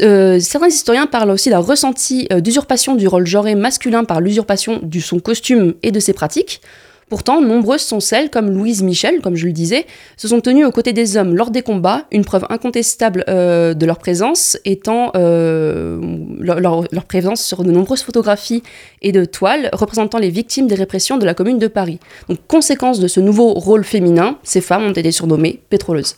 Euh, 0.00 0.40
certains 0.40 0.68
historiens 0.68 1.06
parlent 1.06 1.30
aussi 1.30 1.50
d'un 1.50 1.58
ressenti 1.58 2.26
euh, 2.32 2.40
d'usurpation 2.40 2.94
du 2.94 3.06
rôle 3.06 3.26
genré 3.26 3.54
masculin 3.54 4.04
par 4.04 4.20
l'usurpation 4.20 4.80
de 4.82 5.00
son 5.00 5.20
costume 5.20 5.74
et 5.82 5.90
de 5.90 6.00
ses 6.00 6.12
pratiques. 6.12 6.62
Pourtant, 7.10 7.42
nombreuses 7.42 7.82
sont 7.82 8.00
celles, 8.00 8.30
comme 8.30 8.50
Louise 8.50 8.82
Michel, 8.82 9.20
comme 9.20 9.36
je 9.36 9.44
le 9.44 9.52
disais, 9.52 9.84
se 10.16 10.28
sont 10.28 10.40
tenues 10.40 10.64
aux 10.64 10.70
côtés 10.70 10.94
des 10.94 11.18
hommes 11.18 11.36
lors 11.36 11.50
des 11.50 11.60
combats, 11.60 12.06
une 12.10 12.24
preuve 12.24 12.46
incontestable 12.48 13.24
euh, 13.28 13.74
de 13.74 13.84
leur 13.84 13.98
présence 13.98 14.56
étant 14.64 15.12
leur, 15.14 16.60
leur, 16.60 17.04
présence 17.06 17.44
sur 17.44 17.64
de 17.64 17.70
nombreuses 17.70 18.02
photographies 18.02 18.62
et 19.02 19.12
de 19.12 19.26
toiles 19.26 19.68
représentant 19.74 20.16
les 20.16 20.30
victimes 20.30 20.68
des 20.68 20.74
répressions 20.74 21.18
de 21.18 21.26
la 21.26 21.34
Commune 21.34 21.58
de 21.58 21.66
Paris. 21.66 21.98
Donc, 22.30 22.38
conséquence 22.48 22.98
de 22.98 23.08
ce 23.08 23.20
nouveau 23.20 23.52
rôle 23.52 23.84
féminin, 23.84 24.38
ces 24.42 24.62
femmes 24.62 24.84
ont 24.84 24.92
été 24.92 25.12
surnommées 25.12 25.60
pétroleuses. 25.68 26.16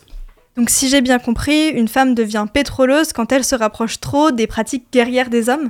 Donc 0.57 0.69
si 0.69 0.87
j'ai 0.87 1.01
bien 1.01 1.19
compris, 1.19 1.67
une 1.67 1.89
femme 1.89 2.15
devient 2.15 2.45
pétroleuse 2.51 3.11
quand 3.11 3.33
elle 3.33 3.43
se 3.43 3.55
rapproche 3.55 3.99
trop 3.99 4.31
des 4.31 4.47
pratiques 4.47 4.85
guerrières 4.91 5.29
des 5.29 5.49
hommes? 5.49 5.69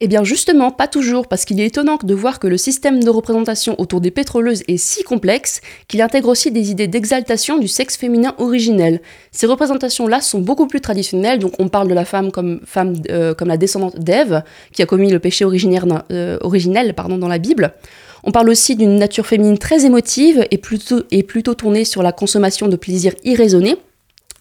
Eh 0.00 0.08
bien 0.08 0.24
justement, 0.24 0.70
pas 0.70 0.88
toujours, 0.88 1.28
parce 1.28 1.44
qu'il 1.44 1.60
est 1.60 1.66
étonnant 1.66 1.98
de 2.02 2.14
voir 2.14 2.40
que 2.40 2.46
le 2.46 2.56
système 2.56 3.04
de 3.04 3.10
représentation 3.10 3.78
autour 3.78 4.00
des 4.00 4.10
pétroleuses 4.10 4.64
est 4.66 4.78
si 4.78 5.04
complexe 5.04 5.60
qu'il 5.86 6.00
intègre 6.00 6.30
aussi 6.30 6.50
des 6.50 6.70
idées 6.70 6.88
d'exaltation 6.88 7.58
du 7.58 7.68
sexe 7.68 7.96
féminin 7.96 8.34
originel. 8.38 9.02
Ces 9.32 9.46
représentations-là 9.46 10.22
sont 10.22 10.40
beaucoup 10.40 10.66
plus 10.66 10.80
traditionnelles, 10.80 11.38
donc 11.38 11.52
on 11.60 11.68
parle 11.68 11.86
de 11.86 11.94
la 11.94 12.06
femme 12.06 12.32
comme, 12.32 12.60
femme, 12.64 12.94
euh, 13.10 13.34
comme 13.34 13.48
la 13.48 13.58
descendante 13.58 14.00
d'Ève, 14.00 14.42
qui 14.72 14.82
a 14.82 14.86
commis 14.86 15.10
le 15.10 15.18
péché 15.18 15.44
euh, 15.44 16.38
originel 16.40 16.94
dans 16.96 17.28
la 17.28 17.38
Bible. 17.38 17.74
On 18.24 18.32
parle 18.32 18.48
aussi 18.48 18.76
d'une 18.76 18.96
nature 18.96 19.26
féminine 19.26 19.58
très 19.58 19.84
émotive 19.84 20.46
et 20.50 20.58
plutôt 20.58 21.54
tournée 21.54 21.84
sur 21.84 22.02
la 22.02 22.12
consommation 22.12 22.66
de 22.66 22.76
plaisirs 22.76 23.14
irraisonnés, 23.24 23.76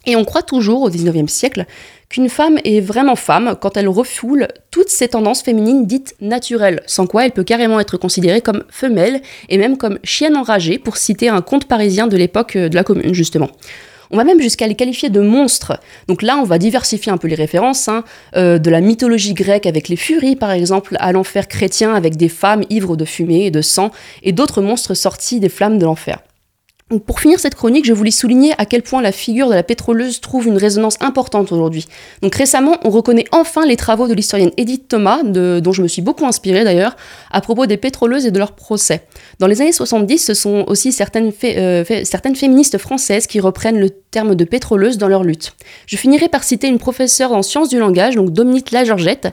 et 0.06 0.16
on 0.16 0.26
croit 0.26 0.44
toujours 0.44 0.82
au 0.82 0.90
XIXe 0.90 1.32
siècle 1.32 1.66
qu'une 2.10 2.30
femme 2.30 2.58
est 2.66 2.82
vraiment 2.82 3.16
femme 3.16 3.56
quand 3.60 3.78
elle 3.78 3.88
refoule 3.88 4.48
toutes 4.70 4.90
ces 4.90 5.10
tendances 5.10 5.42
féminines 5.42 5.86
dites 5.86 6.16
naturelles, 6.20 6.82
sans 6.86 7.08
quoi 7.08 7.26
elle 7.26 7.32
peut 7.32 7.44
carrément 7.44 7.80
être 7.80 7.98
considérée 7.98 8.42
comme 8.42 8.64
femelle 8.70 9.22
et 9.50 9.58
même 9.58 9.78
comme 9.78 10.00
chienne 10.04 10.36
enragée, 10.36 10.78
pour 10.78 10.98
citer 10.98 11.30
un 11.30 11.42
conte 11.42 11.66
parisien 11.66 12.08
de 12.08 12.18
l'époque 12.18 12.58
de 12.58 12.76
la 12.76 12.84
commune 12.84 13.14
justement. 13.14 13.50
On 14.14 14.18
va 14.18 14.26
même 14.26 14.42
jusqu'à 14.42 14.68
les 14.68 14.76
qualifier 14.76 15.10
de 15.10 15.22
monstres. 15.22 15.80
Donc 16.10 16.22
là, 16.22 16.38
on 16.38 16.44
va 16.44 16.58
diversifier 16.58 17.14
un 17.14 17.18
peu 17.18 17.30
les 17.30 17.36
références, 17.36 17.88
hein, 17.88 18.04
euh, 18.36 18.58
de 18.58 18.70
la 18.70 18.82
mythologie 18.82 19.34
grecque 19.34 19.66
avec 19.66 19.88
les 19.88 19.96
furies, 19.96 20.36
par 20.36 20.52
exemple, 20.52 20.98
à 21.00 21.14
l'enfer 21.14 21.48
chrétien 21.48 21.94
avec 21.94 22.18
des 22.18 22.28
femmes 22.28 22.64
ivres 22.70 22.98
de 22.98 23.06
fumée 23.06 23.46
et 23.46 23.52
de 23.52 23.62
sang, 23.62 23.90
et 24.22 24.34
d'autres 24.34 24.62
monstres 24.62 24.96
sortis 24.96 25.40
des 25.40 25.48
flammes 25.48 25.80
de 25.80 25.86
l'enfer. 25.86 26.20
Pour 27.00 27.22
finir 27.22 27.40
cette 27.40 27.56
chronique, 27.56 27.86
je 27.86 27.94
voulais 27.94 28.12
souligner 28.12 28.54
à 28.58 28.66
quel 28.66 28.82
point 28.82 29.02
la 29.02 29.14
figure 29.14 29.48
de 29.48 29.54
la 29.54 29.64
pétroleuse 29.64 30.20
trouve 30.20 30.48
une 30.48 30.58
résonance 30.58 30.98
importante 31.00 31.52
aujourd'hui. 31.54 31.86
Récemment, 32.22 32.78
on 32.84 32.90
reconnaît 32.90 33.26
enfin 33.32 33.66
les 33.66 33.78
travaux 33.78 34.08
de 34.08 34.14
l'historienne 34.14 34.52
Edith 34.58 34.90
Thomas, 34.90 35.24
dont 35.24 35.72
je 35.72 35.82
me 35.82 35.88
suis 35.88 36.02
beaucoup 36.02 36.26
inspirée 36.26 36.66
d'ailleurs, 36.66 36.98
à 37.32 37.40
propos 37.40 37.66
des 37.66 37.78
pétroleuses 37.78 38.26
et 38.26 38.32
de 38.32 38.40
leur 38.40 38.54
procès. 38.54 39.04
Dans 39.40 39.48
les 39.48 39.62
années 39.62 39.72
70, 39.72 40.18
ce 40.18 40.34
sont 40.34 40.66
aussi 40.68 40.92
certaines, 40.92 41.32
euh, 41.46 41.86
certaines 42.04 42.36
féministes 42.36 42.78
françaises 42.78 43.26
qui 43.26 43.40
reprennent 43.40 43.80
le 43.80 43.90
terme 43.90 44.36
de 44.36 44.44
pétroleuse 44.44 44.98
dans 44.98 45.08
leur 45.08 45.24
lutte. 45.24 45.54
Je 45.86 45.96
finirai 45.96 46.28
par 46.28 46.44
citer 46.44 46.68
une 46.68 46.80
professeure 46.80 47.32
en 47.32 47.42
sciences 47.42 47.70
du 47.70 47.80
langage, 47.80 48.16
donc 48.16 48.32
Dominique 48.32 48.72
Lageorgette, 48.72 49.30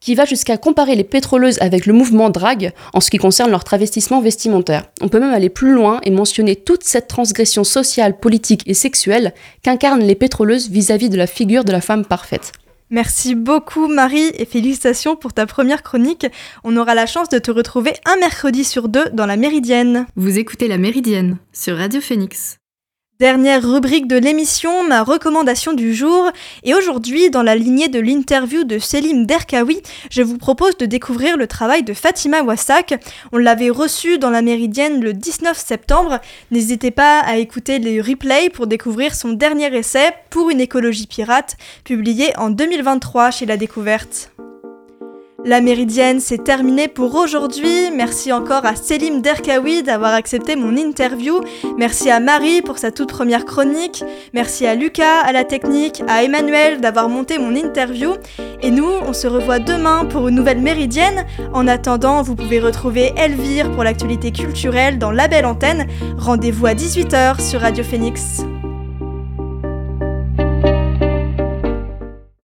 qui 0.00 0.14
va 0.14 0.24
jusqu'à 0.24 0.56
comparer 0.56 0.96
les 0.96 1.04
pétroleuses 1.04 1.60
avec 1.60 1.86
le 1.86 1.92
mouvement 1.92 2.30
drag 2.30 2.72
en 2.92 3.00
ce 3.00 3.10
qui 3.10 3.18
concerne 3.18 3.50
leur 3.50 3.64
travestissement 3.64 4.20
vestimentaire. 4.20 4.84
On 5.00 5.08
peut 5.08 5.20
même 5.20 5.34
aller 5.34 5.50
plus 5.50 5.72
loin 5.72 6.00
et 6.02 6.10
mentionner 6.10 6.56
toute 6.56 6.84
cette 6.84 7.08
transgression 7.08 7.64
sociale, 7.64 8.18
politique 8.18 8.62
et 8.66 8.74
sexuelle 8.74 9.34
qu'incarnent 9.62 10.02
les 10.02 10.14
pétroleuses 10.14 10.70
vis-à-vis 10.70 11.10
de 11.10 11.16
la 11.16 11.26
figure 11.26 11.64
de 11.64 11.72
la 11.72 11.80
femme 11.80 12.04
parfaite. 12.04 12.52
Merci 12.90 13.36
beaucoup 13.36 13.86
Marie 13.86 14.32
et 14.36 14.44
félicitations 14.44 15.14
pour 15.14 15.32
ta 15.32 15.46
première 15.46 15.84
chronique. 15.84 16.26
On 16.64 16.76
aura 16.76 16.96
la 16.96 17.06
chance 17.06 17.28
de 17.28 17.38
te 17.38 17.52
retrouver 17.52 17.92
un 18.04 18.16
mercredi 18.16 18.64
sur 18.64 18.88
deux 18.88 19.08
dans 19.12 19.26
la 19.26 19.36
Méridienne. 19.36 20.06
Vous 20.16 20.38
écoutez 20.38 20.66
la 20.66 20.76
Méridienne 20.76 21.38
sur 21.52 21.76
Radio 21.76 22.00
Phoenix. 22.00 22.59
Dernière 23.20 23.62
rubrique 23.62 24.08
de 24.08 24.16
l'émission, 24.16 24.82
ma 24.82 25.02
recommandation 25.02 25.74
du 25.74 25.94
jour. 25.94 26.30
Et 26.64 26.72
aujourd'hui, 26.72 27.28
dans 27.28 27.42
la 27.42 27.54
lignée 27.54 27.88
de 27.88 28.00
l'interview 28.00 28.64
de 28.64 28.78
Selim 28.78 29.26
Derkawi, 29.26 29.82
je 30.10 30.22
vous 30.22 30.38
propose 30.38 30.78
de 30.78 30.86
découvrir 30.86 31.36
le 31.36 31.46
travail 31.46 31.82
de 31.82 31.92
Fatima 31.92 32.42
Wassak. 32.42 32.94
On 33.32 33.36
l'avait 33.36 33.68
reçu 33.68 34.16
dans 34.16 34.30
la 34.30 34.40
Méridienne 34.40 35.02
le 35.02 35.12
19 35.12 35.54
septembre. 35.54 36.18
N'hésitez 36.50 36.92
pas 36.92 37.20
à 37.20 37.36
écouter 37.36 37.78
les 37.78 38.00
replays 38.00 38.48
pour 38.48 38.66
découvrir 38.66 39.14
son 39.14 39.34
dernier 39.34 39.66
essai 39.76 40.14
Pour 40.30 40.48
une 40.48 40.60
écologie 40.62 41.06
pirate, 41.06 41.58
publié 41.84 42.34
en 42.38 42.48
2023 42.48 43.32
chez 43.32 43.44
La 43.44 43.58
Découverte. 43.58 44.30
La 45.44 45.62
méridienne, 45.62 46.20
c'est 46.20 46.44
terminé 46.44 46.86
pour 46.86 47.14
aujourd'hui. 47.14 47.90
Merci 47.94 48.30
encore 48.30 48.66
à 48.66 48.76
Selim 48.76 49.22
Derkawi 49.22 49.82
d'avoir 49.82 50.12
accepté 50.12 50.54
mon 50.54 50.76
interview. 50.76 51.40
Merci 51.78 52.10
à 52.10 52.20
Marie 52.20 52.60
pour 52.60 52.78
sa 52.78 52.90
toute 52.90 53.08
première 53.08 53.46
chronique. 53.46 54.04
Merci 54.34 54.66
à 54.66 54.74
Lucas, 54.74 55.20
à 55.20 55.32
la 55.32 55.44
technique, 55.44 56.02
à 56.08 56.22
Emmanuel 56.24 56.80
d'avoir 56.80 57.08
monté 57.08 57.38
mon 57.38 57.56
interview. 57.56 58.12
Et 58.60 58.70
nous, 58.70 58.90
on 59.06 59.14
se 59.14 59.26
revoit 59.26 59.58
demain 59.58 60.04
pour 60.04 60.28
une 60.28 60.34
nouvelle 60.34 60.60
méridienne. 60.60 61.24
En 61.54 61.66
attendant, 61.66 62.22
vous 62.22 62.36
pouvez 62.36 62.60
retrouver 62.60 63.12
Elvire 63.16 63.70
pour 63.72 63.82
l'actualité 63.82 64.32
culturelle 64.32 64.98
dans 64.98 65.10
la 65.10 65.26
belle 65.26 65.46
antenne. 65.46 65.86
Rendez-vous 66.18 66.66
à 66.66 66.74
18h 66.74 67.40
sur 67.40 67.60
Radio 67.60 67.82
Phoenix. 67.82 68.44